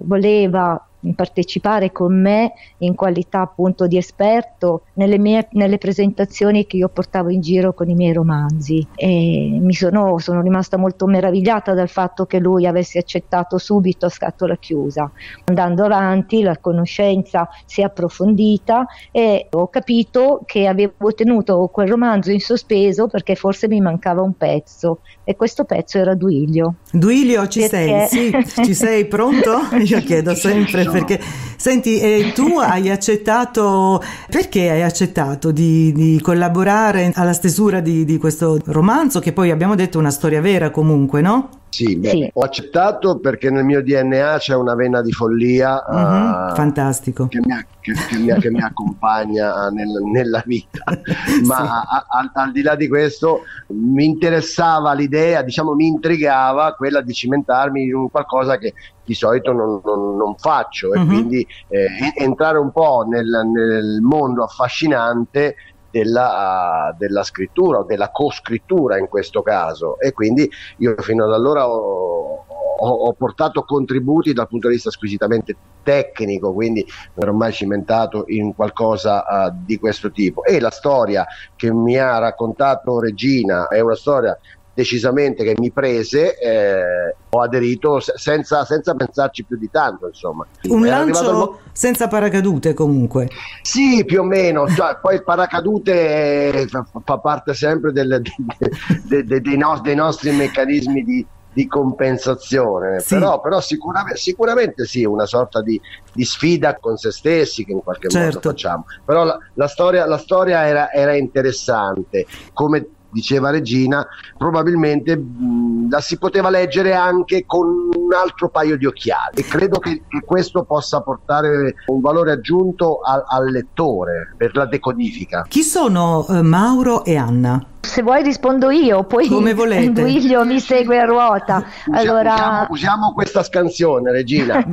voleva 0.00 0.86
partecipare 1.14 1.90
con 1.90 2.20
me 2.20 2.52
in 2.78 2.94
qualità 2.94 3.40
appunto 3.40 3.86
di 3.86 3.96
esperto 3.96 4.82
nelle, 4.94 5.18
mie, 5.18 5.48
nelle 5.52 5.78
presentazioni 5.78 6.66
che 6.66 6.76
io 6.76 6.88
portavo 6.88 7.30
in 7.30 7.40
giro 7.40 7.72
con 7.74 7.88
i 7.88 7.94
miei 7.94 8.12
romanzi 8.12 8.86
e 8.94 9.58
mi 9.60 9.72
sono, 9.72 10.18
sono 10.18 10.40
rimasta 10.40 10.76
molto 10.76 11.06
meravigliata 11.06 11.74
dal 11.74 11.88
fatto 11.88 12.26
che 12.26 12.38
lui 12.38 12.66
avesse 12.66 12.98
accettato 12.98 13.58
subito 13.58 14.06
a 14.06 14.10
scatola 14.10 14.56
chiusa. 14.56 15.10
Andando 15.46 15.84
avanti 15.84 16.42
la 16.42 16.58
conoscenza 16.58 17.48
si 17.66 17.80
è 17.80 17.84
approfondita 17.84 18.86
e 19.10 19.48
ho 19.50 19.68
capito 19.68 20.42
che 20.46 20.66
avevo 20.66 21.12
tenuto 21.14 21.68
quel 21.72 21.88
romanzo 21.88 22.30
in 22.30 22.40
sospeso 22.40 23.08
perché 23.08 23.34
forse 23.34 23.68
mi 23.68 23.80
mancava 23.80 24.22
un 24.22 24.36
pezzo 24.36 25.00
e 25.24 25.36
questo 25.36 25.64
pezzo 25.64 25.98
era 25.98 26.14
Duilio. 26.14 26.76
Duilio 26.90 27.46
ci 27.48 27.60
perché... 27.60 28.06
sei? 28.08 28.44
Sì, 28.44 28.64
ci 28.64 28.74
sei 28.74 29.06
pronto? 29.06 29.60
Io 29.84 30.00
chiedo 30.00 30.34
sempre 30.34 30.84
perché 30.92 31.20
senti, 31.56 31.98
eh, 31.98 32.32
tu 32.34 32.58
hai 32.58 32.90
accettato, 32.90 34.02
perché 34.28 34.70
hai 34.70 34.82
accettato 34.82 35.50
di, 35.50 35.92
di 35.92 36.20
collaborare 36.20 37.10
alla 37.14 37.32
stesura 37.32 37.80
di, 37.80 38.04
di 38.04 38.18
questo 38.18 38.58
romanzo 38.66 39.18
che 39.20 39.32
poi 39.32 39.50
abbiamo 39.50 39.74
detto 39.74 39.96
è 39.96 40.00
una 40.00 40.10
storia 40.10 40.40
vera 40.40 40.70
comunque, 40.70 41.20
no? 41.20 41.61
Sì, 41.72 41.96
beh, 41.96 42.10
sì, 42.10 42.30
ho 42.34 42.42
accettato 42.42 43.18
perché 43.18 43.50
nel 43.50 43.64
mio 43.64 43.82
DNA 43.82 44.36
c'è 44.36 44.54
una 44.54 44.74
vena 44.74 45.00
di 45.00 45.10
follia. 45.10 45.82
Uh-huh, 45.88 46.50
uh, 46.50 46.54
fantastico. 46.54 47.28
Che 47.28 47.40
mi, 47.42 47.64
che, 47.80 47.92
che, 47.92 48.18
mi, 48.18 48.40
che 48.40 48.50
mi, 48.50 48.60
accompagna 48.60 49.70
nel, 49.70 49.88
nella 50.12 50.42
vita. 50.44 50.84
Ma 51.46 51.56
sì. 51.56 51.62
a, 51.62 52.06
a, 52.08 52.30
al 52.34 52.52
di 52.52 52.60
là 52.60 52.76
di 52.76 52.88
questo 52.88 53.44
mi 53.68 54.04
interessava 54.04 54.92
l'idea, 54.92 55.40
diciamo 55.40 55.72
mi 55.72 55.86
intrigava 55.86 56.74
quella 56.74 57.00
di 57.00 57.14
cimentarmi 57.14 57.84
in 57.84 58.10
qualcosa 58.10 58.58
che 58.58 58.74
di 59.02 59.14
solito 59.14 59.52
non, 59.52 59.80
non, 59.82 60.16
non 60.16 60.36
faccio 60.36 60.92
e 60.92 60.98
uh-huh. 60.98 61.06
quindi 61.06 61.46
eh, 61.68 61.88
entrare 62.16 62.58
un 62.58 62.70
po' 62.70 63.04
nel, 63.08 63.26
nel 63.26 64.00
mondo 64.02 64.44
affascinante 64.44 65.56
della, 65.92 66.94
della, 66.98 67.22
scrittura 67.22 67.80
o 67.80 67.84
della 67.84 68.10
coscrittura 68.10 68.98
in 68.98 69.08
questo 69.08 69.42
caso 69.42 70.00
e 70.00 70.12
quindi 70.12 70.50
io 70.78 70.94
fino 70.98 71.24
ad 71.24 71.32
allora 71.32 71.68
ho, 71.68 72.44
ho, 72.78 73.12
portato 73.12 73.62
contributi 73.62 74.32
dal 74.32 74.48
punto 74.48 74.68
di 74.68 74.74
vista 74.74 74.90
squisitamente 74.90 75.54
tecnico, 75.82 76.52
quindi 76.52 76.84
non 77.14 77.28
ero 77.28 77.36
mai 77.36 77.52
cimentato 77.52 78.24
in 78.28 78.54
qualcosa 78.54 79.24
uh, 79.24 79.52
di 79.64 79.78
questo 79.78 80.10
tipo. 80.10 80.42
E 80.44 80.58
la 80.58 80.70
storia 80.70 81.26
che 81.54 81.72
mi 81.72 81.96
ha 81.96 82.18
raccontato 82.18 82.98
Regina 82.98 83.68
è 83.68 83.80
una 83.80 83.96
storia 83.96 84.36
decisamente 84.74 85.44
che 85.44 85.54
mi 85.58 85.70
prese, 85.70 86.38
eh, 86.38 87.14
ho 87.28 87.40
aderito 87.40 88.00
senza, 88.00 88.64
senza, 88.64 88.94
pensarci 88.94 89.44
più 89.44 89.58
di 89.58 89.70
tanto. 89.70 90.06
Insomma. 90.06 90.46
Un 90.64 90.86
Era 90.86 90.98
lancio 90.98 91.32
mo- 91.32 91.58
senza 91.72 92.08
paracadute 92.08 92.74
comunque. 92.74 93.28
Sì, 93.62 94.04
più 94.04 94.20
o 94.20 94.24
meno, 94.24 94.66
cioè, 94.68 94.98
poi 95.00 95.16
il 95.16 95.24
paracadute 95.24 96.66
fa, 96.68 96.86
fa 97.04 97.18
parte 97.18 97.54
sempre 97.54 97.92
del, 97.92 98.22
de, 98.22 98.70
de, 99.04 99.24
de, 99.24 99.40
dei, 99.40 99.56
no- 99.56 99.80
dei, 99.82 99.94
nostri 99.94 100.30
meccanismi 100.30 101.04
di, 101.04 101.26
di 101.52 101.66
compensazione, 101.66 103.00
sì. 103.00 103.14
però, 103.14 103.40
però 103.40 103.60
sicuramente, 103.60 104.18
sicuramente, 104.18 104.86
sì, 104.86 105.04
una 105.04 105.26
sorta 105.26 105.60
di, 105.60 105.78
di, 106.12 106.24
sfida 106.24 106.78
con 106.78 106.96
se 106.96 107.10
stessi 107.10 107.64
che 107.64 107.72
in 107.72 107.82
qualche 107.82 108.08
certo. 108.08 108.36
modo 108.36 108.48
facciamo. 108.50 108.84
Però 109.04 109.24
la, 109.24 109.38
la 109.54 109.68
storia, 109.68 110.06
la 110.06 110.18
storia 110.18 110.66
era, 110.66 110.90
era 110.90 111.14
interessante, 111.14 112.26
come 112.54 112.86
diceva 113.12 113.50
Regina, 113.50 114.06
probabilmente 114.36 115.16
mh, 115.16 115.90
la 115.90 116.00
si 116.00 116.18
poteva 116.18 116.50
leggere 116.50 116.94
anche 116.94 117.44
con 117.46 117.66
un 117.66 118.12
altro 118.12 118.48
paio 118.48 118.76
di 118.76 118.86
occhiali 118.86 119.36
e 119.36 119.44
credo 119.44 119.78
che, 119.78 120.02
che 120.08 120.22
questo 120.24 120.64
possa 120.64 121.00
portare 121.02 121.74
un 121.86 122.00
valore 122.00 122.32
aggiunto 122.32 123.00
al, 123.00 123.22
al 123.26 123.50
lettore 123.50 124.34
per 124.36 124.54
la 124.56 124.66
decodifica. 124.66 125.44
Chi 125.48 125.62
sono 125.62 126.24
uh, 126.26 126.42
Mauro 126.42 127.04
e 127.04 127.16
Anna? 127.16 127.66
Se 127.84 128.00
vuoi 128.00 128.22
rispondo 128.22 128.70
io, 128.70 129.02
poi 129.02 129.26
Come 129.26 129.52
volete. 129.54 129.90
Duilio 129.90 130.44
mi 130.44 130.60
segue 130.60 131.00
a 131.00 131.04
ruota. 131.04 131.64
Allora... 131.90 132.32
Usiamo, 132.32 132.66
usiamo 132.70 133.12
questa 133.12 133.42
scansione, 133.42 134.12
Regina. 134.12 134.64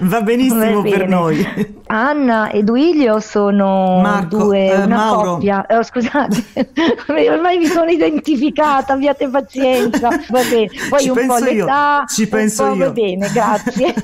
Va 0.00 0.20
benissimo 0.20 0.82
per 0.82 1.08
noi. 1.08 1.76
Anna 1.86 2.50
e 2.50 2.64
Duilio 2.64 3.20
sono 3.20 4.00
Marco, 4.00 4.36
due, 4.36 4.66
eh, 4.66 4.76
una 4.82 4.96
Mauro. 4.96 5.32
coppia. 5.34 5.64
Oh, 5.70 5.82
scusate, 5.82 6.44
ormai 7.30 7.58
mi 7.58 7.66
sono 7.66 7.88
identificata, 7.88 8.92
abbiate 8.94 9.28
pazienza. 9.28 10.08
Va 10.08 10.42
bene. 10.50 10.68
Poi 10.90 11.00
Ci 11.00 11.08
un 11.10 11.26
po' 11.26 11.38
l'età. 11.38 12.04
Ci 12.06 12.28
penso 12.28 12.66
io. 12.66 12.84
Va 12.84 12.90
bene, 12.90 13.30
grazie. 13.32 13.94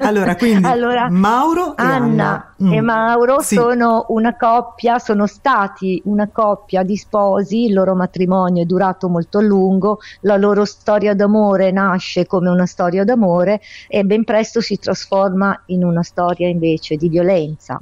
allora, 0.00 0.34
quindi 0.36 0.66
allora, 0.66 1.08
Mauro 1.08 1.76
e 1.76 1.82
Anna. 1.82 1.96
Anna 1.98 2.52
mm. 2.62 2.72
e 2.72 2.80
Mauro 2.80 3.40
sì. 3.40 3.54
sono 3.54 4.06
una 4.08 4.36
coppia, 4.36 4.98
sono 4.98 5.26
stati 5.26 6.02
una 6.04 6.28
coppia 6.30 6.82
di 6.82 6.96
sposi, 7.28 7.66
il 7.66 7.74
loro 7.74 7.94
matrimonio 7.94 8.62
è 8.62 8.66
durato 8.66 9.08
molto 9.08 9.38
a 9.38 9.42
lungo, 9.42 9.98
la 10.22 10.36
loro 10.36 10.64
storia 10.64 11.14
d'amore 11.14 11.70
nasce 11.70 12.26
come 12.26 12.48
una 12.48 12.66
storia 12.66 13.04
d'amore 13.04 13.60
e 13.86 14.04
ben 14.04 14.24
presto 14.24 14.60
si 14.60 14.78
trasforma 14.78 15.62
in 15.66 15.84
una 15.84 16.02
storia 16.02 16.48
invece 16.48 16.96
di 16.96 17.08
violenza. 17.08 17.80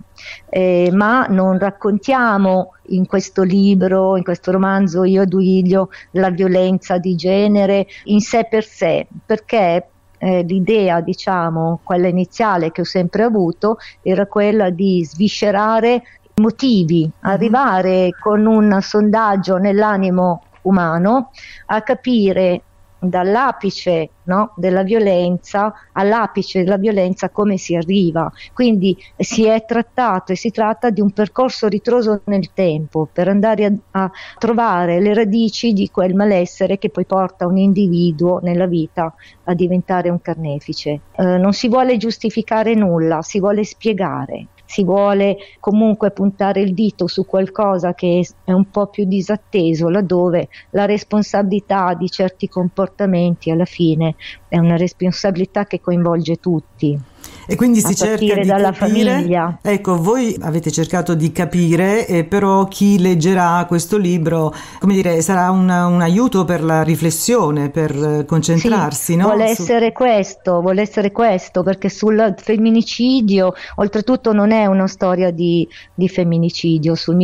Eh, 0.48 0.90
ma 0.92 1.26
non 1.26 1.58
raccontiamo 1.58 2.72
in 2.88 3.06
questo 3.06 3.42
libro, 3.42 4.16
in 4.16 4.24
questo 4.24 4.50
romanzo 4.50 5.04
Io 5.04 5.22
e 5.22 5.26
Duilio, 5.26 5.88
la 6.12 6.30
violenza 6.30 6.98
di 6.98 7.14
genere 7.14 7.86
in 8.04 8.20
sé 8.20 8.46
per 8.48 8.64
sé, 8.64 9.06
perché 9.24 9.88
eh, 10.18 10.42
l'idea, 10.42 11.00
diciamo, 11.00 11.80
quella 11.82 12.08
iniziale 12.08 12.72
che 12.72 12.80
ho 12.82 12.84
sempre 12.84 13.22
avuto, 13.22 13.78
era 14.02 14.26
quella 14.26 14.70
di 14.70 15.04
sviscerare 15.04 16.02
motivi, 16.38 17.00
mm-hmm. 17.00 17.32
arrivare 17.34 18.10
con 18.18 18.44
un 18.44 18.78
sondaggio 18.82 19.56
nell'animo 19.56 20.42
umano 20.62 21.30
a 21.66 21.80
capire 21.80 22.62
dall'apice 22.98 24.10
no, 24.24 24.52
della 24.56 24.82
violenza 24.82 25.72
all'apice 25.92 26.62
della 26.62 26.76
violenza 26.76 27.30
come 27.30 27.56
si 27.56 27.74
arriva. 27.74 28.30
Quindi 28.52 28.96
si 29.16 29.46
è 29.46 29.64
trattato 29.64 30.32
e 30.32 30.36
si 30.36 30.50
tratta 30.50 30.90
di 30.90 31.00
un 31.00 31.10
percorso 31.12 31.68
ritroso 31.68 32.20
nel 32.24 32.52
tempo 32.52 33.08
per 33.10 33.28
andare 33.28 33.64
a, 33.64 33.72
a 33.92 34.10
trovare 34.38 35.00
le 35.00 35.14
radici 35.14 35.72
di 35.72 35.90
quel 35.90 36.14
malessere 36.14 36.76
che 36.76 36.90
poi 36.90 37.06
porta 37.06 37.46
un 37.46 37.56
individuo 37.56 38.40
nella 38.42 38.66
vita 38.66 39.14
a 39.44 39.54
diventare 39.54 40.10
un 40.10 40.20
carnefice. 40.20 41.00
Eh, 41.12 41.38
non 41.38 41.54
si 41.54 41.68
vuole 41.68 41.96
giustificare 41.96 42.74
nulla, 42.74 43.22
si 43.22 43.38
vuole 43.40 43.64
spiegare 43.64 44.48
si 44.66 44.84
vuole 44.84 45.36
comunque 45.60 46.10
puntare 46.10 46.60
il 46.60 46.74
dito 46.74 47.06
su 47.06 47.24
qualcosa 47.24 47.94
che 47.94 48.26
è 48.44 48.52
un 48.52 48.68
po' 48.70 48.88
più 48.88 49.04
disatteso, 49.04 49.88
laddove 49.88 50.48
la 50.70 50.84
responsabilità 50.84 51.94
di 51.94 52.10
certi 52.10 52.48
comportamenti 52.48 53.50
alla 53.50 53.64
fine 53.64 54.16
è 54.48 54.58
una 54.58 54.76
responsabilità 54.76 55.64
che 55.64 55.80
coinvolge 55.80 56.36
tutti. 56.36 57.00
E 57.46 57.54
quindi 57.56 57.80
si 57.80 57.94
cerca 57.94 58.34
di 58.34 58.46
dalla 58.46 58.72
capire. 58.72 59.10
famiglia. 59.10 59.58
Ecco, 59.62 60.00
voi 60.00 60.36
avete 60.40 60.70
cercato 60.70 61.14
di 61.14 61.30
capire, 61.32 62.06
eh, 62.06 62.24
però 62.24 62.66
chi 62.66 62.98
leggerà 62.98 63.64
questo 63.66 63.96
libro, 63.96 64.52
come 64.80 64.94
dire, 64.94 65.20
sarà 65.22 65.50
una- 65.50 65.86
un 65.86 66.00
aiuto 66.00 66.44
per 66.44 66.62
la 66.64 66.82
riflessione, 66.82 67.70
per 67.70 67.90
eh, 68.20 68.24
concentrarsi, 68.24 69.12
Sì, 69.12 69.16
no? 69.16 69.26
Vuole 69.28 69.54
Su- 69.54 69.62
essere 69.62 69.92
questo, 69.92 70.60
vuole 70.60 70.82
essere 70.82 71.12
questo, 71.12 71.62
perché 71.62 71.88
sul 71.88 72.34
femminicidio, 72.36 73.52
oltretutto 73.76 74.32
non 74.32 74.50
è 74.50 74.66
una 74.66 74.86
storia 74.86 75.30
di, 75.30 75.66
di 75.94 76.08
femminicidio, 76.08 76.94
sul, 76.94 77.16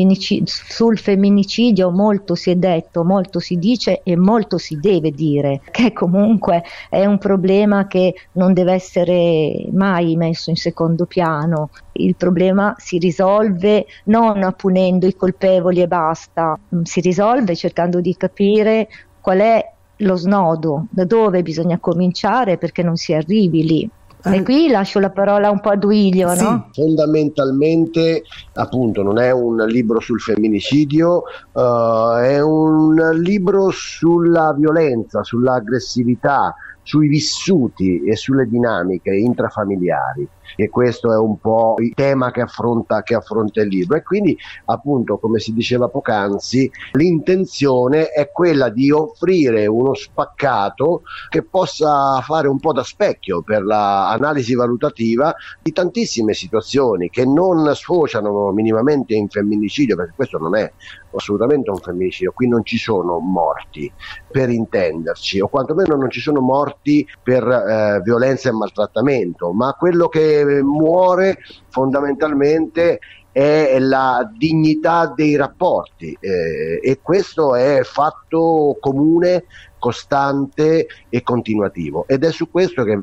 sul 0.44 0.98
femminicidio 0.98 1.90
molto 1.90 2.34
si 2.34 2.50
è 2.50 2.54
detto, 2.56 3.04
molto 3.04 3.38
si 3.40 3.56
dice 3.58 4.00
e 4.02 4.16
molto 4.16 4.58
si 4.58 4.78
deve 4.80 5.10
dire, 5.10 5.60
che 5.70 5.92
comunque 5.92 6.62
è 6.88 7.04
un 7.04 7.18
problema 7.18 7.86
che 7.86 8.14
non 8.32 8.52
deve 8.52 8.72
essere 8.72 9.66
mai 9.72 10.11
messo 10.16 10.50
in 10.50 10.56
secondo 10.56 11.06
piano. 11.06 11.70
Il 11.92 12.14
problema 12.16 12.74
si 12.78 12.98
risolve 12.98 13.86
non 14.04 14.52
punendo 14.56 15.06
i 15.06 15.14
colpevoli 15.14 15.80
e 15.82 15.86
basta, 15.88 16.58
Mm, 16.74 16.82
si 16.82 17.00
risolve 17.00 17.54
cercando 17.56 18.00
di 18.00 18.16
capire 18.16 18.88
qual 19.20 19.38
è 19.38 19.72
lo 19.96 20.16
snodo, 20.16 20.86
da 20.90 21.04
dove 21.04 21.42
bisogna 21.42 21.78
cominciare 21.78 22.58
perché 22.58 22.82
non 22.82 22.96
si 22.96 23.12
arrivi 23.14 23.64
lì. 23.64 23.90
Eh. 24.24 24.36
E 24.36 24.42
qui 24.44 24.68
lascio 24.68 25.00
la 25.00 25.10
parola 25.10 25.50
un 25.50 25.60
po' 25.60 25.70
a 25.70 25.76
Duilio, 25.76 26.28
Sì. 26.34 26.42
no? 26.44 26.68
Fondamentalmente, 26.72 28.22
appunto, 28.54 29.02
non 29.02 29.18
è 29.18 29.30
un 29.30 29.56
libro 29.66 30.00
sul 30.00 30.20
femminicidio, 30.20 31.24
eh, 31.52 32.28
è 32.36 32.40
un 32.40 32.94
libro 33.20 33.70
sulla 33.70 34.54
violenza, 34.56 35.22
sull'aggressività, 35.24 36.54
sui 36.82 37.08
vissuti 37.08 38.02
e 38.04 38.16
sulle 38.16 38.46
dinamiche 38.46 39.14
intrafamiliari. 39.14 40.28
E 40.56 40.68
questo 40.68 41.12
è 41.12 41.16
un 41.16 41.38
po' 41.38 41.74
il 41.78 41.92
tema 41.94 42.30
che 42.30 42.40
affronta, 42.40 43.02
che 43.02 43.14
affronta 43.14 43.62
il 43.62 43.68
libro. 43.68 43.96
E 43.96 44.02
quindi, 44.02 44.36
appunto, 44.66 45.18
come 45.18 45.38
si 45.38 45.52
diceva 45.52 45.88
poc'anzi, 45.88 46.70
l'intenzione 46.92 48.08
è 48.08 48.30
quella 48.30 48.68
di 48.68 48.90
offrire 48.90 49.66
uno 49.66 49.94
spaccato 49.94 51.02
che 51.28 51.42
possa 51.42 52.20
fare 52.22 52.48
un 52.48 52.58
po' 52.58 52.72
da 52.72 52.82
specchio 52.82 53.42
per 53.42 53.62
l'analisi 53.62 54.54
valutativa 54.54 55.34
di 55.60 55.72
tantissime 55.72 56.34
situazioni 56.34 57.10
che 57.10 57.24
non 57.24 57.70
sfociano 57.74 58.50
minimamente 58.52 59.14
in 59.14 59.28
femminicidio, 59.28 59.96
perché 59.96 60.12
questo 60.14 60.38
non 60.38 60.56
è 60.56 60.70
assolutamente 61.14 61.70
un 61.70 61.76
femminicidio, 61.76 62.32
qui 62.32 62.48
non 62.48 62.64
ci 62.64 62.78
sono 62.78 63.18
morti 63.18 63.92
per 64.30 64.48
intenderci, 64.48 65.40
o 65.40 65.48
quantomeno 65.48 65.96
non 65.96 66.10
ci 66.10 66.20
sono 66.20 66.40
morti 66.40 67.06
per 67.22 67.46
eh, 67.46 68.00
violenza 68.02 68.48
e 68.48 68.52
maltrattamento, 68.52 69.52
ma 69.52 69.74
quello 69.78 70.08
che 70.08 70.41
muore 70.62 71.38
fondamentalmente 71.68 72.98
è 73.32 73.78
la 73.78 74.30
dignità 74.36 75.10
dei 75.14 75.36
rapporti 75.36 76.16
eh, 76.20 76.80
e 76.82 77.00
questo 77.00 77.54
è 77.54 77.80
fatto 77.82 78.76
comune, 78.78 79.44
costante 79.78 80.86
e 81.08 81.22
continuativo 81.22 82.04
ed 82.06 82.24
è 82.24 82.30
su 82.30 82.50
questo 82.50 82.84
che 82.84 83.00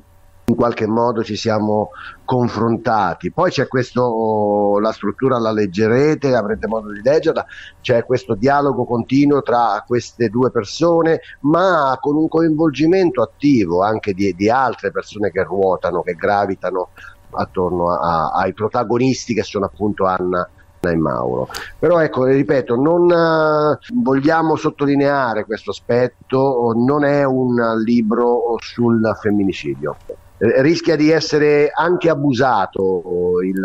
in 0.50 0.56
qualche 0.56 0.88
modo 0.88 1.24
ci 1.24 1.36
siamo 1.36 1.90
confrontati. 2.26 3.32
Poi 3.32 3.52
c'è 3.52 3.68
questo, 3.68 4.80
la 4.80 4.92
struttura 4.92 5.38
la 5.38 5.52
leggerete, 5.52 6.36
avrete 6.36 6.68
modo 6.68 6.92
di 6.92 7.02
leggerla, 7.04 7.46
c'è 7.82 8.04
questo 8.04 8.34
dialogo 8.34 8.86
continuo 8.86 9.42
tra 9.44 9.84
queste 9.86 10.30
due 10.30 10.50
persone, 10.52 11.22
ma 11.42 11.98
con 12.02 12.18
un 12.18 12.28
coinvolgimento 12.28 13.22
attivo 13.22 13.84
anche 13.84 14.14
di, 14.14 14.34
di 14.34 14.50
altre 14.50 14.92
persone 14.92 15.30
che 15.30 15.44
ruotano, 15.44 16.02
che 16.02 16.14
gravitano 16.14 16.90
attorno 17.32 17.92
a- 17.92 18.32
ai 18.32 18.54
protagonisti 18.54 19.34
che 19.34 19.44
sono 19.44 19.66
appunto 19.66 20.06
Anna 20.06 20.50
e 20.82 20.96
Mauro. 20.96 21.48
Però 21.78 22.00
ecco, 22.00 22.26
ripeto, 22.26 22.76
non 22.76 23.12
eh, 23.12 23.78
vogliamo 24.02 24.56
sottolineare 24.56 25.46
questo 25.46 25.72
aspetto, 25.72 26.74
non 26.76 27.04
è 27.04 27.24
un 27.24 27.56
libro 27.84 28.56
sul 28.60 29.02
femminicidio. 29.22 30.00
Eh, 30.42 30.62
rischia 30.62 30.96
di 30.96 31.10
essere 31.10 31.70
anche 31.70 32.10
abusato 32.10 32.82
oh, 32.82 33.42
il, 33.44 33.62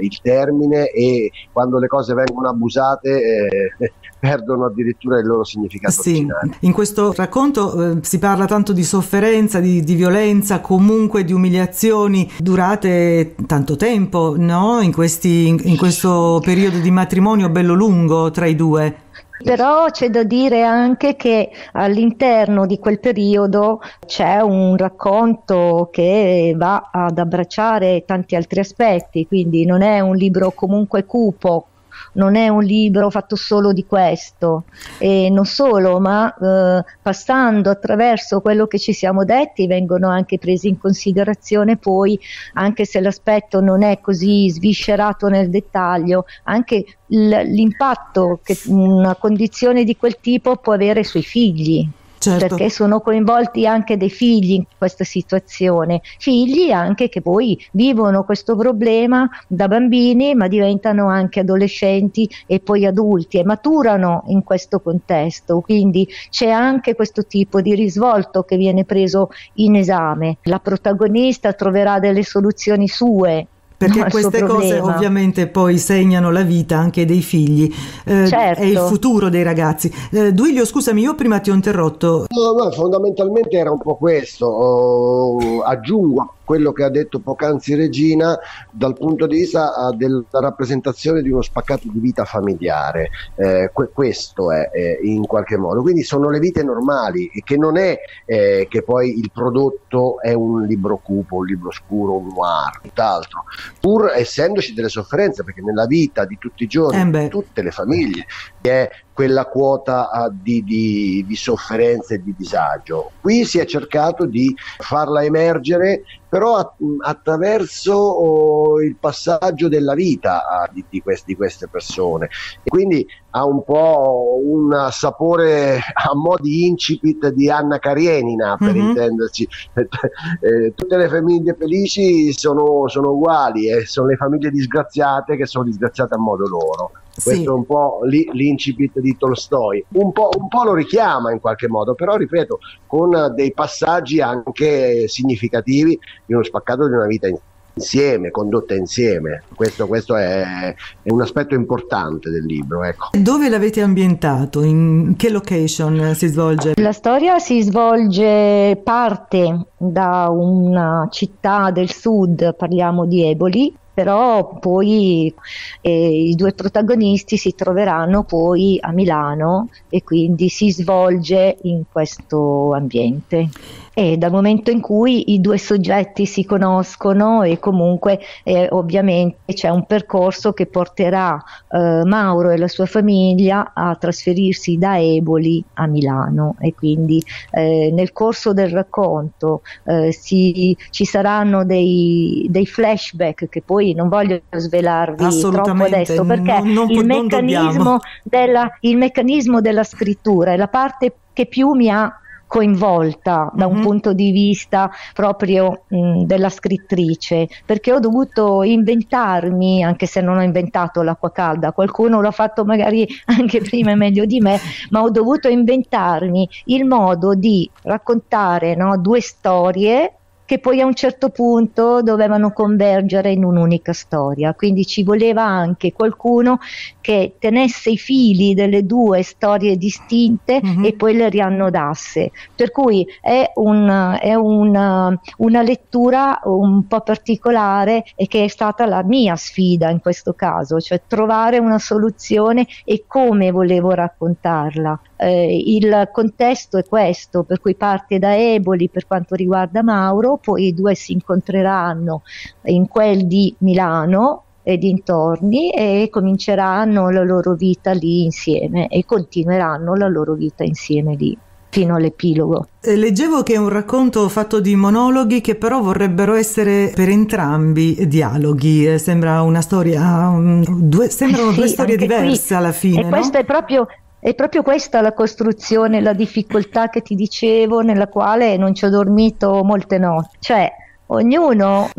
il 0.00 0.20
termine 0.22 0.88
e 0.88 1.30
quando 1.52 1.78
le 1.78 1.86
cose 1.86 2.14
vengono 2.14 2.48
abusate 2.48 3.68
eh, 3.78 3.92
perdono 4.18 4.64
addirittura 4.64 5.18
il 5.18 5.26
loro 5.26 5.44
significato 5.44 6.00
Sì, 6.00 6.10
originale. 6.12 6.56
in 6.60 6.72
questo 6.72 7.12
racconto 7.14 7.90
eh, 7.90 7.98
si 8.00 8.18
parla 8.18 8.46
tanto 8.46 8.72
di 8.72 8.82
sofferenza, 8.82 9.60
di, 9.60 9.84
di 9.84 9.94
violenza, 9.94 10.60
comunque 10.60 11.24
di 11.24 11.34
umiliazioni 11.34 12.30
durate 12.38 13.34
tanto 13.46 13.76
tempo, 13.76 14.34
no? 14.38 14.80
In, 14.80 14.92
questi, 14.92 15.48
in, 15.48 15.60
in 15.64 15.76
questo 15.76 16.40
periodo 16.42 16.78
di 16.78 16.90
matrimonio 16.90 17.50
bello 17.50 17.74
lungo 17.74 18.30
tra 18.30 18.46
i 18.46 18.56
due. 18.56 18.96
Però 19.44 19.90
c'è 19.90 20.08
da 20.08 20.22
dire 20.22 20.62
anche 20.62 21.16
che 21.16 21.50
all'interno 21.72 22.64
di 22.64 22.78
quel 22.78 22.98
periodo 22.98 23.82
c'è 24.06 24.40
un 24.40 24.74
racconto 24.74 25.90
che 25.92 26.54
va 26.56 26.88
ad 26.90 27.18
abbracciare 27.18 28.04
tanti 28.06 28.36
altri 28.36 28.60
aspetti, 28.60 29.26
quindi 29.26 29.66
non 29.66 29.82
è 29.82 30.00
un 30.00 30.16
libro 30.16 30.52
comunque 30.52 31.04
cupo, 31.04 31.66
non 32.14 32.36
è 32.36 32.48
un 32.48 32.62
libro 32.62 33.10
fatto 33.10 33.36
solo 33.36 33.72
di 33.72 33.84
questo 33.86 34.64
e 34.98 35.28
non 35.30 35.44
solo, 35.44 36.00
ma 36.00 36.34
eh, 36.34 36.84
passando 37.02 37.70
attraverso 37.70 38.40
quello 38.40 38.66
che 38.66 38.78
ci 38.78 38.92
siamo 38.92 39.24
detti 39.24 39.66
vengono 39.66 40.08
anche 40.08 40.38
presi 40.38 40.68
in 40.68 40.78
considerazione 40.78 41.76
poi, 41.76 42.18
anche 42.54 42.84
se 42.84 43.00
l'aspetto 43.00 43.60
non 43.60 43.82
è 43.82 44.00
così 44.00 44.50
sviscerato 44.50 45.28
nel 45.28 45.50
dettaglio, 45.50 46.26
anche 46.44 46.84
l'impatto 47.06 48.40
che 48.42 48.58
una 48.66 49.14
condizione 49.14 49.84
di 49.84 49.96
quel 49.96 50.18
tipo 50.20 50.56
può 50.56 50.72
avere 50.72 51.04
sui 51.04 51.22
figli. 51.22 51.88
Certo. 52.18 52.46
Perché 52.46 52.70
sono 52.70 53.00
coinvolti 53.00 53.66
anche 53.66 53.96
dei 53.96 54.10
figli 54.10 54.52
in 54.52 54.64
questa 54.78 55.04
situazione, 55.04 56.00
figli 56.18 56.70
anche 56.70 57.08
che 57.08 57.20
poi 57.20 57.62
vivono 57.72 58.24
questo 58.24 58.56
problema 58.56 59.28
da 59.46 59.68
bambini 59.68 60.34
ma 60.34 60.48
diventano 60.48 61.08
anche 61.08 61.40
adolescenti 61.40 62.28
e 62.46 62.60
poi 62.60 62.86
adulti 62.86 63.38
e 63.38 63.44
maturano 63.44 64.24
in 64.28 64.42
questo 64.42 64.80
contesto, 64.80 65.60
quindi 65.60 66.08
c'è 66.30 66.48
anche 66.48 66.94
questo 66.94 67.26
tipo 67.26 67.60
di 67.60 67.74
risvolto 67.74 68.42
che 68.42 68.56
viene 68.56 68.84
preso 68.84 69.28
in 69.54 69.76
esame. 69.76 70.38
La 70.44 70.60
protagonista 70.60 71.52
troverà 71.52 71.98
delle 71.98 72.22
soluzioni 72.22 72.88
sue 72.88 73.48
Perché 73.76 73.98
no, 73.98 74.06
queste 74.08 74.40
cose 74.42 74.74
problema. 74.76 74.94
ovviamente 74.94 75.46
poi 75.48 75.78
segnano 75.78 76.30
la 76.30 76.42
vita 76.42 76.78
anche 76.78 77.04
dei 77.04 77.20
figli, 77.20 77.70
eh, 78.04 78.26
Certo. 78.28 78.62
è 78.62 78.64
il 78.64 78.78
futuro 78.78 79.28
dei 79.28 79.42
ragazzi. 79.42 79.92
Eh, 80.12 80.32
Duilio, 80.32 80.64
scusami, 80.64 81.02
io 81.02 81.14
prima 81.14 81.40
ti 81.40 81.50
ho 81.50 81.54
interrotto. 81.54 82.26
No, 82.30 82.64
no, 82.64 82.70
fondamentalmente 82.70 83.56
era 83.56 83.70
un 83.72 83.78
po' 83.78 83.96
questo. 83.96 84.46
Oh, 84.46 85.60
aggiungo 85.62 86.34
quello 86.44 86.72
che 86.72 86.84
ha 86.84 86.90
detto 86.90 87.20
poc'anzi 87.20 87.74
Regina 87.74 88.38
dal 88.70 88.94
punto 88.94 89.26
di 89.26 89.38
vista 89.38 89.74
ah, 89.74 89.94
della 89.94 90.22
rappresentazione 90.30 91.22
di 91.22 91.30
uno 91.30 91.42
spaccato 91.42 91.88
di 91.90 91.98
vita 91.98 92.24
familiare. 92.24 93.10
Eh, 93.34 93.70
que- 93.72 93.90
questo 93.92 94.52
è 94.52 94.70
eh, 94.72 94.98
in 95.02 95.26
qualche 95.26 95.56
modo. 95.56 95.82
Quindi 95.82 96.02
sono 96.02 96.30
le 96.30 96.38
vite 96.38 96.62
normali, 96.62 97.30
e 97.32 97.42
che 97.44 97.56
non 97.56 97.76
è 97.76 97.98
eh, 98.26 98.66
che 98.68 98.82
poi 98.82 99.18
il 99.18 99.30
prodotto 99.32 100.20
è 100.20 100.32
un 100.32 100.62
libro 100.62 100.98
cupo, 100.98 101.36
un 101.36 101.46
libro 101.46 101.70
scuro, 101.70 102.16
un 102.16 102.28
noir, 102.28 102.80
tutt'altro. 102.82 103.44
Pur 103.80 104.12
essendoci 104.14 104.74
delle 104.74 104.88
sofferenze, 104.88 105.44
perché 105.44 105.62
nella 105.62 105.86
vita 105.86 106.24
di 106.24 106.36
tutti 106.38 106.64
i 106.64 106.66
giorni, 106.66 107.00
Eh 107.00 107.06
beh. 107.06 107.28
tutte 107.28 107.62
le 107.62 107.70
famiglie, 107.70 108.26
è 108.60 108.88
quella 109.14 109.44
quota 109.46 110.10
ah, 110.10 110.28
di, 110.28 110.62
di- 110.62 111.24
di 111.24 111.36
sofferenza 111.36 112.14
e 112.14 112.18
di 112.18 112.34
disagio. 112.36 113.14
Qui 113.20 113.44
si 113.44 113.58
è 113.60 113.64
cercato 113.64 114.26
di 114.26 114.52
farla 114.82 115.22
emergere, 115.22 116.02
però 116.28 116.56
a- 116.56 116.74
attraverso 117.06 117.92
oh, 117.94 118.82
il 118.82 118.98
passaggio 118.98 119.68
della 119.68 119.94
vita 119.94 120.44
ah, 120.44 120.68
di, 120.72 120.84
di 120.88 121.00
quest- 121.00 121.24
di 121.26 121.36
queste 121.36 121.68
persone. 121.68 122.26
E 122.60 122.68
quindi 122.68 123.06
ha 123.36 123.44
un 123.46 123.62
po' 123.62 124.40
un 124.44 124.88
sapore 124.90 125.76
a 125.76 126.14
mo' 126.16 126.36
di 126.40 126.66
incipit 126.66 127.28
di 127.28 127.48
Anna 127.48 127.78
Karenina, 127.78 128.56
per 128.58 128.74
Mhm. 128.74 128.80
intenderci. 128.88 129.46
Eh, 130.40 130.72
tutte 130.74 130.96
le 130.96 131.08
famiglie 131.08 131.54
felici 131.58 132.32
sono, 132.32 132.88
sono 132.88 133.10
uguali 133.12 133.70
e 133.70 133.84
sono 133.86 134.08
le 134.08 134.16
famiglie 134.16 134.50
disgraziate 134.50 135.36
che 135.36 135.46
sono 135.46 135.64
disgraziate 135.64 136.14
a 136.14 136.18
modo 136.18 136.46
loro. 136.48 136.90
Sì. 137.16 137.30
Questo 137.30 137.50
è 137.50 137.54
un 137.54 137.64
po' 137.64 138.00
l'incipit 138.04 138.98
di 138.98 139.16
Tolstoi. 139.16 139.84
Un 139.92 140.12
po', 140.12 140.30
un 140.36 140.48
po' 140.48 140.64
lo 140.64 140.74
richiama 140.74 141.32
in 141.32 141.40
qualche 141.40 141.68
modo, 141.68 141.94
però 141.94 142.16
ripeto, 142.16 142.58
con 142.86 143.32
dei 143.34 143.52
passaggi 143.52 144.20
anche 144.20 145.06
significativi 145.08 145.98
di 146.26 146.34
uno 146.34 146.42
spaccato 146.42 146.88
di 146.88 146.94
una 146.94 147.06
vita 147.06 147.28
in- 147.28 147.38
insieme, 147.74 148.30
condotta 148.30 148.74
insieme. 148.74 149.42
Questo, 149.54 149.86
questo 149.86 150.16
è, 150.16 150.74
è, 151.02 151.10
un 151.10 151.20
aspetto 151.20 151.54
importante 151.54 152.30
del 152.30 152.44
libro. 152.44 152.84
Ecco. 152.84 153.08
Dove 153.12 153.48
l'avete 153.48 153.80
ambientato? 153.80 154.62
In 154.62 155.14
che 155.16 155.30
location 155.30 156.14
si 156.14 156.28
svolge? 156.28 156.74
La 156.76 156.92
storia 156.92 157.38
si 157.38 157.62
svolge 157.62 158.80
parte 158.82 159.66
da 159.76 160.28
una 160.30 161.08
città 161.10 161.70
del 161.70 161.90
sud, 161.90 162.54
parliamo 162.56 163.06
di 163.06 163.28
Eboli, 163.28 163.74
però 163.94 164.58
poi 164.58 165.32
eh, 165.80 166.28
i 166.28 166.34
due 166.34 166.52
protagonisti 166.52 167.36
si 167.36 167.54
troveranno 167.54 168.24
poi 168.24 168.76
a 168.80 168.90
Milano 168.90 169.68
e 169.88 170.02
quindi 170.02 170.48
si 170.48 170.72
svolge 170.72 171.56
in 171.62 171.84
questo 171.90 172.74
ambiente 172.74 173.48
e 173.94 174.16
dal 174.16 174.32
momento 174.32 174.70
in 174.70 174.80
cui 174.80 175.32
i 175.32 175.40
due 175.40 175.56
soggetti 175.56 176.26
si 176.26 176.44
conoscono 176.44 177.42
e 177.42 177.60
comunque 177.60 178.18
eh, 178.42 178.66
ovviamente 178.70 179.54
c'è 179.54 179.68
un 179.68 179.86
percorso 179.86 180.52
che 180.52 180.66
porterà 180.66 181.40
eh, 181.70 182.02
Mauro 182.04 182.50
e 182.50 182.58
la 182.58 182.66
sua 182.66 182.86
famiglia 182.86 183.70
a 183.72 183.94
trasferirsi 183.94 184.76
da 184.76 185.00
Eboli 185.00 185.64
a 185.74 185.86
Milano. 185.86 186.56
E 186.58 186.74
quindi 186.74 187.22
eh, 187.52 187.90
nel 187.92 188.12
corso 188.12 188.52
del 188.52 188.70
racconto 188.70 189.62
eh, 189.84 190.12
si, 190.12 190.76
ci 190.90 191.04
saranno 191.04 191.64
dei, 191.64 192.46
dei, 192.50 192.66
flashback 192.66 193.48
che 193.48 193.62
poi 193.62 193.94
non 193.94 194.08
voglio 194.08 194.40
svelarvi 194.50 195.40
troppo 195.40 195.84
adesso 195.84 196.24
perché 196.24 196.60
non, 196.60 196.72
non, 196.72 196.90
il, 196.90 197.04
meccanismo 197.04 197.98
della, 198.24 198.68
il 198.80 198.96
meccanismo 198.96 199.60
della 199.60 199.84
scrittura 199.84 200.52
è 200.52 200.56
la 200.56 200.66
parte 200.66 201.14
che 201.32 201.46
più 201.46 201.72
mi 201.72 201.90
ha 201.90 202.18
coinvolta 202.54 203.50
da 203.52 203.66
un 203.66 203.74
mm-hmm. 203.74 203.82
punto 203.82 204.12
di 204.12 204.30
vista 204.30 204.88
proprio 205.12 205.82
mh, 205.88 206.22
della 206.22 206.48
scrittrice, 206.48 207.48
perché 207.66 207.92
ho 207.92 207.98
dovuto 207.98 208.62
inventarmi, 208.62 209.82
anche 209.82 210.06
se 210.06 210.20
non 210.20 210.36
ho 210.36 210.42
inventato 210.42 211.02
l'acqua 211.02 211.32
calda, 211.32 211.72
qualcuno 211.72 212.20
l'ha 212.20 212.30
fatto 212.30 212.64
magari 212.64 213.08
anche 213.26 213.60
prima 213.60 213.90
e 213.90 213.96
meglio 213.96 214.24
di 214.24 214.38
me, 214.38 214.60
ma 214.90 215.02
ho 215.02 215.10
dovuto 215.10 215.48
inventarmi 215.48 216.48
il 216.66 216.84
modo 216.84 217.34
di 217.34 217.68
raccontare 217.82 218.76
no, 218.76 218.98
due 218.98 219.20
storie 219.20 220.12
che 220.44 220.58
poi 220.58 220.80
a 220.80 220.86
un 220.86 220.94
certo 220.94 221.30
punto 221.30 222.02
dovevano 222.02 222.52
convergere 222.52 223.32
in 223.32 223.44
un'unica 223.44 223.92
storia. 223.92 224.54
Quindi 224.54 224.84
ci 224.84 225.02
voleva 225.02 225.42
anche 225.42 225.92
qualcuno 225.92 226.58
che 227.00 227.36
tenesse 227.38 227.90
i 227.90 227.96
fili 227.96 228.54
delle 228.54 228.84
due 228.84 229.22
storie 229.22 229.76
distinte 229.76 230.60
mm-hmm. 230.64 230.84
e 230.84 230.92
poi 230.94 231.14
le 231.14 231.28
riannodasse. 231.28 232.30
Per 232.54 232.70
cui 232.70 233.06
è, 233.20 233.52
un, 233.54 234.18
è 234.20 234.34
una, 234.34 235.18
una 235.38 235.62
lettura 235.62 236.40
un 236.44 236.86
po' 236.86 237.00
particolare 237.00 238.04
e 238.14 238.26
che 238.26 238.44
è 238.44 238.48
stata 238.48 238.86
la 238.86 239.02
mia 239.02 239.36
sfida 239.36 239.90
in 239.90 240.00
questo 240.00 240.34
caso, 240.34 240.80
cioè 240.80 241.02
trovare 241.06 241.58
una 241.58 241.78
soluzione 241.78 242.66
e 242.84 243.04
come 243.06 243.50
volevo 243.50 243.90
raccontarla. 243.90 245.00
Eh, 245.16 245.62
il 245.66 246.08
contesto 246.12 246.78
è 246.78 246.84
questo, 246.84 247.42
per 247.42 247.60
cui 247.60 247.74
parte 247.74 248.18
da 248.18 248.36
Eboli 248.36 248.88
per 248.88 249.06
quanto 249.06 249.34
riguarda 249.34 249.82
Mauro, 249.82 250.38
poi 250.42 250.66
i 250.66 250.74
due 250.74 250.94
si 250.94 251.12
incontreranno 251.12 252.22
in 252.64 252.88
quel 252.88 253.26
di 253.26 253.54
Milano 253.58 254.42
e 254.62 254.78
dintorni 254.78 255.70
e 255.70 256.08
cominceranno 256.10 257.10
la 257.10 257.22
loro 257.22 257.54
vita 257.54 257.92
lì 257.92 258.24
insieme 258.24 258.88
e 258.88 259.04
continueranno 259.04 259.94
la 259.94 260.08
loro 260.08 260.32
vita 260.32 260.64
insieme 260.64 261.14
lì 261.14 261.36
fino 261.74 261.96
all'epilogo. 261.96 262.68
Eh, 262.80 262.96
leggevo 262.96 263.42
che 263.42 263.54
è 263.54 263.56
un 263.56 263.68
racconto 263.68 264.28
fatto 264.28 264.60
di 264.60 264.76
monologhi 264.76 265.40
che 265.40 265.56
però 265.56 265.82
vorrebbero 265.82 266.34
essere 266.34 266.92
per 266.94 267.08
entrambi 267.08 268.06
dialoghi. 268.06 268.86
Eh, 268.86 268.98
sembra 268.98 269.42
una 269.42 269.60
storia, 269.60 270.28
um, 270.28 270.64
due, 270.64 271.10
sembrano 271.10 271.50
sì, 271.52 271.56
due 271.56 271.66
storie 271.66 271.96
diverse 271.96 272.46
qui. 272.46 272.56
alla 272.56 272.72
fine. 272.72 273.00
E 273.00 273.02
no? 273.02 273.08
questo 273.08 273.38
è 273.38 273.44
proprio 273.44 273.88
è 274.24 274.34
proprio 274.34 274.62
questa 274.62 275.02
la 275.02 275.12
costruzione, 275.12 276.00
la 276.00 276.14
difficoltà 276.14 276.88
che 276.88 277.02
ti 277.02 277.14
dicevo, 277.14 277.80
nella 277.82 278.08
quale 278.08 278.56
non 278.56 278.74
ci 278.74 278.86
ho 278.86 278.88
dormito 278.88 279.62
molte 279.62 279.98
notti. 279.98 280.38
Cioè, 280.40 280.72
ognuno 281.08 281.90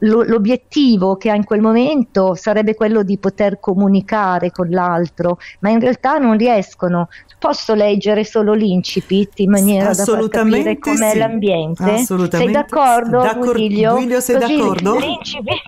l'obiettivo 0.00 1.16
che 1.16 1.28
ha 1.30 1.34
in 1.34 1.44
quel 1.44 1.60
momento 1.60 2.34
sarebbe 2.36 2.74
quello 2.74 3.02
di 3.02 3.18
poter 3.18 3.60
comunicare 3.60 4.50
con 4.50 4.70
l'altro, 4.70 5.36
ma 5.58 5.68
in 5.68 5.78
realtà 5.78 6.16
non 6.16 6.38
riescono. 6.38 7.08
Posso 7.38 7.74
leggere 7.74 8.24
solo 8.24 8.54
l'incipit 8.54 9.40
in 9.40 9.50
maniera 9.50 9.92
da 9.92 10.04
far 10.04 10.26
capire 10.28 10.78
com'è 10.78 11.10
sì. 11.10 11.18
l'ambiente? 11.18 11.98
Sei 11.98 12.50
d'accordo, 12.50 13.20
D'accor- 13.20 13.52
Guiglio? 13.52 13.96
Guiglio 13.96 14.20
sei 14.20 14.40
Così 14.40 14.56
d'accordo? 14.56 14.96
L'incipit, 14.96 15.60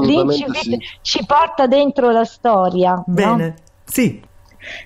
l'incipit 0.00 0.62
sì. 0.62 0.78
ci 1.02 1.24
porta 1.24 1.68
dentro 1.68 2.10
la 2.10 2.24
storia. 2.24 3.00
Bene, 3.06 3.46
no? 3.46 3.54
sì. 3.84 4.28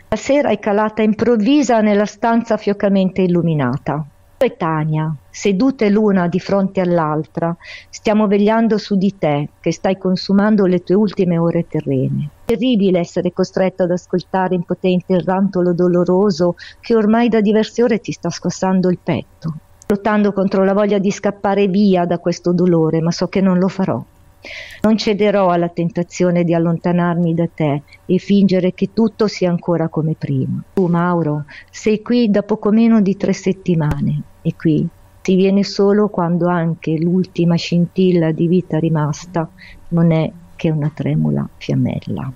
La 0.09 0.17
sera 0.17 0.51
è 0.51 0.59
calata 0.59 1.03
improvvisa 1.03 1.81
nella 1.81 2.07
stanza 2.07 2.57
fiocamente 2.57 3.23
illuminata. 3.23 4.05
E 4.37 4.57
Tania, 4.57 5.15
sedute 5.31 5.89
l'una 5.89 6.29
di 6.29 6.39
fronte 6.39 6.83
all'altra, 6.83 7.57
stiamo 7.89 8.27
vegliando 8.27 8.77
su 8.77 8.97
di 8.97 9.17
te, 9.17 9.49
che 9.59 9.73
stai 9.73 9.97
consumando 9.97 10.67
le 10.67 10.83
tue 10.83 10.97
ultime 10.97 11.39
ore 11.39 11.67
terrene. 11.67 12.29
Terribile 12.45 12.99
essere 12.99 13.33
costretto 13.33 13.85
ad 13.85 13.91
ascoltare 13.91 14.55
impotente 14.55 15.15
il 15.15 15.23
rantolo 15.23 15.73
doloroso 15.73 16.57
che 16.81 16.95
ormai 16.95 17.31
da 17.31 17.41
diverse 17.41 17.83
ore 17.83 18.01
ti 18.01 18.13
sta 18.13 18.29
scossando 18.29 18.91
il 18.91 18.99
petto. 19.03 19.55
Lottando 19.87 20.33
contro 20.33 20.63
la 20.63 20.75
voglia 20.75 20.99
di 20.99 21.11
scappare 21.11 21.67
via 21.67 22.05
da 22.05 22.19
questo 22.19 22.53
dolore, 22.53 23.01
ma 23.01 23.13
so 23.13 23.29
che 23.29 23.41
non 23.41 23.59
lo 23.59 23.69
farò. 23.69 24.05
Non 24.83 24.97
cederò 24.97 25.49
alla 25.49 25.69
tentazione 25.69 26.45
di 26.45 26.55
allontanarmi 26.55 27.35
da 27.35 27.49
te 27.53 27.83
e 28.05 28.19
fingere 28.19 28.75
che 28.75 28.93
tutto 28.93 29.27
sia 29.27 29.51
ancora 29.51 29.89
come 29.89 30.15
prima. 30.19 30.63
Tu, 30.75 30.87
Mauro, 30.87 31.45
sei 31.71 32.03
qui 32.03 32.31
da 32.31 32.43
poco 32.43 32.71
meno 32.71 33.01
di 33.01 33.17
tre 33.17 33.33
settimane 33.33 34.23
e 34.43 34.55
qui 34.57 34.87
si 35.23 35.37
viene 35.37 35.65
solo 35.65 36.09
quando 36.09 36.49
anche 36.49 36.99
l'ultima 36.99 37.57
scintilla 37.57 38.31
di 38.31 38.47
vita 38.47 38.79
rimasta 38.79 39.49
non 39.89 40.13
è 40.13 40.31
che 40.55 40.71
una 40.71 40.91
tremula 40.95 41.49
fiammella. 41.57 42.33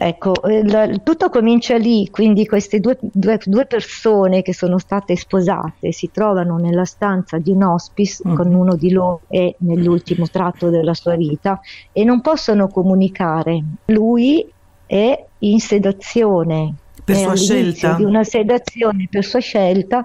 Ecco, 0.00 0.32
il, 0.48 1.00
tutto 1.02 1.28
comincia 1.28 1.76
lì, 1.76 2.08
quindi 2.08 2.46
queste 2.46 2.78
due, 2.78 2.96
due, 3.00 3.40
due, 3.44 3.66
persone 3.66 4.42
che 4.42 4.54
sono 4.54 4.78
state 4.78 5.16
sposate 5.16 5.90
si 5.90 6.10
trovano 6.12 6.56
nella 6.56 6.84
stanza 6.84 7.38
di 7.38 7.50
un 7.50 7.64
hospice 7.64 8.22
mm. 8.28 8.34
con 8.36 8.54
uno 8.54 8.76
di 8.76 8.92
loro 8.92 9.22
e 9.26 9.56
nell'ultimo 9.58 10.28
tratto 10.28 10.70
della 10.70 10.94
sua 10.94 11.16
vita 11.16 11.60
e 11.90 12.04
non 12.04 12.20
possono 12.20 12.68
comunicare. 12.68 13.60
Lui 13.86 14.48
è 14.86 15.24
in 15.40 15.58
sedazione, 15.58 16.74
per 17.02 17.16
sua 17.16 17.34
scelta. 17.34 17.94
di 17.94 18.04
una 18.04 18.22
sedazione 18.22 19.08
per 19.10 19.24
sua 19.24 19.40
scelta, 19.40 20.04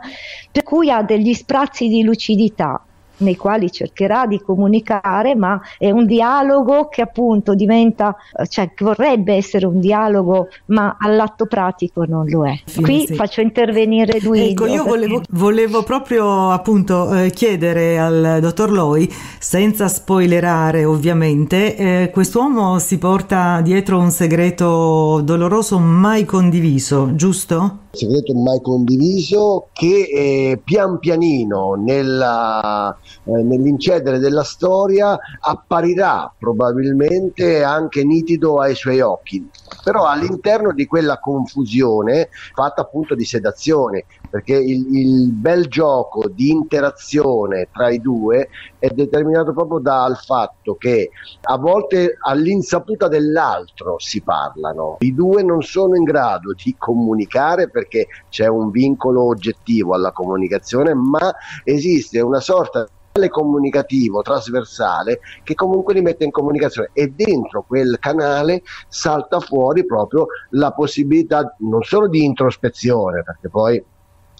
per 0.52 0.64
cui 0.64 0.90
ha 0.90 1.04
degli 1.04 1.36
sprazzi 1.36 1.88
di 1.88 2.02
lucidità 2.02 2.84
nei 3.24 3.36
quali 3.36 3.72
cercherà 3.72 4.28
di 4.28 4.40
comunicare, 4.40 5.36
ma 5.36 5.60
è 5.78 5.90
un 5.90 6.06
dialogo 6.06 6.88
che 6.90 7.02
appunto 7.02 7.56
diventa, 7.56 8.16
cioè 8.48 8.72
vorrebbe 8.78 9.34
essere 9.34 9.66
un 9.66 9.80
dialogo, 9.80 10.50
ma 10.68 10.98
all'atto 11.00 11.46
pratico 11.46 12.06
non 12.06 12.28
lo 12.28 12.46
è. 12.46 12.54
Qui 12.82 13.06
sì. 13.08 13.16
faccio 13.16 13.42
intervenire 13.42 14.20
Guido. 14.20 14.66
Ecco, 14.66 14.66
io 14.68 14.84
volevo, 14.84 15.22
volevo 15.32 15.84
proprio 15.84 16.52
appunto 16.52 17.14
eh, 17.14 17.32
chiedere 17.32 17.98
al 17.98 18.38
dottor 18.42 18.72
Loi, 18.72 19.12
senza 19.40 19.88
spoilerare 19.88 20.86
ovviamente, 20.86 21.76
eh, 21.76 22.10
quest'uomo 22.12 22.80
si 22.80 22.98
porta 22.98 23.62
dietro 23.62 23.98
un 23.98 24.12
segreto 24.12 25.22
doloroso 25.24 25.80
mai 25.80 26.26
condiviso, 26.26 27.16
giusto? 27.16 27.83
Segreto 27.96 28.34
mai 28.34 28.60
condiviso 28.60 29.70
che 29.72 30.08
eh, 30.12 30.62
pian 30.64 30.98
pianino 30.98 31.76
nella, 31.76 32.90
eh, 33.24 33.44
nell'incedere 33.44 34.18
della 34.18 34.44
storia 34.44 35.16
apparirà 35.40 36.34
probabilmente 36.36 37.64
anche 37.64 38.04
nitido 38.04 38.60
ai 38.60 38.74
suoi 38.74 39.00
occhi 39.00 39.48
però 39.84 40.06
all'interno 40.06 40.74
di 40.74 40.88
quella 40.88 41.20
confusione 41.20 42.30
fatta 42.56 42.82
appunto 42.82 43.14
di 43.14 43.26
sedazione 43.26 44.06
perché 44.34 44.56
il, 44.56 44.88
il, 44.96 45.32
bel 45.32 45.68
gioco 45.68 46.28
di 46.28 46.50
interazione 46.50 47.68
tra 47.72 47.92
i 47.92 48.02
due 48.02 48.50
è 48.80 48.90
determinato 48.90 49.54
proprio 49.54 49.78
dal 49.78 50.18
fatto 50.18 50.74
che 50.74 51.12
a 51.40 51.56
volte 51.60 52.18
all'insaputa 52.20 53.08
dell'altro 53.08 54.00
si 54.00 54.22
parlano. 54.22 54.98
I 55.02 55.14
due 55.14 55.44
non 55.44 55.62
sono 55.62 55.96
in 55.96 56.04
grado 56.04 56.54
di 56.54 56.74
comunicare 56.76 57.70
perché 57.70 58.08
c'è 58.30 58.48
un 58.48 58.72
vincolo 58.72 59.24
oggettivo 59.24 59.94
alla 59.94 60.12
comunicazione, 60.12 60.96
ma 60.96 61.32
esiste 61.64 62.20
una 62.20 62.40
sorta 62.40 62.88
di 63.12 63.30
comunicativo 63.30 64.24
trasversale 64.24 65.20
che 65.44 65.54
comunque 65.54 65.94
li 65.94 66.02
mette 66.02 66.24
in 66.24 66.32
comunicazione 66.32 66.90
e 66.94 67.14
dentro 67.16 67.64
quel 67.68 68.00
canale 68.00 68.64
salta 68.88 69.40
fuori 69.40 69.86
proprio 69.86 70.26
la 70.52 70.72
possibilità 70.72 71.56
non 71.60 71.84
solo 71.84 72.08
di 72.08 72.24
introspezione 72.24 73.22
perché 73.22 73.50
poi 73.50 73.84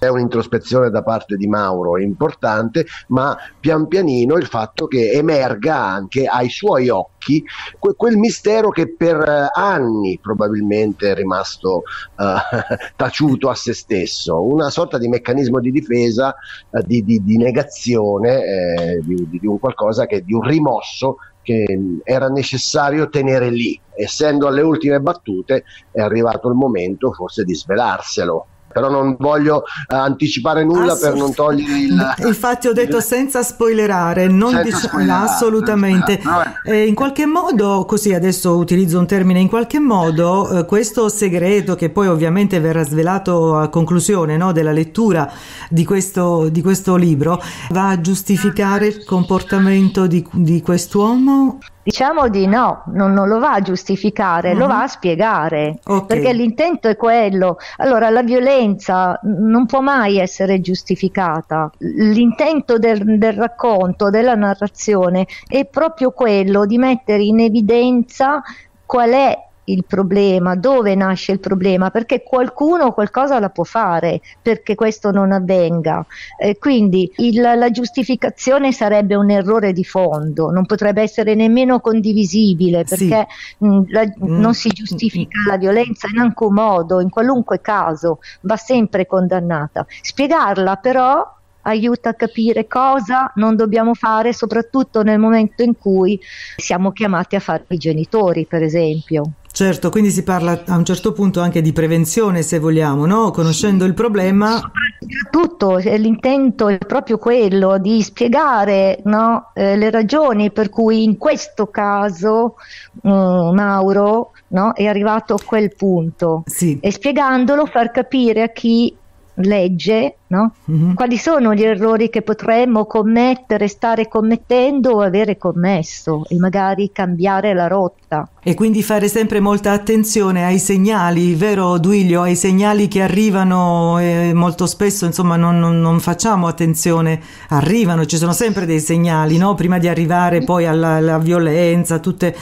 è 0.06 0.10
un'introspezione 0.10 0.90
da 0.90 1.04
parte 1.04 1.36
di 1.36 1.48
Mauro 1.48 1.98
importante, 2.00 2.86
ma 3.08 3.38
pian 3.60 3.88
pianino 3.88 4.36
il 4.36 4.46
fatto 4.46 4.88
che 4.88 5.12
emerga 5.12 5.78
anche 5.78 6.26
ai 6.26 6.50
suoi 6.50 6.90
occhi 6.90 7.44
que- 7.80 7.96
quel 7.96 8.18
mistero 8.18 8.70
che 8.70 8.94
per 8.96 9.18
eh, 9.18 9.50
anni 9.54 10.20
probabilmente 10.22 11.12
è 11.12 11.16
rimasto 11.16 11.84
uh, 12.18 12.24
taciuto 12.96 13.50
a 13.50 13.56
se 13.56 13.74
stesso, 13.74 14.42
una 14.42 14.70
sorta 14.70 14.98
di 14.98 15.08
meccanismo 15.08 15.60
di 15.60 15.72
difesa, 15.72 16.36
uh, 16.70 16.82
di, 16.86 17.04
di, 17.04 17.24
di, 17.24 17.38
negazione 17.38 18.44
eh, 18.44 19.00
di, 19.04 19.28
di 19.30 19.48
un 19.48 19.60
qualcosa 19.60 20.06
che 20.06 20.24
di 20.24 20.34
un 20.34 20.42
rimosso 20.42 21.18
che 21.42 21.66
era 22.04 22.28
necessario 22.30 23.10
tenere 23.10 23.50
lì. 23.50 23.80
Essendo 23.96 24.48
alle 24.48 24.62
ultime 24.62 25.00
battute, 25.00 25.66
è 25.92 26.00
arrivato 26.00 26.48
il 26.48 26.56
momento 26.56 27.12
forse 27.12 27.44
di 27.44 27.54
svelarselo 27.54 28.48
però 28.74 28.90
non 28.90 29.16
voglio 29.18 29.58
uh, 29.58 29.96
anticipare 29.96 30.66
nulla 30.66 30.96
per 30.96 31.14
non 31.14 31.34
togliere 31.34 31.78
il... 31.78 32.16
Infatti 32.26 32.68
ho 32.68 32.74
detto 32.74 33.00
senza 33.00 33.44
spoilerare, 33.44 34.28
non 34.28 34.52
senza 34.52 34.64
dic- 34.64 34.78
spoilerare 34.78 35.26
assolutamente. 35.26 36.20
Senza 36.22 36.62
eh, 36.64 36.86
in 36.86 36.96
qualche 36.96 37.26
modo, 37.26 37.86
così 37.86 38.14
adesso 38.14 38.56
utilizzo 38.58 39.00
un 39.00 39.08
termine, 39.08 39.40
in 39.40 39.48
qualche 39.48 39.80
modo 39.80 40.50
eh, 40.50 40.66
questo 40.66 41.08
segreto 41.10 41.76
che 41.76 41.90
poi 41.90 42.08
ovviamente 42.08 42.60
verrà 42.60 42.84
svelato 42.84 43.58
a 43.58 43.70
conclusione 43.70 44.36
no, 44.36 44.52
della 44.52 44.72
lettura 44.72 45.32
di 45.70 45.86
questo, 45.86 46.50
di 46.50 46.62
questo, 46.62 46.96
libro 46.96 47.42
va 47.70 47.90
a 47.90 48.02
giustificare 48.02 48.88
il 48.88 49.04
comportamento 49.04 50.08
di, 50.08 50.26
di 50.32 50.62
quest'uomo? 50.62 51.60
Diciamo 51.84 52.30
di 52.30 52.48
no, 52.48 52.84
non, 52.88 53.12
non, 53.12 53.28
lo 53.28 53.40
va 53.40 53.54
a 53.54 53.62
giustificare, 53.62 54.52
uh-huh. 54.54 54.58
lo 54.58 54.68
va 54.68 54.84
a 54.84 54.88
spiegare, 54.88 55.80
okay. 55.84 56.06
perché 56.06 56.34
l'intento 56.34 56.88
è 56.88 56.96
quello. 56.96 57.58
Allora, 57.78 58.10
la 58.10 58.24
violenza 58.24 59.20
non 59.24 59.66
può 59.66 59.82
mai 59.82 60.18
essere 60.18 60.62
giustificata. 60.62 61.70
L'intento 61.80 62.78
del, 62.78 63.18
del 63.18 63.34
racconto, 63.34 64.10
della 64.10 64.36
narrazione, 64.36 65.28
è 65.46 65.66
proprio 65.66 66.12
quello 66.12 66.66
di 66.66 66.78
mettere 66.78 67.24
in 67.24 67.42
evidenza 67.42 68.42
qual 68.86 69.10
è 69.10 69.38
il 69.66 69.86
problema, 69.86 70.56
dove 70.56 70.96
nasce 70.96 71.32
il 71.32 71.40
problema, 71.40 71.90
perché 71.90 72.24
qualcuno 72.24 72.92
qualcosa 72.92 73.40
la 73.40 73.50
può 73.50 73.64
fare 73.64 74.22
perché 74.42 74.76
questo 74.76 75.12
non 75.12 75.32
avvenga. 75.32 76.06
Eh, 76.38 76.58
quindi 76.58 77.12
il, 77.18 77.42
la 77.42 77.70
giustificazione 77.72 78.72
sarebbe 78.72 79.16
un 79.16 79.30
errore 79.30 79.74
di 79.74 79.84
fondo, 79.84 80.50
non 80.52 80.66
potrebbe 80.66 81.02
essere 81.02 81.36
nemmeno 81.36 81.80
condivisibile 81.80 82.84
perché 82.84 83.28
sì. 83.58 83.66
mh, 83.66 83.84
la, 83.88 84.04
mm. 84.04 84.40
non 84.40 84.54
si 84.54 84.70
giustifica 84.70 85.38
la 85.48 85.58
violenza 85.58 86.08
in 86.12 86.20
alcun 86.20 86.54
modo, 86.54 87.00
in 87.00 87.10
qualunque 87.10 87.62
caso, 87.62 88.20
va 88.42 88.58
sempre 88.58 89.06
condannata. 89.06 89.86
Spiegarla 90.02 90.76
però 90.78 91.42
aiuta 91.64 92.10
a 92.10 92.14
capire 92.14 92.68
cosa 92.68 93.32
non 93.36 93.56
dobbiamo 93.56 93.94
fare, 93.94 94.34
soprattutto 94.34 95.04
nel 95.04 95.20
momento 95.20 95.64
in 95.64 95.78
cui 95.78 96.20
siamo 96.58 96.92
chiamati 96.92 97.36
a 97.36 97.40
fare 97.40 97.66
i 97.70 97.78
genitori, 97.78 98.46
per 98.46 98.64
esempio. 98.64 99.24
Certo, 99.54 99.92
quindi 99.92 100.10
si 100.10 100.24
parla 100.24 100.64
a 100.66 100.76
un 100.76 100.84
certo 100.84 101.12
punto 101.12 101.40
anche 101.40 101.62
di 101.62 101.74
prevenzione, 101.74 102.42
se 102.42 102.58
vogliamo, 102.58 103.06
no? 103.06 103.30
Conoscendo 103.30 103.86
il 103.86 103.94
problema. 103.94 104.60
Soprattutto 105.00 105.78
l'intento 105.78 106.70
è 106.70 106.80
proprio 106.80 107.20
quello 107.20 107.78
di 107.78 108.02
spiegare 108.02 109.02
no, 109.04 109.52
eh, 109.54 109.76
le 109.78 109.92
ragioni 109.92 110.52
per 110.52 110.70
cui 110.70 111.04
in 111.04 111.20
questo 111.20 111.68
caso 111.68 112.56
uh, 113.04 113.54
Mauro 113.54 114.32
no, 114.48 114.74
è 114.74 114.88
arrivato 114.88 115.36
a 115.36 115.40
quel 115.46 115.76
punto. 115.76 116.42
Sì. 116.48 116.80
E 116.82 116.92
spiegandolo 116.92 117.68
far 117.68 117.92
capire 117.92 118.42
a 118.42 118.48
chi 118.50 118.98
legge 119.36 120.18
no? 120.28 120.54
mm-hmm. 120.70 120.94
quali 120.94 121.18
sono 121.18 121.54
gli 121.54 121.64
errori 121.64 122.10
che 122.10 122.22
potremmo 122.22 122.86
commettere, 122.86 123.68
stare 123.68 124.08
commettendo 124.08 124.92
o 124.92 125.02
avere 125.02 125.38
commesso 125.38 126.24
e 126.28 126.38
magari 126.38 126.92
cambiare 126.92 127.54
la 127.54 127.68
rotta. 127.68 128.28
E 128.42 128.56
quindi 128.56 128.84
fare 128.84 129.08
sempre 129.08 129.40
molta 129.40 129.72
attenzione 129.72 130.44
ai 130.44 130.60
segnali, 130.60 131.36
vero 131.36 131.78
Duilio? 131.78 132.22
Ai 132.22 132.36
segnali 132.36 132.88
che 132.88 133.02
arrivano 133.02 134.00
e 134.00 134.32
molto 134.34 134.66
spesso 134.66 135.06
insomma 135.06 135.36
non, 135.36 135.60
non, 135.60 135.80
non 135.80 136.00
facciamo 136.00 136.48
attenzione, 136.48 137.22
arrivano, 137.50 138.06
ci 138.06 138.18
sono 138.18 138.34
sempre 138.34 138.66
dei 138.66 138.80
segnali, 138.80 139.38
no? 139.38 139.56
prima 139.56 139.78
di 139.78 139.88
arrivare 139.88 140.44
poi 140.44 140.66
alla, 140.66 140.96
alla 140.96 141.18
violenza, 141.20 142.00
tutte 142.00 142.36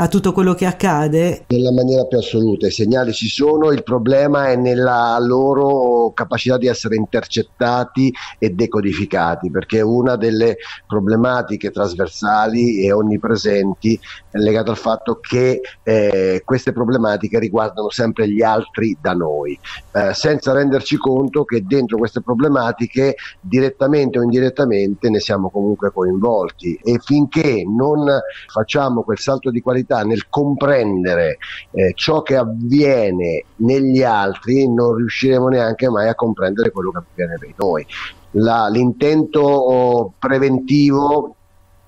a 0.00 0.06
tutto 0.06 0.32
quello 0.32 0.54
che 0.54 0.64
accade? 0.64 1.44
Nella 1.48 1.72
maniera 1.72 2.04
più 2.04 2.18
assoluta, 2.18 2.68
i 2.68 2.70
segnali 2.70 3.12
ci 3.12 3.28
sono, 3.28 3.72
il 3.72 3.82
problema 3.82 4.48
è 4.48 4.54
nella 4.54 5.18
loro 5.20 6.12
capacità 6.14 6.56
di 6.56 6.68
essere 6.68 6.94
intercettati 6.94 8.12
e 8.38 8.50
decodificati, 8.50 9.50
perché 9.50 9.80
una 9.80 10.14
delle 10.14 10.58
problematiche 10.86 11.72
trasversali 11.72 12.84
e 12.84 12.92
onnipresenti 12.92 13.98
è 14.30 14.38
legata 14.38 14.70
al 14.70 14.76
fatto 14.76 15.18
che 15.20 15.60
eh, 15.82 16.42
queste 16.44 16.72
problematiche 16.72 17.40
riguardano 17.40 17.90
sempre 17.90 18.28
gli 18.28 18.42
altri 18.42 18.96
da 19.00 19.14
noi, 19.14 19.58
eh, 19.94 20.14
senza 20.14 20.52
renderci 20.52 20.96
conto 20.96 21.44
che 21.44 21.64
dentro 21.64 21.98
queste 21.98 22.22
problematiche 22.22 23.16
direttamente 23.40 24.20
o 24.20 24.22
indirettamente 24.22 25.10
ne 25.10 25.18
siamo 25.18 25.50
comunque 25.50 25.90
coinvolti 25.90 26.78
e 26.84 27.00
finché 27.02 27.64
non 27.66 28.06
facciamo 28.46 29.02
quel 29.02 29.18
salto 29.18 29.50
di 29.50 29.60
qualità 29.60 29.86
capacità 29.88 30.02
nel 30.04 30.28
comprendere 30.28 31.38
eh, 31.72 31.92
ciò 31.94 32.22
che 32.22 32.36
avviene 32.36 33.44
negli 33.56 34.02
altri, 34.02 34.72
non 34.72 34.94
riusciremo 34.94 35.48
neanche 35.48 35.88
mai 35.88 36.08
a 36.08 36.14
comprendere 36.14 36.70
quello 36.70 36.90
che 36.90 36.98
avviene 36.98 37.38
in 37.46 37.54
noi. 37.56 37.86
La, 38.32 38.68
l'intento 38.68 39.40
oh, 39.40 40.12
preventivo 40.18 41.34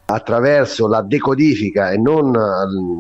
attraverso 0.07 0.89
la 0.89 1.03
decodifica 1.03 1.91
e 1.91 1.97
non 1.97 2.33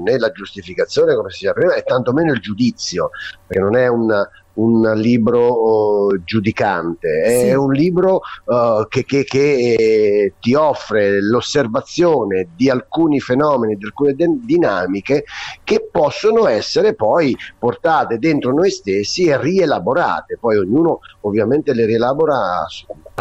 né 0.04 0.18
la 0.18 0.30
giustificazione 0.30 1.16
come 1.16 1.30
si 1.30 1.38
diceva 1.38 1.54
prima 1.54 1.74
e 1.74 1.82
tantomeno 1.82 2.32
il 2.32 2.38
giudizio 2.38 3.10
perché 3.44 3.60
non 3.60 3.74
è 3.74 3.88
un, 3.88 4.28
un 4.54 4.92
libro 4.96 6.06
uh, 6.06 6.24
giudicante, 6.24 7.22
è 7.22 7.48
sì. 7.48 7.54
un 7.54 7.72
libro 7.72 8.20
uh, 8.44 8.86
che, 8.88 9.04
che, 9.04 9.24
che 9.24 9.74
eh, 9.78 10.34
ti 10.40 10.54
offre 10.54 11.22
l'osservazione 11.22 12.48
di 12.54 12.68
alcuni 12.68 13.20
fenomeni, 13.20 13.76
di 13.76 13.84
alcune 13.84 14.14
de- 14.14 14.38
dinamiche 14.42 15.24
che 15.64 15.88
possono 15.90 16.46
essere 16.46 16.94
poi 16.94 17.36
portate 17.58 18.18
dentro 18.18 18.52
noi 18.52 18.70
stessi 18.70 19.26
e 19.26 19.40
rielaborate. 19.40 20.36
Poi 20.38 20.56
ognuno 20.56 21.00
ovviamente 21.20 21.72
le 21.72 21.86
rielabora 21.86 22.66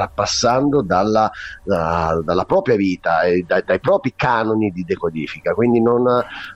passando 0.08 0.82
dalla, 0.82 1.30
da, 1.64 2.20
dalla 2.24 2.46
propria 2.46 2.76
vita 2.76 3.22
e 3.22 3.44
dai, 3.46 3.64
dai, 3.66 3.80
propri 3.80 4.14
canoni 4.16 4.72
di 4.72 4.84
decodifica, 4.84 5.54
quindi 5.54 5.82
non, 5.82 6.04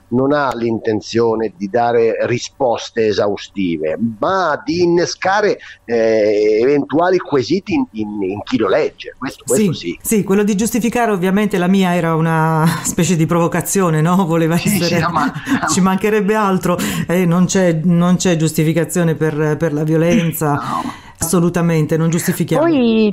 non 0.08 0.32
ha 0.32 0.54
l'intenzione 0.54 1.52
di 1.56 1.68
dare 1.68 2.26
risposte 2.26 3.06
esaustive, 3.06 3.98
ma 4.18 4.60
di 4.64 4.82
innescare 4.82 5.58
eh, 5.84 6.58
eventuali 6.62 7.18
quesiti 7.18 7.74
in, 7.74 7.84
in, 7.92 8.22
in, 8.22 8.42
chi 8.42 8.56
lo 8.56 8.68
legge. 8.68 9.14
Questo, 9.18 9.44
questo 9.46 9.72
sì, 9.72 9.90
sì. 9.90 9.98
sì, 10.00 10.22
quello 10.22 10.42
di 10.42 10.54
giustificare 10.54 11.10
ovviamente 11.10 11.58
la 11.58 11.68
mia 11.68 11.94
era 11.94 12.14
una 12.14 12.64
specie 12.82 13.16
di 13.16 13.26
provocazione, 13.26 14.00
no? 14.00 14.24
Voleva 14.24 14.56
sì, 14.56 14.68
essere... 14.68 15.00
Sì, 15.00 15.12
ma... 15.12 15.32
Ci 15.68 15.80
mancherebbe 15.80 16.34
altro, 16.34 16.78
eh, 17.06 17.24
non, 17.24 17.46
c'è, 17.46 17.80
non, 17.82 18.16
c'è, 18.16 18.36
giustificazione 18.36 19.14
per, 19.14 19.56
per 19.56 19.72
la 19.72 19.82
violenza. 19.82 20.52
No. 20.52 21.03
Assolutamente, 21.18 21.96
non 21.96 22.10
giustifichiamo. 22.10 22.64
Poi, 22.64 23.12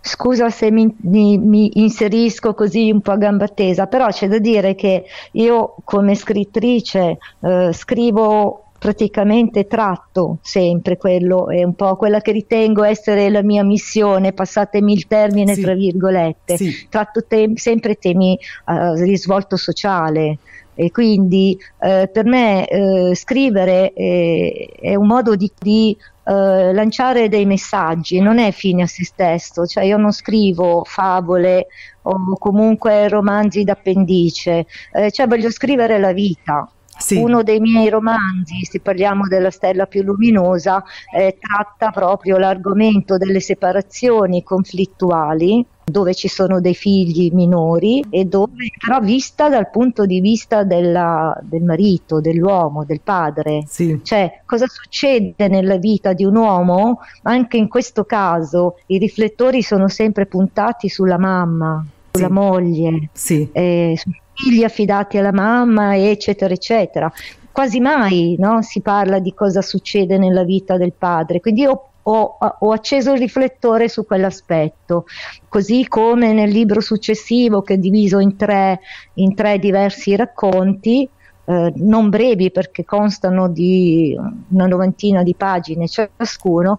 scusa 0.00 0.50
se 0.50 0.70
mi, 0.70 0.94
mi, 1.02 1.38
mi, 1.38 1.70
inserisco 1.80 2.54
così 2.54 2.90
un 2.90 3.00
po' 3.00 3.12
a 3.12 3.16
gamba 3.16 3.48
tesa, 3.48 3.86
però 3.86 4.08
c'è 4.08 4.28
da 4.28 4.38
dire 4.38 4.74
che 4.74 5.04
io 5.32 5.74
come 5.84 6.14
scrittrice 6.14 7.18
eh, 7.40 7.70
scrivo 7.72 8.64
praticamente 8.80 9.66
tratto 9.66 10.38
sempre 10.40 10.96
quello, 10.96 11.50
è 11.50 11.62
un 11.62 11.74
po' 11.74 11.96
quella 11.96 12.22
che 12.22 12.32
ritengo 12.32 12.82
essere 12.82 13.28
la 13.28 13.42
mia 13.42 13.62
missione, 13.62 14.32
passatemi 14.32 14.94
il 14.94 15.06
termine 15.06 15.54
sì. 15.54 15.60
tra 15.60 15.74
virgolette, 15.74 16.56
sì. 16.56 16.86
tratto 16.88 17.22
te- 17.26 17.52
sempre 17.56 17.96
temi 17.96 18.38
uh, 18.66 18.94
di 18.94 19.02
risvolto 19.02 19.56
sociale 19.56 20.38
e 20.74 20.90
quindi 20.90 21.58
uh, 21.80 22.10
per 22.10 22.24
me 22.24 22.66
uh, 22.70 23.14
scrivere 23.14 23.92
è, 23.92 24.68
è, 24.80 24.94
un 24.94 25.06
modo 25.06 25.36
di, 25.36 25.52
di 25.60 25.94
lanciare 26.24 27.28
dei 27.28 27.46
messaggi, 27.46 28.20
non 28.20 28.38
è 28.38 28.52
fine 28.52 28.82
a 28.82 28.86
se 28.86 29.04
stesso, 29.04 29.66
cioè 29.66 29.84
io 29.84 29.96
non 29.96 30.12
scrivo 30.12 30.84
favole 30.84 31.66
o 32.02 32.36
comunque 32.38 33.08
romanzi 33.08 33.64
d'appendice, 33.64 34.66
cioè 35.10 35.26
voglio 35.26 35.50
scrivere 35.50 35.98
la 35.98 36.12
vita 36.12 36.70
Sì. 37.00 37.16
Uno 37.16 37.42
dei 37.42 37.60
miei 37.60 37.88
romanzi, 37.88 38.62
se 38.62 38.80
parliamo 38.80 39.26
della 39.26 39.50
stella 39.50 39.86
più 39.86 40.02
luminosa, 40.02 40.82
eh, 41.16 41.38
tratta 41.40 41.90
proprio 41.90 42.36
l'argomento 42.36 43.16
delle 43.16 43.40
separazioni 43.40 44.42
conflittuali 44.42 45.64
dove 45.90 46.14
ci 46.14 46.28
sono 46.28 46.60
dei 46.60 46.74
figli 46.74 47.32
minori 47.32 48.04
e 48.10 48.24
dove 48.24 48.52
però 48.78 49.00
vista 49.00 49.48
dal 49.48 49.70
punto 49.70 50.06
di 50.06 50.20
vista 50.20 50.62
della, 50.62 51.36
del 51.42 51.62
marito, 51.62 52.20
dell'uomo, 52.20 52.84
del 52.84 53.00
padre. 53.02 53.64
Sì. 53.66 53.98
Cioè, 54.04 54.42
cosa 54.46 54.66
succede 54.68 55.48
nella 55.48 55.78
vita 55.78 56.12
di 56.12 56.24
un 56.24 56.36
uomo? 56.36 57.00
Anche 57.22 57.56
in 57.56 57.66
questo 57.66 58.04
caso 58.04 58.76
i 58.86 58.98
riflettori 58.98 59.62
sono 59.62 59.88
sempre 59.88 60.26
puntati 60.26 60.88
sulla 60.88 61.18
mamma, 61.18 61.84
sulla 62.12 62.26
Sì. 62.28 62.32
moglie, 62.32 63.08
Sì. 63.12 63.48
eh, 63.50 63.94
sui 63.96 64.20
figli 64.40 64.64
affidati 64.64 65.18
alla 65.18 65.32
mamma, 65.32 65.98
eccetera, 65.98 66.54
eccetera. 66.54 67.12
Quasi 67.52 67.78
mai 67.78 68.36
no, 68.38 68.62
si 68.62 68.80
parla 68.80 69.18
di 69.18 69.34
cosa 69.34 69.60
succede 69.60 70.16
nella 70.16 70.44
vita 70.44 70.78
del 70.78 70.94
padre, 70.96 71.40
quindi 71.40 71.60
io 71.60 71.88
ho, 72.02 72.38
ho 72.58 72.72
acceso 72.72 73.12
il 73.12 73.18
riflettore 73.18 73.90
su 73.90 74.06
quell'aspetto, 74.06 75.04
così 75.46 75.86
come 75.86 76.32
nel 76.32 76.48
libro 76.48 76.80
successivo 76.80 77.60
che 77.60 77.74
è 77.74 77.76
diviso 77.76 78.18
in 78.18 78.36
tre, 78.36 78.80
in 79.14 79.34
tre 79.34 79.58
diversi 79.58 80.16
racconti, 80.16 81.06
eh, 81.44 81.72
non 81.76 82.08
brevi 82.08 82.50
perché 82.50 82.84
constano 82.84 83.48
di 83.48 84.16
una 84.48 84.66
novantina 84.66 85.22
di 85.22 85.34
pagine 85.34 85.88
ciascuno, 85.88 86.78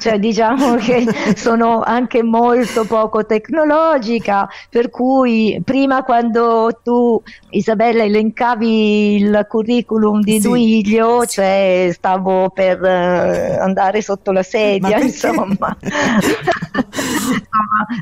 cioè 0.01 0.19
diciamo 0.19 0.75
che 0.77 1.07
sono 1.37 1.81
anche 1.81 2.25
molto 2.25 2.85
poco 2.85 3.25
tecnologica, 3.25 4.49
per 4.69 4.91
cui 4.91 5.61
prima 5.65 6.03
quando 6.03 6.81
tu 6.83 7.23
Isabella 7.51 8.03
elencavi 8.03 9.15
il 9.15 9.47
curriculum 9.49 10.23
di 10.23 10.41
Sì. 10.41 10.49
Duilio, 10.49 11.25
cioè 11.27 11.91
stavo 11.93 12.51
per 12.51 12.83
eh, 12.83 13.59
andare 13.61 14.03
sotto 14.03 14.33
la 14.33 14.43
sedia, 14.43 14.99
insomma. 14.99 15.77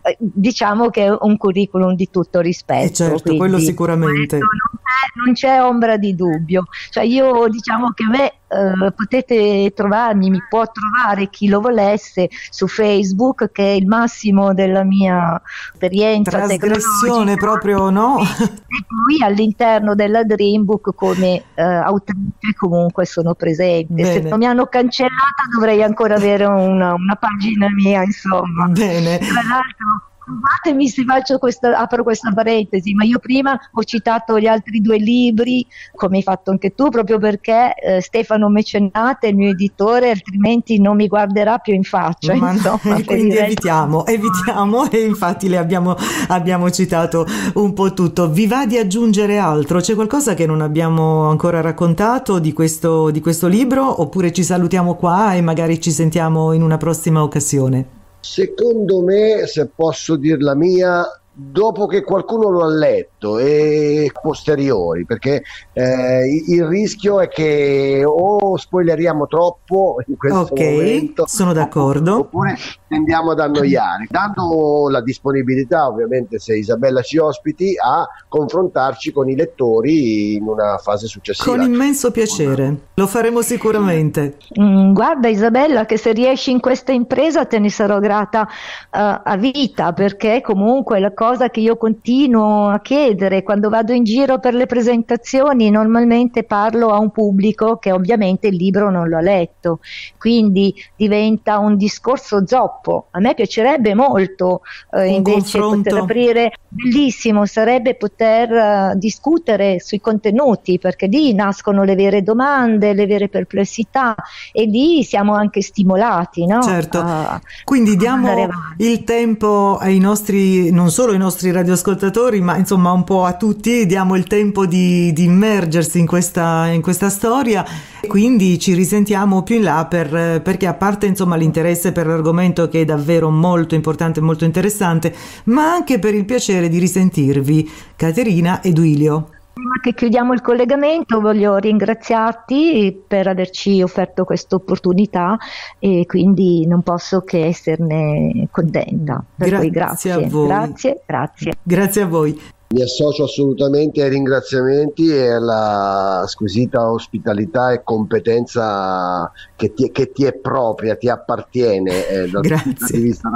Eh, 0.03 0.17
diciamo 0.19 0.89
che 0.89 1.05
è 1.05 1.17
un 1.21 1.37
curriculum 1.37 1.95
di 1.95 2.09
tutto 2.11 2.41
rispetto. 2.41 2.85
Eh, 2.85 2.93
certo, 2.93 3.37
quello 3.37 3.55
quindi 3.55 3.65
sicuramente. 3.65 4.39
questo 4.39 4.47
non 4.47 4.83
c'è, 4.83 5.21
non 5.25 5.33
c'è 5.35 5.63
ombra 5.63 5.97
di 5.97 6.15
dubbio. 6.15 6.67
Cioè 6.91 7.05
io 7.05 7.49
diciamo 7.49 7.91
che 7.93 8.05
me 8.05 8.33
eh, 8.51 8.93
potete 8.93 9.73
trovarmi, 9.75 10.29
mi 10.29 10.43
può 10.49 10.65
trovare 10.71 11.29
chi 11.29 11.49
lo 11.49 11.61
volesse 11.61 12.29
su 12.51 12.67
Facebook, 12.67 13.51
che 13.53 13.63
è 13.63 13.77
il 13.77 13.87
massimo 13.87 14.53
della 14.55 14.83
mia 14.83 15.41
esperienza 15.73 16.31
Trasgressione 16.31 17.37
proprio, 17.37 17.91
no? 17.91 18.19
E 18.21 18.85
poi 18.87 19.23
all'interno 19.23 19.95
della 19.95 20.25
Dreambook 20.25 20.95
come 20.95 21.45
eh, 21.55 21.63
autrice 21.63 22.55
comunque 22.57 23.07
sono 23.07 23.35
presente. 23.35 24.05
Se 24.05 24.15
Bene. 24.15 24.29
non 24.31 24.39
mi 24.39 24.47
hanno 24.47 24.67
cancellata 24.67 25.45
dovrei 25.53 25.83
ancora 25.83 26.17
avere 26.17 26.45
una, 26.45 26.95
una 26.95 27.17
pagina 27.17 27.69
mia, 27.71 28.03
insomma. 28.03 28.60
Bene. 28.69 29.19
Tra 29.19 29.43
l'altro, 29.43 30.11
scusatemi 30.31 30.89
se 30.89 31.05
faccio 31.05 31.39
questa, 31.39 31.77
apro 31.79 32.03
questa 32.03 32.33
parentesi, 32.33 32.95
ma 32.95 33.05
io 33.05 33.19
prima 33.19 33.59
ho 33.73 33.83
citato 33.83 34.39
gli 34.39 34.47
altri 34.47 34.81
due 34.81 34.99
libri, 34.99 35.67
come 35.95 36.19
hai 36.19 36.23
fatto 36.23 36.51
anche 36.51 36.75
tu, 36.75 36.89
proprio 36.89 37.19
perché 37.19 37.75
eh, 37.75 38.01
Stefano 38.01 38.49
Mecenate 38.49 39.27
è 39.27 39.31
il 39.31 39.37
mio 39.37 39.51
editore, 39.51 40.11
altrimenti 40.11 40.81
non 40.81 40.97
mi 40.97 41.09
guarderà 41.09 41.59
più 41.59 41.75
in 41.75 41.83
faccia. 41.83 42.35
Ma 42.35 42.49
no, 42.49 42.53
insomma, 42.53 42.95
per 42.97 43.05
quindi 43.05 43.37
evitiamo, 43.37 44.07
evitiamo 44.07 44.91
e 44.91 45.05
infatti 45.05 45.49
le 45.49 45.57
abbiamo, 45.57 45.97
abbiamo 46.29 46.71
citato 46.71 47.27
un 47.55 47.73
po' 47.73 47.93
tutto. 47.93 48.31
Vi 48.31 48.47
va 48.47 48.67
di 48.67 48.79
aggiungere 48.79 49.39
altro? 49.39 49.81
C'è 49.81 49.95
qualcosa 49.95 50.35
che 50.35 50.47
non 50.47 50.61
abbiamo 50.61 51.29
ancora 51.29 51.61
raccontato 51.61 52.39
di 52.39 52.53
questo, 52.53 53.11
di 53.11 53.21
questo 53.21 53.49
libro 53.49 54.01
oppure 54.01 54.33
ci 54.33 54.45
salutiamo 54.45 54.95
qua 54.95 55.35
e 55.35 55.41
magari 55.41 55.81
ci 55.81 55.91
sentiamo 55.91 56.53
in 56.53 56.63
una 56.63 56.77
prossima 56.77 57.23
occasione? 57.23 57.99
Secondo 58.21 59.03
me, 59.03 59.47
se 59.47 59.67
posso 59.67 60.17
dir 60.17 60.41
la 60.43 60.55
mia, 60.55 61.05
dopo 61.33 61.87
che 61.87 62.03
qualcuno 62.03 62.51
lo 62.51 62.63
ha 62.63 62.69
letto 62.69 63.10
e 63.39 64.11
posteriori, 64.23 65.05
perché 65.05 65.43
eh, 65.73 66.43
il 66.49 66.65
rischio 66.67 67.21
è 67.21 67.29
che 67.29 68.03
o 68.07 68.57
spoileriamo 68.57 69.27
troppo 69.27 69.97
in 70.07 70.17
questo 70.17 70.41
Ok, 70.41 70.61
momento, 70.61 71.25
sono 71.27 71.53
d'accordo. 71.53 72.19
oppure 72.21 72.57
tendiamo 72.89 73.33
ad 73.33 73.41
annoiare, 73.41 74.07
dando 74.09 74.89
la 74.89 75.01
disponibilità, 75.03 75.87
ovviamente, 75.87 76.39
se 76.39 76.57
Isabella 76.57 77.03
ci 77.03 77.19
ospiti, 77.19 77.75
a 77.83 78.07
confrontarci 78.29 79.13
con 79.13 79.29
i 79.29 79.37
lettori 79.37 80.35
in 80.35 80.47
una 80.47 80.79
fase 80.79 81.07
successiva. 81.07 81.55
Con 81.57 81.63
immenso 81.65 82.11
piacere, 82.11 82.89
lo 82.95 83.07
faremo 83.07 83.43
sicuramente. 83.43 84.37
Mm, 84.61 84.93
guarda 84.93 85.29
Isabella 85.29 85.85
che 85.85 85.97
se 85.97 86.13
riesci 86.13 86.51
in 86.51 86.61
questa 86.61 86.93
impresa 86.93 87.45
te 87.45 87.59
ne 87.59 87.71
sarò 87.71 87.99
grata 87.99 88.47
eh, 88.47 89.21
a 89.23 89.37
vita 89.37 89.93
perché 89.93 90.41
comunque 90.41 90.99
la 91.01 91.13
cosa 91.13 91.51
che 91.51 91.61
io 91.61 91.77
continuo 91.77 92.69
a 92.69 92.81
chiedere 92.81 93.09
chiedere 93.11 93.43
quando 93.43 93.69
vado 93.69 93.93
in 93.93 94.05
giro 94.05 94.39
per 94.39 94.55
le 94.55 94.67
presentazioni, 94.67 95.71
normalmente 95.71 96.45
parlo 96.45 96.91
a 96.91 96.99
un 96.99 97.11
pubblico 97.11 97.77
che 97.77 97.93
ovviamente 97.93 98.49
il 98.49 98.57
libro 98.57 98.91
non 98.91 99.09
lo 99.09 99.17
ha 99.17 99.21
letto, 99.21 99.81
quindi 100.17 100.75
diventa 100.97 101.59
un 101.59 101.77
discorso 101.77 102.47
zoppo. 102.47 103.07
A 103.11 103.21
me 103.21 103.35
piacerebbe 103.35 103.95
molto 103.95 104.63
eh, 104.93 105.07
invece 105.07 105.59
confronto. 105.59 105.83
poter 105.83 105.99
aprire, 105.99 106.53
bellissimo 106.69 107.47
sarebbe 107.47 107.95
poter 107.97 108.93
uh, 108.95 108.99
discutere 108.99 109.81
sui 109.81 110.01
contenuti, 110.01 110.79
perché 110.79 111.07
lì 111.07 111.35
nascono 111.35 111.83
le 111.83 111.95
vere 111.95 112.23
domande, 112.23 112.93
le 112.95 113.07
vere 113.07 113.29
perplessità 113.29 114.15
e 114.53 114.65
lì 114.65 115.03
siamo 115.03 115.35
anche 115.35 115.63
stimolati. 115.63 116.47
No? 116.47 116.63
Certo, 116.63 116.99
a, 116.99 117.41
quindi 117.65 117.97
diamo 117.97 118.49
il 118.79 119.05
tempo 119.05 119.79
ai 119.81 119.99
nostri, 119.99 120.71
non 120.71 120.91
solo 120.91 121.13
ai 121.13 121.19
nostri 121.19 121.51
radioascoltatori, 121.51 122.41
ma 122.41 122.57
insomma 122.57 122.93
un 122.93 123.00
po' 123.05 123.25
a 123.25 123.35
tutti, 123.35 123.87
diamo 123.87 124.17
il 124.17 124.25
tempo 124.25 124.67
di, 124.67 125.13
di 125.13 125.25
immergersi 125.25 125.99
in 125.99 126.07
questa, 126.07 126.67
in 126.67 126.83
questa 126.83 127.09
storia 127.09 127.65
quindi 128.07 128.59
ci 128.59 128.75
risentiamo 128.75 129.43
più 129.43 129.57
in 129.57 129.63
là 129.63 129.87
per, 129.87 130.41
perché 130.43 130.67
a 130.67 130.75
parte 130.75 131.07
insomma 131.07 131.37
l'interesse 131.37 131.93
per 131.93 132.07
l'argomento 132.07 132.69
che 132.69 132.83
è 132.83 132.85
davvero 132.85 133.31
molto 133.31 133.75
importante 133.75 134.21
e 134.21 134.23
molto 134.23 134.45
interessante, 134.45 135.15
ma 135.45 135.73
anche 135.73 135.99
per 135.99 136.15
il 136.15 136.25
piacere 136.25 136.69
di 136.69 136.79
risentirvi, 136.79 137.71
Caterina 137.97 138.61
e 138.61 138.73
Duilio. 138.73 139.29
Prima 139.53 139.79
che 139.83 139.93
chiudiamo 139.93 140.33
il 140.33 140.41
collegamento 140.41 141.21
voglio 141.21 141.57
ringraziarti 141.57 143.05
per 143.07 143.27
averci 143.27 143.83
offerto 143.83 144.25
questa 144.25 144.57
opportunità 144.57 145.37
e 145.79 146.07
quindi 146.07 146.67
non 146.67 146.83
posso 146.83 147.21
che 147.23 147.45
esserne 147.47 148.49
contenta. 148.51 149.23
Per 149.37 149.49
grazie, 149.49 149.71
grazie 149.71 150.13
a 150.13 150.21
voi. 150.27 150.47
Grazie, 150.47 151.03
grazie. 151.05 151.53
Grazie 151.63 152.03
a 152.03 152.07
voi. 152.07 152.41
Mi 152.73 152.83
associo 152.83 153.25
assolutamente 153.25 154.01
ai 154.01 154.11
ringraziamenti 154.11 155.13
e 155.13 155.29
alla 155.29 156.23
squisita 156.29 156.89
ospitalità 156.89 157.73
e 157.73 157.83
competenza 157.83 159.29
che 159.57 159.75
ti, 159.75 159.91
che 159.91 160.13
ti 160.13 160.25
è 160.25 160.35
propria, 160.35 160.95
ti 160.95 161.09
appartiene 161.09 162.07
eh, 162.07 162.29
dal 162.29 162.43
Grazie. 162.43 162.73
punto 162.73 162.87
di 162.93 163.01
vista 163.01 163.29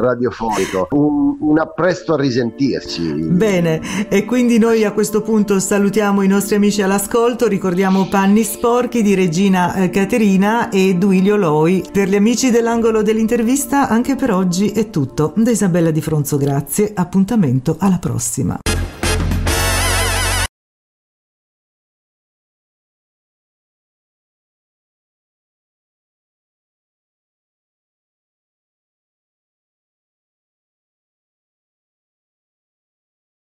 radiofonico. 0.00 0.86
Un, 0.92 1.36
un 1.40 1.58
appresto 1.58 2.14
a 2.14 2.18
risentirci. 2.18 3.10
Bene, 3.12 4.08
e 4.08 4.24
quindi 4.24 4.58
noi 4.58 4.84
a 4.84 4.92
questo 4.92 5.20
punto 5.22 5.58
salutiamo 5.58 6.22
i 6.22 6.28
nostri 6.28 6.54
amici 6.54 6.80
all'ascolto, 6.80 7.48
ricordiamo 7.48 8.06
Panni 8.06 8.44
Sporchi 8.44 9.02
di 9.02 9.16
Regina 9.16 9.74
eh, 9.74 9.90
Caterina 9.90 10.68
e 10.68 10.94
Duilio 10.94 11.34
Loi. 11.34 11.84
Per 11.90 12.08
gli 12.08 12.14
amici 12.14 12.52
dell'angolo 12.52 13.02
dell'intervista 13.02 13.88
anche 13.88 14.14
per 14.14 14.30
oggi 14.30 14.70
è 14.70 14.90
tutto. 14.90 15.32
Da 15.34 15.50
Isabella 15.50 15.90
Di 15.90 16.00
Fronzo 16.00 16.36
grazie, 16.36 16.92
appuntamento 16.94 17.74
alla 17.80 17.98
prossima. 17.98 18.59